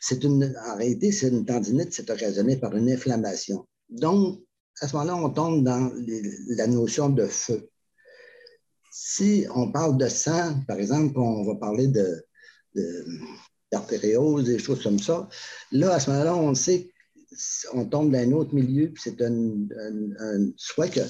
C'est 0.00 0.24
une, 0.24 0.54
en 0.66 0.76
réalité, 0.76 1.12
c'est 1.12 1.28
une 1.28 1.44
tendinite, 1.44 1.92
c'est 1.92 2.10
occasionné 2.10 2.56
par 2.56 2.76
une 2.76 2.90
inflammation. 2.90 3.66
Donc, 3.88 4.40
à 4.80 4.88
ce 4.88 4.96
moment-là, 4.96 5.16
on 5.16 5.30
tombe 5.30 5.64
dans 5.64 5.92
la 6.48 6.66
notion 6.66 7.08
de 7.08 7.26
feu. 7.26 7.70
Si 8.96 9.44
on 9.52 9.72
parle 9.72 9.98
de 9.98 10.06
sang, 10.06 10.54
par 10.68 10.78
exemple, 10.78 11.18
on 11.18 11.42
va 11.42 11.56
parler 11.56 11.88
de, 11.88 12.24
d'artériose, 13.72 14.44
des 14.44 14.60
choses 14.60 14.84
comme 14.84 15.00
ça, 15.00 15.28
là, 15.72 15.94
à 15.94 15.98
ce 15.98 16.10
moment-là, 16.10 16.36
on 16.36 16.54
sait 16.54 16.92
qu'on 17.72 17.86
tombe 17.86 18.12
dans 18.12 18.18
un 18.18 18.30
autre 18.30 18.54
milieu, 18.54 18.92
puis 18.92 19.02
c'est 19.04 19.20
un, 19.20 19.32
soit 20.56 20.86
que 20.86 21.00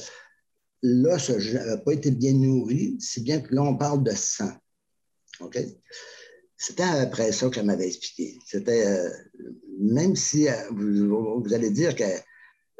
l'os 0.83 1.29
n'a 1.29 1.77
pas 1.77 1.93
été 1.93 2.11
bien 2.11 2.33
nourri, 2.33 2.97
si 3.01 3.21
bien 3.21 3.43
que 3.43 3.55
là, 3.55 3.63
on 3.63 3.77
parle 3.77 4.03
de 4.03 4.13
sang. 4.13 4.53
OK? 5.41 5.59
C'était 6.57 6.85
après 6.85 7.33
ça 7.33 7.51
qu'elle 7.51 7.67
m'avait 7.67 7.89
expliqué. 7.89 8.39
C'était, 8.47 8.87
euh, 8.87 9.11
même 9.79 10.17
si 10.17 10.49
euh, 10.49 10.55
vous, 10.71 11.43
vous, 11.43 11.53
allez 11.53 11.69
dire 11.69 11.95
qu'elle 11.95 12.23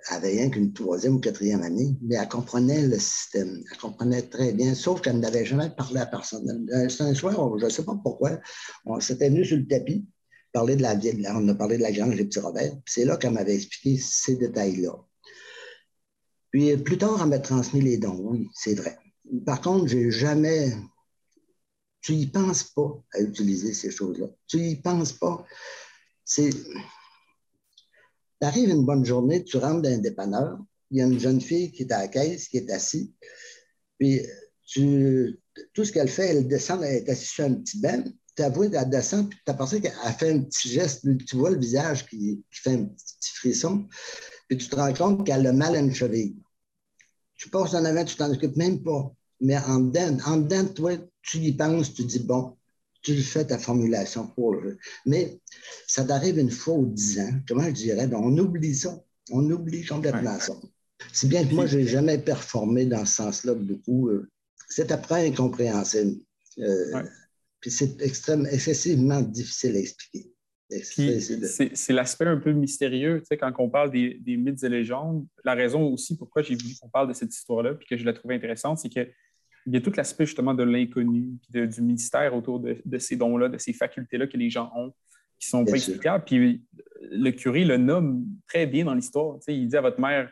avait 0.09 0.31
rien 0.31 0.51
qu'une 0.51 0.73
troisième 0.73 1.17
ou 1.17 1.21
quatrième 1.21 1.63
année, 1.63 1.97
mais 2.03 2.17
elle 2.17 2.29
comprenait 2.29 2.87
le 2.87 2.99
système. 2.99 3.63
Elle 3.71 3.79
comprenait 3.79 4.23
très 4.23 4.53
bien, 4.53 4.75
sauf 4.75 5.01
qu'elle 5.01 5.19
n'avait 5.19 5.45
jamais 5.45 5.71
parlé 5.71 6.01
à 6.01 6.07
personne. 6.07 6.69
Un 6.73 6.89
soir, 7.15 7.59
je 7.59 7.65
ne 7.65 7.71
sais 7.71 7.85
pas 7.85 7.99
pourquoi, 8.03 8.39
on 8.85 9.01
s'était 9.01 9.29
venu 9.29 9.45
sur 9.45 9.57
le 9.57 9.67
tapis, 9.67 10.07
parler 10.53 10.77
de 10.77 10.83
la, 10.83 10.95
on 11.35 11.49
a 11.49 11.55
parlé 11.55 11.79
de 11.79 11.83
la 11.83 11.93
grange 11.93 12.17
des 12.17 12.25
petits 12.25 12.39
Robert. 12.39 12.73
C'est 12.87 13.05
là 13.05 13.17
qu'elle 13.17 13.33
m'avait 13.33 13.57
expliqué 13.57 13.99
ces 13.99 14.37
détails-là. 14.37 14.95
Puis 16.51 16.77
plus 16.77 16.99
tard, 16.99 17.19
elle 17.21 17.29
m'a 17.29 17.41
transmis 17.41 17.81
les 17.81 17.99
dons, 17.99 18.17
oui, 18.21 18.49
c'est 18.55 18.75
vrai. 18.75 18.97
Par 19.45 19.61
contre, 19.61 19.89
j'ai 19.89 20.11
jamais. 20.11 20.73
Tu 22.01 22.15
n'y 22.15 22.27
penses 22.27 22.63
pas 22.63 23.03
à 23.15 23.21
utiliser 23.21 23.73
ces 23.73 23.91
choses-là. 23.91 24.27
Tu 24.47 24.59
n'y 24.59 24.77
penses 24.77 25.13
pas. 25.13 25.45
C'est. 26.25 26.51
Tu 28.41 28.47
arrives 28.47 28.71
une 28.71 28.85
bonne 28.85 29.05
journée, 29.05 29.45
tu 29.45 29.57
rentres 29.57 29.83
dans 29.83 29.91
un 29.91 29.99
dépanneur, 29.99 30.59
il 30.91 30.99
y 30.99 31.03
a 31.03 31.07
une 31.07 31.19
jeune 31.19 31.41
fille 31.41 31.73
qui 31.73 31.83
est 31.83 31.93
à 31.93 32.01
la 32.01 32.09
caisse, 32.09 32.49
qui 32.49 32.59
est 32.59 32.71
assise, 32.71 33.11
puis 33.99 34.21
tu, 34.67 35.41
tout 35.73 35.85
ce 35.85 35.93
qu'elle 35.93 36.09
fait, 36.09 36.29
elle 36.29 36.49
descend, 36.49 36.83
elle 36.83 36.97
est 36.97 37.09
assise 37.09 37.29
sur 37.29 37.45
un 37.45 37.55
petit 37.55 37.81
banc, 37.81 38.05
tu 38.37 38.43
avoues, 38.43 38.65
elle 38.65 38.91
descend, 38.91 39.29
puis 39.29 39.39
tu 39.45 39.51
as 39.51 39.55
pensé 39.55 39.81
qu'elle 39.81 39.93
fait 40.19 40.33
un 40.33 40.41
petit 40.41 40.69
geste, 40.69 41.07
tu 41.27 41.37
vois 41.37 41.51
le 41.51 41.59
visage 41.59 42.07
qui, 42.07 42.45
qui 42.51 42.61
fait 42.61 42.73
un 42.73 42.85
petit 42.85 43.33
frisson, 43.35 43.87
puis 44.49 44.59
tu 44.59 44.69
te 44.69 44.77
rends 44.77 44.93
compte 44.93 45.27
qu'elle 45.27 45.47
a 45.47 45.53
mal 45.53 45.75
à 45.77 45.79
une 45.79 45.95
cheville. 45.95 46.37
Tu 47.37 47.51
passes 47.51 47.75
en 47.75 47.85
avant, 47.85 48.05
tu 48.05 48.17
t'en 48.17 48.33
occupes 48.33 48.57
même 48.57 48.83
pas. 48.83 49.13
Mais 49.41 49.59
en 49.59 49.81
dedans, 49.81 50.17
en 50.27 50.37
dedans, 50.39 50.67
toi, 50.67 50.93
tu 51.23 51.39
y 51.39 51.53
penses, 51.53 51.93
tu 51.93 52.05
dis, 52.05 52.21
bon, 52.21 52.57
tu 53.05 53.23
fais 53.23 53.47
ta 53.47 53.59
formulation 53.59 54.27
pour 54.29 54.55
le 54.55 54.79
Mais 55.07 55.39
ça 55.87 56.05
t'arrive 56.05 56.39
une 56.39 56.51
fois 56.51 56.75
ou 56.75 56.87
dix 56.87 57.21
ans, 57.21 57.31
comment 57.47 57.67
je 57.67 57.73
dirais, 57.73 58.09
on 58.13 58.37
oublie 58.39 58.75
ça. 58.75 58.99
On 59.31 59.49
oublie 59.51 59.85
complètement 59.85 60.39
ça. 60.39 60.55
C'est 61.13 61.29
bien 61.29 61.47
que 61.47 61.55
moi, 61.55 61.67
je 61.67 61.79
n'ai 61.79 61.87
jamais 61.87 62.19
performé 62.19 62.87
dans 62.87 63.05
ce 63.05 63.17
sens-là 63.17 63.55
beaucoup. 63.55 64.09
Euh, 64.09 64.31
c'est 64.69 64.91
après 64.91 65.29
incompréhensible. 65.29 66.21
Euh, 66.59 67.03
puis 67.61 67.71
c'est 67.71 68.01
extrêmement, 68.03 68.49
excessivement 68.49 69.21
difficile 69.21 69.77
à 69.77 69.79
expliquer. 69.81 70.35
C'est 70.71 71.93
l'aspect 71.93 72.27
un 72.27 72.39
peu 72.39 72.53
mystérieux, 72.53 73.21
tu 73.21 73.27
sais, 73.27 73.37
quand 73.37 73.53
on 73.59 73.69
parle 73.69 73.91
des, 73.91 74.37
mythes 74.37 74.63
et 74.63 74.69
légendes. 74.69 75.27
La 75.45 75.55
raison 75.55 75.83
aussi 75.93 76.17
pourquoi 76.17 76.43
j'ai 76.43 76.55
voulu 76.55 76.75
qu'on 76.81 76.89
parle 76.89 77.09
de 77.09 77.13
cette 77.13 77.35
histoire-là, 77.35 77.75
puis 77.75 77.87
que 77.87 77.97
je 77.97 78.05
la 78.05 78.13
trouvais 78.13 78.35
intéressante, 78.35 78.79
c'est 78.79 78.89
qu'il 79.65 79.75
y 79.75 79.77
a 79.77 79.81
tout 79.81 79.93
l'aspect 79.97 80.27
justement 80.27 80.55
de 80.55 80.63
l'inconnu, 80.63 81.39
du 81.51 81.83
mystère 81.83 82.35
autour 82.35 82.61
de, 82.61 82.99
ces 82.99 83.17
dons-là, 83.17 83.49
de 83.49 83.59
ces 83.59 83.73
facultés-là 83.73 84.27
que 84.27 84.37
les 84.37 84.51
gens 84.51 84.71
ont, 84.77 84.93
qui 85.41 85.49
sont 85.49 85.65
pas 85.65 85.73
explicables. 85.73 86.25
Puis 86.25 86.63
le 87.11 87.31
curé 87.31 87.65
le 87.65 87.77
nomme 87.77 88.25
très 88.47 88.67
bien 88.67 88.85
dans 88.85 88.95
l'histoire. 88.95 89.39
Tu 89.39 89.45
sais, 89.45 89.57
il 89.57 89.69
dit 89.69 89.77
à 89.77 89.81
votre 89.81 90.01
mère, 90.01 90.31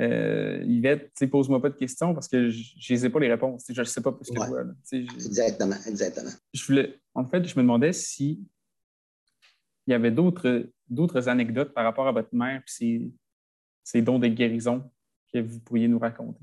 euh, 0.00 0.62
Yvette, 0.66 1.12
pose-moi 1.30 1.62
pas 1.62 1.70
de 1.70 1.76
questions 1.76 2.14
parce 2.14 2.28
que 2.28 2.50
je 2.50 2.94
n'ai 2.94 3.10
pas 3.10 3.20
les 3.20 3.30
réponses. 3.30 3.64
Je 3.68 3.80
ne 3.80 3.84
sais 3.84 4.02
pas 4.02 4.12
plus 4.12 4.28
que 4.28 4.34
toi. 4.34 4.64
Exactement, 4.92 5.76
exactement. 5.86 6.30
Je 6.52 6.64
voulais, 6.64 6.98
en 7.14 7.26
fait, 7.26 7.46
je 7.46 7.56
me 7.56 7.62
demandais 7.62 7.92
si 7.92 8.44
il 9.86 9.90
y 9.90 9.94
avait 9.94 10.10
d'autres 10.10 11.28
anecdotes 11.28 11.72
par 11.74 11.84
rapport 11.84 12.08
à 12.08 12.12
votre 12.12 12.34
mère 12.34 12.62
et 12.80 13.12
ses, 13.84 14.02
dons 14.02 14.18
de 14.18 14.28
guérison 14.28 14.90
que 15.32 15.38
vous 15.38 15.60
pourriez 15.60 15.88
nous 15.88 15.98
raconter? 15.98 16.40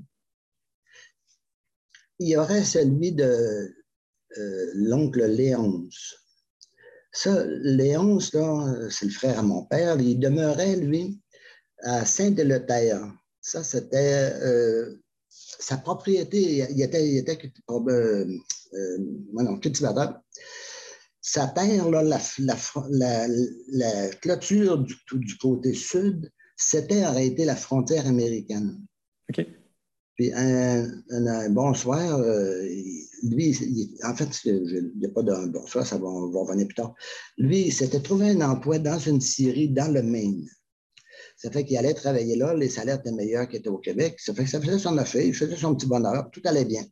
Il 2.18 2.28
y 2.28 2.36
aurait 2.36 2.64
celui 2.64 3.12
de 3.12 3.74
euh, 4.38 4.70
l'oncle 4.74 5.24
Léonce. 5.24 6.14
Ça, 7.12 7.44
Léonce, 7.46 8.30
c'est 8.90 9.04
le 9.06 9.10
frère 9.10 9.38
à 9.38 9.42
mon 9.42 9.64
père. 9.64 10.00
Il 10.00 10.18
demeurait, 10.18 10.76
lui, 10.76 11.20
à 11.82 12.06
Saint-Életerre. 12.06 13.12
Ça, 13.40 13.62
c'était 13.64 14.32
euh, 14.40 14.94
sa 15.28 15.76
propriété. 15.76 16.66
Il 16.70 16.80
était, 16.80 17.06
il 17.06 17.18
était 17.18 17.38
euh, 17.70 18.26
cultivateur 19.60 20.22
sa 21.22 21.46
terre, 21.46 21.88
là, 21.88 22.02
la, 22.02 22.18
la, 23.68 24.08
clôture 24.16 24.78
du, 24.78 24.96
du, 25.12 25.38
côté 25.38 25.72
sud, 25.72 26.30
c'était 26.56 27.04
arrêté 27.04 27.44
la 27.44 27.54
frontière 27.54 28.06
américaine. 28.08 28.84
OK. 29.30 29.46
Puis 30.16 30.30
un, 30.34 31.48
bonsoir, 31.50 32.18
euh, 32.18 32.68
lui, 33.22 33.56
en 34.04 34.14
fait, 34.14 34.28
il 34.44 34.92
n'y 34.98 35.06
a 35.06 35.08
pas 35.08 35.22
de 35.22 35.48
bonsoir, 35.48 35.86
ça 35.86 35.96
va, 35.96 36.06
on 36.06 36.30
revenir 36.30 36.66
plus 36.66 36.74
tard. 36.74 36.94
Lui, 37.38 37.66
il 37.66 37.72
s'était 37.72 38.00
trouvé 38.00 38.30
un 38.30 38.40
emploi 38.42 38.78
dans 38.78 38.98
une 38.98 39.20
scierie 39.20 39.70
dans 39.70 39.92
le 39.92 40.02
Maine. 40.02 40.46
Ça 41.36 41.50
fait 41.50 41.64
qu'il 41.64 41.76
allait 41.78 41.94
travailler 41.94 42.36
là, 42.36 42.54
les 42.54 42.68
salaires 42.68 42.98
étaient 42.98 43.12
meilleurs 43.12 43.48
qu'il 43.48 43.60
était 43.60 43.68
au 43.68 43.78
Québec. 43.78 44.16
Ça 44.18 44.34
fait 44.34 44.44
que 44.44 44.50
ça 44.50 44.60
faisait 44.60 44.78
son 44.78 44.98
affaire, 44.98 45.24
il 45.24 45.34
faisait 45.34 45.56
son 45.56 45.74
petit 45.74 45.86
bonheur, 45.86 46.30
tout 46.30 46.42
allait 46.44 46.66
bien. 46.66 46.84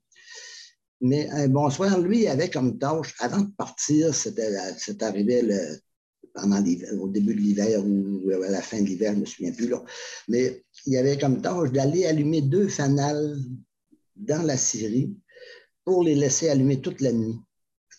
Mais 1.02 1.28
un 1.30 1.48
bonsoir, 1.48 1.98
lui, 1.98 2.26
avait 2.26 2.50
comme 2.50 2.78
tâche, 2.78 3.14
avant 3.20 3.40
de 3.40 3.50
partir, 3.56 4.14
c'est 4.14 5.02
arrivé 5.02 5.42
le, 5.42 5.78
au 7.00 7.08
début 7.08 7.34
de 7.34 7.40
l'hiver 7.40 7.84
ou 7.84 8.30
à 8.30 8.50
la 8.50 8.62
fin 8.62 8.80
de 8.80 8.86
l'hiver, 8.86 9.12
je 9.12 9.16
ne 9.16 9.20
me 9.20 9.26
souviens 9.26 9.52
plus. 9.52 9.68
Là. 9.68 9.82
Mais 10.28 10.62
il 10.86 10.96
avait 10.96 11.18
comme 11.18 11.40
tâche 11.40 11.70
d'aller 11.72 12.06
allumer 12.06 12.42
deux 12.42 12.68
fanales 12.68 13.38
dans 14.16 14.42
la 14.42 14.56
scierie 14.56 15.14
pour 15.84 16.04
les 16.04 16.14
laisser 16.14 16.48
allumer 16.48 16.80
toute 16.80 17.00
la 17.00 17.12
nuit, 17.12 17.36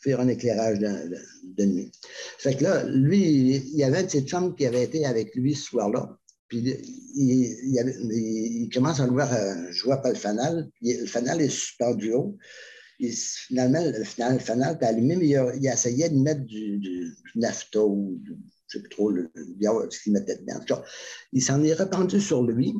faire 0.02 0.20
un 0.20 0.28
éclairage 0.28 0.80
de, 0.80 1.66
nuit. 1.66 1.92
Fait 2.38 2.56
que 2.56 2.64
là, 2.64 2.84
lui, 2.86 3.58
il 3.58 3.76
y 3.76 3.84
avait 3.84 3.98
un 3.98 4.04
de 4.04 4.10
ses 4.10 4.22
chums 4.22 4.56
qui 4.56 4.66
avait 4.66 4.84
été 4.84 5.06
avec 5.06 5.36
lui 5.36 5.56
ce 5.56 5.66
soir-là. 5.66 6.18
Puis 6.48 6.64
il, 7.16 8.70
commence 8.74 9.00
à 9.00 9.06
le 9.06 9.14
voir, 9.14 9.30
vois 9.86 9.98
pas 9.98 10.10
le 10.10 10.16
fanal. 10.16 10.70
le 10.82 11.06
fanal 11.06 11.42
est 11.42 11.50
super 11.50 11.96
du 11.96 12.14
haut 13.02 13.48
finalement, 13.48 13.84
le 13.84 14.04
final, 14.04 14.34
le 14.34 14.40
final 14.40 14.76
était 14.76 14.86
allumé, 14.86 15.16
mais 15.16 15.28
il, 15.28 15.68
essayait 15.68 16.10
de 16.10 16.18
mettre 16.18 16.42
du, 16.42 16.78
du, 16.78 17.16
nafta 17.36 17.84
ou 17.84 18.20
je 18.26 18.32
ne 18.32 18.38
sais 18.68 18.80
plus 18.80 18.90
trop 18.90 19.10
le, 19.10 19.32
ce 19.90 20.04
qu'il 20.04 20.14
mettait 20.14 20.38
dedans. 20.38 20.82
il 21.34 21.42
s'en 21.42 21.64
est 21.64 21.74
répandu 21.74 22.22
sur 22.22 22.44
lui. 22.44 22.74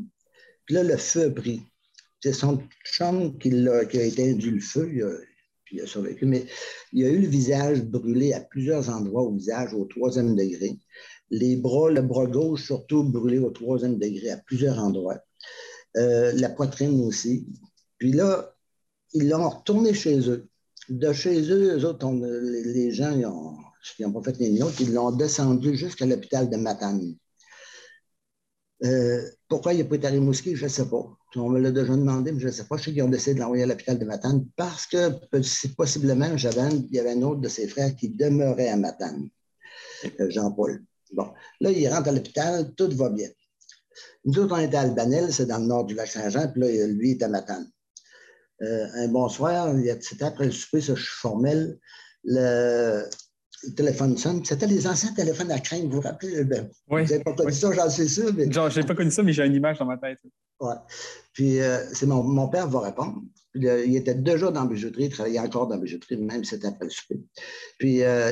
Puis 0.66 0.76
là, 0.76 0.84
le 0.84 0.98
feu 0.98 1.26
a 1.26 1.30
pris. 1.32 1.62
C'est 2.22 2.34
son 2.34 2.62
chambre 2.84 3.38
qui 3.40 3.68
a, 3.68 3.86
qui 3.86 3.98
a 3.98 4.04
éteint 4.04 4.38
le 4.38 4.60
feu. 4.60 4.92
Il 4.94 5.04
a, 5.04 5.12
puis 5.66 5.78
il 5.78 5.82
a 5.82 5.88
survécu. 5.88 6.26
Mais 6.26 6.46
il 6.94 7.06
a 7.06 7.10
eu 7.10 7.22
le 7.22 7.28
visage 7.28 7.82
brûlé 7.84 8.34
à 8.34 8.42
plusieurs 8.42 8.90
endroits 8.90 9.24
au 9.24 9.34
visage, 9.34 9.74
au 9.74 9.86
troisième 9.86 10.36
degré. 10.36 10.78
Les 11.30 11.56
bras, 11.56 11.90
le 11.90 12.02
bras 12.02 12.28
gauche 12.28 12.66
surtout 12.66 13.04
brûlé 13.04 13.40
au 13.40 13.50
troisième 13.50 13.98
degré 13.98 14.32
à 14.32 14.38
plusieurs 14.38 14.80
endroits. 14.80 15.20
Euh, 15.98 16.32
la 16.34 16.50
poitrine 16.50 17.02
aussi. 17.02 17.48
Puis 17.98 18.12
là, 18.12 18.56
ils 19.14 19.30
l'ont 19.30 19.50
retourné 19.50 19.94
chez 19.94 20.30
eux. 20.30 20.48
De 20.90 21.14
chez 21.14 21.42
eux, 21.52 21.78
eux 21.78 21.86
autres, 21.86 22.12
les, 22.12 22.92
gens, 22.92 23.12
ils 23.12 24.06
n'ont 24.06 24.12
pas 24.12 24.24
fait 24.24 24.38
les 24.40 24.62
autres, 24.62 24.82
ils 24.82 24.94
l'ont 24.94 25.12
descendu 25.12 25.76
jusqu'à 25.76 26.06
l'hôpital 26.06 26.50
de 26.50 26.58
Matane. 26.58 27.16
Euh, 28.84 29.22
pourquoi 29.48 29.74
il 29.74 29.80
n'a 29.80 29.86
pas 29.86 29.96
été 29.96 30.08
à 30.08 30.10
Rimouski, 30.10 30.56
je 30.56 30.64
ne 30.64 30.70
sais 30.70 30.90
pas. 30.90 31.06
On 31.36 31.50
me 31.50 31.60
l'a 31.60 31.72
déjà 31.72 31.96
demandé, 31.96 32.32
mais 32.32 32.40
je 32.40 32.48
ne 32.48 32.52
sais 32.52 32.64
pas. 32.66 32.78
Je 32.78 32.86
sais 32.86 32.92
qu'ils 32.92 33.04
ont 33.04 33.10
décidé 33.10 33.36
de 33.36 33.40
l'envoyer 33.40 33.64
à 33.64 33.68
l'hôpital 33.68 33.98
de 33.98 34.06
Matane 34.06 34.46
parce 34.56 34.88
que 34.88 35.12
possiblement, 35.76 36.26
il 36.36 36.88
y 36.92 37.00
avait 37.00 37.12
un 37.12 37.22
autre 37.22 37.42
de 37.42 37.48
ses 37.48 37.68
frères 37.68 37.96
qui 37.96 38.10
demeurait 38.10 38.70
à 38.70 38.76
Matane, 38.76 39.30
euh, 40.20 40.30
Jean-Paul. 40.30 40.84
Bon, 41.14 41.28
là, 41.60 41.72
il 41.72 41.88
rentre 41.88 42.10
à 42.10 42.12
l'hôpital, 42.12 42.74
tout 42.76 42.90
va 42.96 43.10
bien. 43.10 43.30
Nous 44.26 44.40
autres, 44.40 44.56
on 44.56 44.60
était 44.60 44.78
à 44.78 44.82
Albanel, 44.82 45.32
c'est 45.32 45.46
dans 45.46 45.60
le 45.60 45.66
nord 45.66 45.86
du 45.86 45.94
lac 45.94 46.08
Saint-Jean, 46.08 46.52
puis 46.52 46.62
là, 46.62 46.88
lui, 46.88 47.12
il 47.12 47.18
est 47.18 47.24
à 47.24 47.28
Matane. 47.28 47.70
Euh, 48.62 48.88
un 48.96 49.08
bonsoir, 49.08 49.74
c'était 50.02 50.26
après 50.26 50.46
le 50.46 50.52
souper, 50.52 50.82
ça, 50.82 50.96
je 50.96 51.02
suis 51.02 51.20
formel. 51.20 51.78
le, 52.24 53.06
téléphone 53.76 54.18
sonne. 54.18 54.44
C'était 54.44 54.68
les 54.68 54.88
anciens 54.88 55.14
téléphones 55.14 55.52
à 55.52 55.60
crainte, 55.60 55.84
vous 55.84 55.98
vous 55.98 56.02
rappelez? 56.02 56.44
Ben, 56.44 56.70
oui. 56.90 57.04
Vous 57.04 57.12
n'avez 57.12 57.24
pas 57.24 57.34
connu 57.34 57.52
ça, 57.52 57.72
j'en 57.72 57.90
sais 57.90 58.08
sûr. 58.08 58.34
Mais... 58.36 58.52
Genre, 58.52 58.70
je 58.70 58.80
n'ai 58.80 58.86
pas 58.86 58.96
connu 58.96 59.12
ça, 59.12 59.24
mais 59.24 59.34
j'ai 59.34 59.46
une 59.46 59.54
image 59.54 59.78
dans 59.78 59.86
ma 59.86 59.98
tête. 59.98 60.20
Oui. 60.60 60.74
Puis, 61.34 61.60
euh, 61.60 61.80
c'est 61.94 62.06
mon, 62.06 62.24
mon, 62.24 62.48
père 62.48 62.68
va 62.68 62.82
répondre. 62.82 63.22
il 63.56 63.96
était 63.96 64.16
déjà 64.16 64.52
dans 64.52 64.64
la 64.64 64.68
bijouterie, 64.68 65.06
il 65.06 65.10
travaillait 65.10 65.40
encore 65.40 65.68
dans 65.68 65.76
la 65.76 65.82
bijouterie, 65.82 66.18
même 66.18 66.44
si 66.44 66.52
c'était 66.52 66.68
après 66.68 66.86
le 66.86 66.92
souper. 66.92 67.22
Puis, 67.78 68.04
euh, 68.04 68.32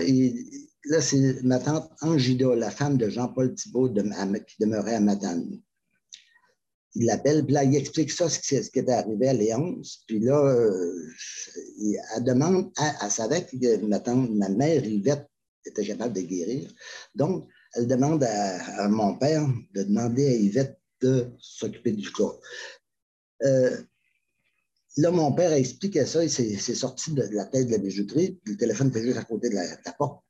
là, 0.85 1.01
c'est 1.01 1.43
ma 1.43 1.59
tante 1.59 1.89
Angida, 2.01 2.55
la 2.55 2.71
femme 2.71 2.97
de 2.97 3.09
Jean-Paul 3.09 3.53
Thibault 3.53 3.89
de, 3.89 4.01
qui 4.01 4.55
demeurait 4.59 4.95
à 4.95 4.99
Matane 4.99 5.59
il 6.95 7.05
l'appelle, 7.05 7.45
puis 7.45 7.53
là, 7.53 7.63
il 7.63 7.75
explique 7.75 8.11
ça, 8.11 8.29
ce 8.29 8.39
qui, 8.39 8.61
ce 8.63 8.69
qui 8.69 8.79
était 8.79 8.91
arrivé 8.91 9.29
à 9.29 9.33
Léonce. 9.33 10.03
Puis 10.07 10.19
là, 10.19 10.43
euh, 10.43 11.13
elle 12.15 12.23
demande, 12.23 12.71
elle, 12.77 13.11
savait 13.11 13.45
que 13.45 13.85
ma, 13.85 13.99
ma 13.99 14.49
mère, 14.49 14.85
Yvette, 14.85 15.27
était 15.65 15.85
capable 15.85 16.13
de 16.13 16.21
guérir. 16.21 16.73
Donc, 17.15 17.47
elle 17.73 17.87
demande 17.87 18.23
à, 18.23 18.87
mon 18.87 19.17
père 19.17 19.47
de 19.73 19.83
demander 19.83 20.27
à 20.27 20.33
Yvette 20.33 20.79
de 21.01 21.27
s'occuper 21.37 21.91
du 21.91 22.09
corps. 22.11 22.39
Euh, 23.43 23.77
là, 24.97 25.11
mon 25.11 25.31
père 25.33 25.51
a 25.51 25.59
expliqué 25.59 26.05
ça, 26.05 26.23
il 26.23 26.29
s'est 26.29 26.75
sorti 26.75 27.13
de 27.13 27.23
la 27.31 27.45
tête 27.45 27.67
de 27.67 27.71
la 27.71 27.77
bijouterie, 27.77 28.39
le 28.45 28.57
téléphone 28.57 28.89
était 28.89 29.03
juste 29.03 29.17
à 29.17 29.23
côté 29.23 29.49
de 29.49 29.55
la 29.55 29.93
porte. 29.97 30.23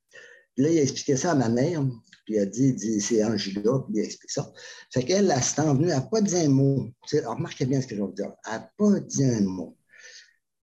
Puis 0.59 0.65
là, 0.65 0.73
il 0.73 0.79
a 0.79 0.81
expliqué 0.81 1.15
ça 1.15 1.31
à 1.31 1.35
ma 1.35 1.47
mère, 1.47 1.81
puis 2.25 2.33
il 2.35 2.39
a 2.39 2.45
dit, 2.45 2.73
dit 2.73 2.99
c'est 2.99 3.23
Angela, 3.23 3.79
puis 3.79 3.93
il 3.93 4.01
a 4.01 4.03
expliqué 4.03 4.33
ça. 4.33 4.51
Fait 4.91 5.05
qu'elle, 5.05 5.31
elle 5.31 5.41
s'est 5.41 5.61
venue, 5.61 5.83
elle 5.83 5.95
n'a 5.95 6.01
pas 6.01 6.19
dit 6.19 6.35
un 6.35 6.49
mot. 6.49 6.91
remarquez 7.13 7.65
bien 7.65 7.79
ce 7.79 7.87
que 7.87 7.95
je 7.95 8.01
veux 8.01 8.11
dire. 8.11 8.33
Elle 8.45 8.51
n'a 8.51 8.71
pas 8.77 8.99
dit 8.99 9.23
un 9.23 9.39
mot. 9.39 9.77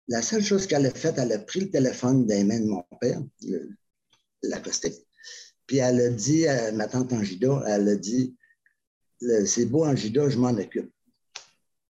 La 0.07 0.23
seule 0.23 0.45
chose 0.45 0.69
qu'elle 0.69 0.87
a 0.87 0.95
faite, 0.95 1.17
elle 1.19 1.33
a 1.33 1.41
pris 1.41 1.63
le 1.63 1.71
téléphone 1.71 2.25
des 2.25 2.45
mains 2.45 2.61
de 2.61 2.67
mon 2.67 2.85
père, 3.01 3.21
l'acoustique, 4.45 4.95
puis 5.67 5.79
elle 5.79 6.01
a 6.01 6.11
dit 6.11 6.47
à 6.47 6.71
ma 6.71 6.87
tante 6.87 7.13
Angida, 7.13 7.61
elle 7.67 7.89
a 7.89 7.97
dit, 7.97 8.37
c'est 9.45 9.67
beau 9.67 9.87
Angida, 9.87 10.31
je 10.31 10.39
m'en 10.39 10.51
occupe. 10.51 10.93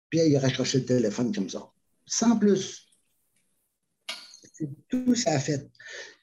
Puis 0.08 0.20
elle 0.20 0.36
a 0.36 0.40
raccroché 0.40 0.78
le 0.78 0.86
téléphone 0.86 1.34
comme 1.34 1.50
ça, 1.50 1.70
sans 2.06 2.38
plus. 2.38 2.86
Tout 4.88 5.14
ça 5.14 5.32
a 5.32 5.38
fait. 5.38 5.70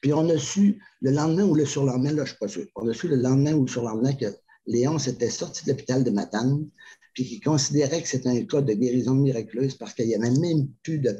Puis 0.00 0.12
on 0.12 0.28
a 0.28 0.38
su 0.38 0.80
le 1.00 1.10
lendemain 1.10 1.44
ou 1.44 1.54
le 1.54 1.64
surlendemain, 1.64 2.12
là, 2.12 2.16
je 2.16 2.20
ne 2.22 2.26
suis 2.26 2.38
pas 2.38 2.48
sûr, 2.48 2.66
on 2.74 2.84
le 2.84 3.16
lendemain 3.16 3.54
ou 3.54 3.62
le 3.64 3.70
surlendemain 3.70 4.14
que 4.14 4.26
Léon 4.66 4.98
s'était 4.98 5.30
sorti 5.30 5.64
de 5.64 5.70
l'hôpital 5.70 6.04
de 6.04 6.10
Matane, 6.10 6.68
puis 7.14 7.24
qu'il 7.24 7.42
considérait 7.42 8.02
que 8.02 8.08
c'était 8.08 8.28
un 8.28 8.44
cas 8.44 8.60
de 8.60 8.72
guérison 8.74 9.14
miraculeuse 9.14 9.76
parce 9.76 9.94
qu'il 9.94 10.06
n'y 10.06 10.14
avait 10.14 10.30
même 10.30 10.68
plus 10.82 10.98
de 10.98 11.12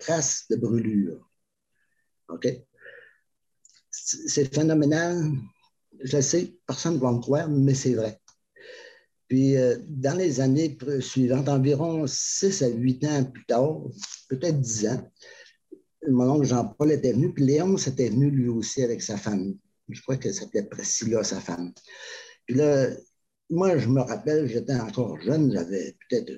traces 0.00 0.44
de 0.48 0.56
brûlure. 0.56 1.28
OK? 2.28 2.48
C'est 3.90 4.52
phénoménal. 4.52 5.30
Je 6.02 6.20
sais, 6.20 6.56
personne 6.66 6.94
ne 6.94 6.98
va 6.98 7.12
me 7.12 7.20
croire, 7.20 7.48
mais 7.48 7.74
c'est 7.74 7.94
vrai. 7.94 8.20
Puis, 9.28 9.56
euh, 9.56 9.76
dans 9.88 10.16
les 10.16 10.40
années 10.40 10.76
suivantes, 11.00 11.48
environ 11.48 12.06
6 12.06 12.62
à 12.62 12.68
8 12.68 13.04
ans 13.04 13.24
plus 13.24 13.46
tard, 13.46 13.82
peut-être 14.28 14.60
10 14.60 14.88
ans, 14.88 15.10
mon 16.08 16.30
oncle 16.30 16.46
Jean-Paul 16.46 16.92
était 16.92 17.12
venu, 17.12 17.32
puis 17.32 17.44
Léon 17.44 17.76
s'était 17.76 18.08
venu 18.08 18.30
lui 18.30 18.48
aussi 18.48 18.82
avec 18.82 19.02
sa 19.02 19.16
femme. 19.16 19.54
Je 19.88 20.00
crois 20.02 20.16
que 20.16 20.32
c'était 20.32 20.62
Priscilla, 20.62 21.22
sa 21.22 21.40
femme. 21.40 21.72
Puis 22.46 22.56
là, 22.56 22.88
moi, 23.50 23.76
je 23.78 23.88
me 23.88 24.00
rappelle, 24.00 24.46
j'étais 24.46 24.74
encore 24.74 25.20
jeune, 25.20 25.52
j'avais 25.52 25.96
peut-être 26.08 26.32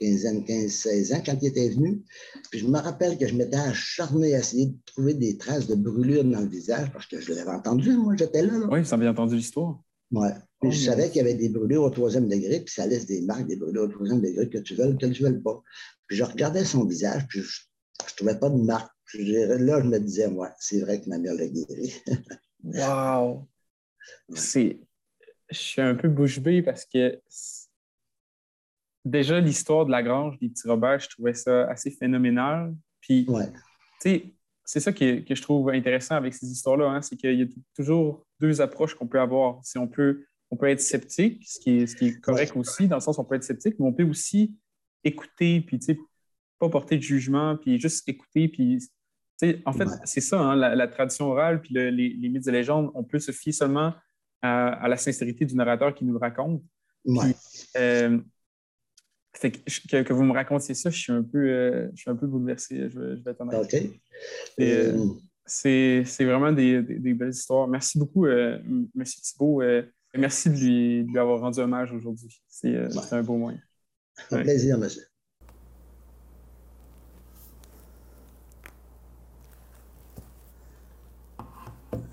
15 0.00 0.26
ans, 0.26 0.42
15, 0.42 0.70
16 0.70 1.12
ans 1.12 1.22
quand 1.24 1.36
il 1.40 1.48
était 1.48 1.68
venu. 1.70 2.02
Puis 2.50 2.60
je 2.60 2.66
me 2.66 2.78
rappelle 2.78 3.18
que 3.18 3.26
je 3.26 3.34
m'étais 3.34 3.56
acharné 3.56 4.34
à 4.34 4.38
essayer 4.38 4.66
de 4.66 4.76
trouver 4.84 5.14
des 5.14 5.36
traces 5.36 5.66
de 5.66 5.74
brûlure 5.74 6.24
dans 6.24 6.40
le 6.40 6.48
visage 6.48 6.90
parce 6.92 7.06
que 7.06 7.20
je 7.20 7.32
l'avais 7.32 7.50
entendu, 7.50 7.96
moi, 7.96 8.14
j'étais 8.18 8.42
là, 8.42 8.52
Oui, 8.70 8.84
ça 8.84 8.96
avait 8.96 9.08
entendu 9.08 9.36
l'histoire. 9.36 9.80
Oui. 10.12 10.28
Puis 10.60 10.72
je 10.72 10.82
oh, 10.82 10.90
savais 10.90 11.08
qu'il 11.08 11.16
y 11.16 11.20
avait 11.20 11.34
des 11.34 11.48
brûlures 11.48 11.82
au 11.82 11.90
troisième 11.90 12.28
degré, 12.28 12.60
puis 12.60 12.72
ça 12.72 12.86
laisse 12.86 13.06
des 13.06 13.22
marques, 13.22 13.46
des 13.46 13.56
brûlures 13.56 13.84
au 13.84 13.88
troisième 13.88 14.20
degré 14.20 14.48
que 14.48 14.58
tu 14.58 14.74
veux 14.74 14.86
ou 14.86 14.96
que 14.96 15.06
tu 15.06 15.22
ne 15.22 15.28
veux 15.28 15.42
pas. 15.42 15.62
Puis 16.06 16.16
je 16.16 16.24
regardais 16.24 16.64
son 16.64 16.84
visage, 16.84 17.26
puis 17.28 17.40
je 17.40 17.62
ne 18.02 18.16
trouvais 18.16 18.38
pas 18.38 18.48
de 18.48 18.56
marque 18.56 18.95
là, 19.18 19.80
je 19.80 19.86
me 19.86 19.98
disais, 19.98 20.28
moi, 20.28 20.52
c'est 20.58 20.80
vrai 20.80 21.00
que 21.00 21.08
ma 21.08 21.18
mère 21.18 21.34
l'a 21.34 21.46
guéri. 21.46 21.94
wow! 22.64 23.46
C'est... 24.34 24.78
Je 25.48 25.56
suis 25.56 25.82
un 25.82 25.94
peu 25.94 26.08
bouche 26.08 26.40
bée 26.40 26.60
parce 26.62 26.84
que 26.84 27.20
déjà, 29.04 29.40
l'histoire 29.40 29.86
de 29.86 29.92
la 29.92 30.02
grange 30.02 30.38
des 30.40 30.48
petits 30.48 30.68
Robert, 30.68 30.98
je 30.98 31.08
trouvais 31.08 31.34
ça 31.34 31.68
assez 31.68 31.90
phénoménal. 31.90 32.74
Puis, 33.00 33.26
tu 33.26 33.32
sais, 34.00 34.34
c'est 34.64 34.80
ça 34.80 34.92
que, 34.92 35.22
je 35.28 35.42
trouve 35.42 35.70
intéressant 35.70 36.16
avec 36.16 36.34
ces 36.34 36.50
histoires-là, 36.50 36.88
hein, 36.88 37.00
c'est 37.00 37.16
qu'il 37.16 37.38
y 37.38 37.42
a 37.42 37.46
toujours 37.74 38.26
deux 38.40 38.60
approches 38.60 38.94
qu'on 38.94 39.06
peut 39.06 39.20
avoir. 39.20 39.64
Si 39.64 39.78
on 39.78 39.86
peut, 39.86 40.26
on 40.50 40.56
peut 40.56 40.68
être 40.68 40.80
sceptique, 40.80 41.46
ce 41.46 41.60
qui 41.60 41.78
est, 41.78 41.86
ce 41.86 41.94
qui 41.94 42.08
est 42.08 42.20
correct 42.20 42.56
aussi, 42.56 42.88
dans 42.88 42.96
le 42.96 43.00
sens 43.00 43.16
où 43.16 43.20
on 43.20 43.24
peut 43.24 43.36
être 43.36 43.44
sceptique, 43.44 43.76
mais 43.78 43.86
on 43.86 43.92
peut 43.92 44.04
aussi 44.04 44.56
écouter, 45.04 45.60
puis 45.60 45.78
tu 45.78 45.86
sais, 45.86 45.98
pas 46.58 46.68
porter 46.68 46.96
de 46.96 47.02
jugement, 47.02 47.56
puis 47.56 47.78
juste 47.78 48.08
écouter, 48.08 48.48
puis 48.48 48.80
en 49.64 49.72
fait, 49.72 49.88
c'est 50.04 50.20
ça, 50.20 50.40
hein, 50.40 50.56
la, 50.56 50.88
tradition 50.88 51.26
orale 51.26 51.60
puis 51.60 51.74
les, 51.74 52.28
mythes 52.28 52.46
et 52.46 52.52
légendes, 52.52 52.90
on 52.94 53.04
peut 53.04 53.18
se 53.18 53.32
fier 53.32 53.52
seulement 53.52 53.94
à, 54.42 54.88
la 54.88 54.96
sincérité 54.96 55.44
du 55.44 55.54
narrateur 55.54 55.94
qui 55.94 56.04
nous 56.04 56.12
le 56.12 56.18
raconte. 56.18 56.62
Euh, 57.76 58.18
que, 59.40 60.12
vous 60.12 60.24
me 60.24 60.32
racontiez 60.32 60.74
ça, 60.74 60.90
je 60.90 60.98
suis 60.98 61.12
un 61.12 61.22
peu, 61.22 61.38
euh, 61.38 61.88
je 61.94 62.00
suis 62.00 62.10
un 62.10 62.16
peu 62.16 62.26
bouleversé, 62.26 62.88
je, 62.88 62.98
vais 62.98 63.34
honnête. 63.38 63.60
OK. 63.62 64.00
Euh, 64.60 65.06
c'est 65.44 66.24
vraiment 66.24 66.52
des, 66.52 66.80
belles 66.80 67.30
histoires. 67.30 67.68
Merci 67.68 67.98
beaucoup, 67.98 68.26
M. 68.26 68.88
Thibault. 68.94 69.62
merci 70.16 70.50
de 70.50 70.56
lui, 70.56 71.18
avoir 71.18 71.40
rendu 71.40 71.60
hommage 71.60 71.92
aujourd'hui. 71.92 72.42
C'est 72.48 72.76
un 73.12 73.22
beau 73.22 73.36
moyen. 73.36 73.60
Un 74.30 74.42
plaisir, 74.42 74.78
monsieur. 74.78 75.02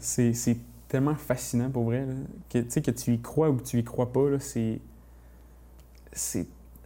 C'est 0.04 0.58
tellement 0.90 1.16
fascinant 1.16 1.70
pour 1.70 1.86
vrai. 1.86 2.06
que, 2.50 2.60
que 2.60 2.92
tu 2.92 3.14
y 3.14 3.22
crois 3.22 3.50
ou 3.50 3.58
que 3.58 3.64
tu 3.64 3.80
y 3.80 3.84
crois 3.84 4.12
pas, 4.12 4.40
c'est. 4.40 4.80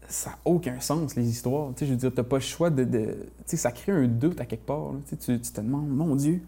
Ça 0.09 0.30
n'a 0.30 0.38
aucun 0.45 0.80
sens, 0.80 1.15
les 1.15 1.28
histoires. 1.28 1.74
je 1.78 1.86
veux 1.86 1.95
dire, 1.97 2.13
tu 2.13 2.24
pas 2.24 2.38
le 2.38 2.41
choix 2.41 2.70
de. 2.70 2.86
de 2.86 3.18
ça 3.45 3.72
crée 3.72 3.91
un 3.91 4.07
doute 4.07 4.39
à 4.39 4.45
quelque 4.45 4.65
part. 4.65 4.93
Tu, 5.09 5.39
te 5.39 5.61
demandes, 5.61 5.89
mon 5.89 6.15
Dieu. 6.15 6.41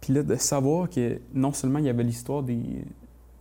Puis 0.00 0.12
là, 0.12 0.22
de 0.22 0.36
savoir 0.36 0.88
que 0.88 1.20
non 1.34 1.52
seulement 1.52 1.78
il 1.78 1.86
y 1.86 1.88
avait 1.88 2.04
l'histoire 2.04 2.42
de 2.42 2.56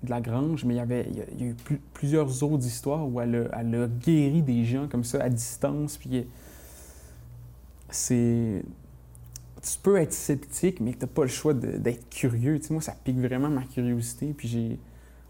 la 0.08 0.22
grange, 0.22 0.66
mais 0.66 0.76
il 0.76 0.78
y 0.78 0.80
avait 0.80 1.08
il 1.12 1.46
y 1.46 1.50
a, 1.50 1.52
eu 1.52 1.56
plusieurs 1.94 2.44
autres 2.44 2.66
histoires 2.66 3.08
où 3.08 3.22
elle 3.22 3.36
a, 3.36 3.60
elle 3.60 3.76
a, 3.76 3.88
guéri 3.88 4.42
des 4.42 4.66
gens 4.66 4.88
comme 4.88 5.04
ça 5.04 5.22
à 5.22 5.30
distance. 5.30 5.98
Puis 5.98 6.26
c'est 7.90 8.64
tu 9.62 9.78
peux 9.82 9.98
être 9.98 10.14
sceptique, 10.14 10.80
mais 10.80 10.94
tu 10.94 11.00
n'as 11.00 11.08
pas 11.08 11.24
le 11.24 11.30
choix 11.30 11.54
d'être 11.54 12.10
curieux. 12.10 12.60
Moi, 12.72 12.82
ça 12.82 12.94
pique 12.94 13.18
vraiment 13.18 13.50
ma 13.50 13.64
curiosité, 13.64 14.34
puis 14.34 14.80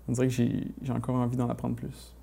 on 0.08 0.14
dirait 0.14 0.28
que 0.28 0.34
j'ai, 0.34 0.92
encore 0.92 1.16
envie 1.16 1.38
d'en 1.38 1.50
apprendre 1.50 1.76
plus. 1.76 2.16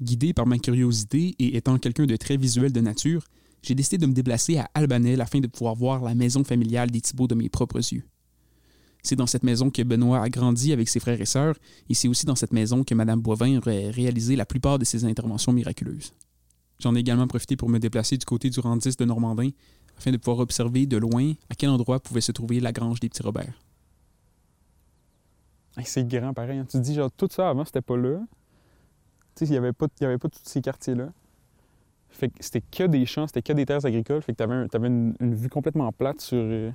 Guidé 0.00 0.32
par 0.32 0.46
ma 0.46 0.58
curiosité 0.58 1.36
et 1.38 1.56
étant 1.56 1.78
quelqu'un 1.78 2.06
de 2.06 2.16
très 2.16 2.36
visuel 2.36 2.72
de 2.72 2.80
nature, 2.80 3.24
j'ai 3.62 3.74
décidé 3.74 3.98
de 3.98 4.06
me 4.06 4.12
déplacer 4.12 4.58
à 4.58 4.68
Albanel 4.74 5.20
afin 5.20 5.40
de 5.40 5.46
pouvoir 5.46 5.74
voir 5.74 6.02
la 6.02 6.14
maison 6.14 6.42
familiale 6.42 6.90
des 6.90 7.00
Thibauts 7.00 7.28
de 7.28 7.34
mes 7.34 7.48
propres 7.48 7.92
yeux. 7.92 8.02
C'est 9.02 9.16
dans 9.16 9.26
cette 9.26 9.42
maison 9.42 9.70
que 9.70 9.82
Benoît 9.82 10.22
a 10.22 10.30
grandi 10.30 10.72
avec 10.72 10.88
ses 10.88 10.98
frères 10.98 11.20
et 11.20 11.26
sœurs, 11.26 11.56
et 11.88 11.94
c'est 11.94 12.08
aussi 12.08 12.24
dans 12.24 12.34
cette 12.34 12.52
maison 12.52 12.82
que 12.82 12.94
Mme 12.94 13.20
Boivin 13.20 13.58
aurait 13.58 13.90
réalisé 13.90 14.34
la 14.34 14.46
plupart 14.46 14.78
de 14.78 14.84
ses 14.84 15.04
interventions 15.04 15.52
miraculeuses. 15.52 16.14
J'en 16.80 16.94
ai 16.94 17.00
également 17.00 17.26
profité 17.26 17.56
pour 17.56 17.68
me 17.68 17.78
déplacer 17.78 18.16
du 18.16 18.24
côté 18.24 18.50
du 18.50 18.60
Randis 18.60 18.96
de 18.96 19.04
Normandin 19.04 19.50
afin 19.96 20.10
de 20.10 20.16
pouvoir 20.16 20.40
observer 20.40 20.86
de 20.86 20.96
loin 20.96 21.32
à 21.50 21.54
quel 21.54 21.70
endroit 21.70 22.00
pouvait 22.00 22.20
se 22.20 22.32
trouver 22.32 22.60
la 22.60 22.72
grange 22.72 23.00
des 23.00 23.08
petits 23.08 23.22
Robert. 23.22 23.54
c'est 25.84 26.06
grand 26.06 26.34
pareil. 26.34 26.58
Hein. 26.58 26.66
Tu 26.68 26.78
te 26.78 26.82
dis, 26.82 26.94
genre, 26.94 27.10
tout 27.12 27.28
ça 27.30 27.48
avant, 27.48 27.64
c'était 27.64 27.80
pas 27.80 27.96
là. 27.96 28.18
Tu 29.36 29.40
sais, 29.40 29.44
il 29.46 29.50
n'y 29.52 29.56
avait, 29.56 29.72
pas, 29.72 29.86
avait 30.00 30.18
pas 30.18 30.28
tous 30.28 30.40
ces 30.44 30.60
quartiers-là. 30.60 31.10
Fait 32.10 32.28
que 32.28 32.34
c'était 32.40 32.60
que 32.60 32.84
des 32.84 33.06
champs, 33.06 33.26
c'était 33.26 33.42
que 33.42 33.52
des 33.52 33.66
terres 33.66 33.84
agricoles. 33.84 34.22
Fait 34.22 34.32
que 34.32 34.36
tu 34.36 34.76
avais, 34.76 34.86
une, 34.86 35.14
vue 35.20 35.48
complètement 35.48 35.90
plate 35.92 36.20
sur, 36.20 36.38
euh, 36.38 36.70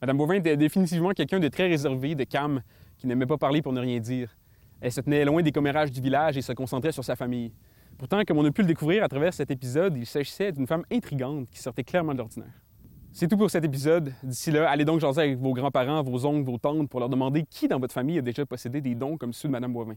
Madame 0.00 0.16
Bovin 0.16 0.34
était 0.34 0.56
définitivement 0.56 1.10
quelqu'un 1.10 1.40
de 1.40 1.48
très 1.48 1.66
réservé, 1.66 2.14
de 2.14 2.22
calme, 2.22 2.62
qui 2.98 3.08
n'aimait 3.08 3.26
pas 3.26 3.36
parler 3.36 3.62
pour 3.62 3.72
ne 3.72 3.80
rien 3.80 3.98
dire. 3.98 4.36
Elle 4.80 4.92
se 4.92 5.00
tenait 5.00 5.24
loin 5.24 5.42
des 5.42 5.50
commérages 5.50 5.90
du 5.90 6.00
village 6.00 6.36
et 6.36 6.42
se 6.42 6.52
concentrait 6.52 6.92
sur 6.92 7.04
sa 7.04 7.16
famille. 7.16 7.52
Pourtant, 7.98 8.22
comme 8.24 8.38
on 8.38 8.44
a 8.44 8.52
pu 8.52 8.62
le 8.62 8.68
découvrir 8.68 9.02
à 9.02 9.08
travers 9.08 9.34
cet 9.34 9.50
épisode, 9.50 9.96
il 9.96 10.06
s'agissait 10.06 10.52
d'une 10.52 10.68
femme 10.68 10.84
intrigante 10.92 11.50
qui 11.50 11.58
sortait 11.58 11.82
clairement 11.82 12.12
de 12.12 12.18
l'ordinaire. 12.18 12.62
C'est 13.10 13.26
tout 13.26 13.36
pour 13.36 13.50
cet 13.50 13.64
épisode. 13.64 14.12
D'ici 14.22 14.52
là, 14.52 14.70
allez 14.70 14.84
donc 14.84 15.00
jaser 15.00 15.22
avec 15.22 15.38
vos 15.38 15.52
grands-parents, 15.52 16.04
vos 16.04 16.24
oncles, 16.24 16.48
vos 16.48 16.58
tantes 16.58 16.88
pour 16.88 17.00
leur 17.00 17.08
demander 17.08 17.42
qui 17.42 17.66
dans 17.66 17.80
votre 17.80 17.92
famille 17.92 18.18
a 18.18 18.22
déjà 18.22 18.46
possédé 18.46 18.80
des 18.80 18.94
dons 18.94 19.16
comme 19.16 19.32
ceux 19.32 19.48
de 19.48 19.52
Mme 19.52 19.72
Boivin. 19.72 19.96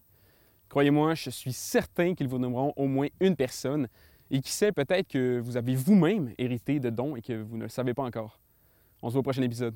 Croyez-moi, 0.70 1.14
je 1.14 1.30
suis 1.30 1.54
certain 1.54 2.16
qu'ils 2.16 2.28
vous 2.28 2.40
nommeront 2.40 2.74
au 2.76 2.88
moins 2.88 3.08
une 3.20 3.36
personne. 3.36 3.88
Et 4.32 4.42
qui 4.42 4.52
sait, 4.52 4.72
peut-être 4.72 5.10
que 5.10 5.40
vous 5.40 5.58
avez 5.58 5.76
vous-même 5.76 6.34
hérité 6.40 6.80
de 6.80 6.90
dons 6.90 7.16
et 7.16 7.22
que 7.22 7.34
vous 7.34 7.58
ne 7.58 7.64
le 7.64 7.70
savez 7.70 7.94
pas 7.94 8.04
encore. 8.04 8.40
On 9.04 9.10
se 9.10 9.14
voit 9.14 9.20
au 9.20 9.24
prochain 9.24 9.42
épisode. 9.44 9.76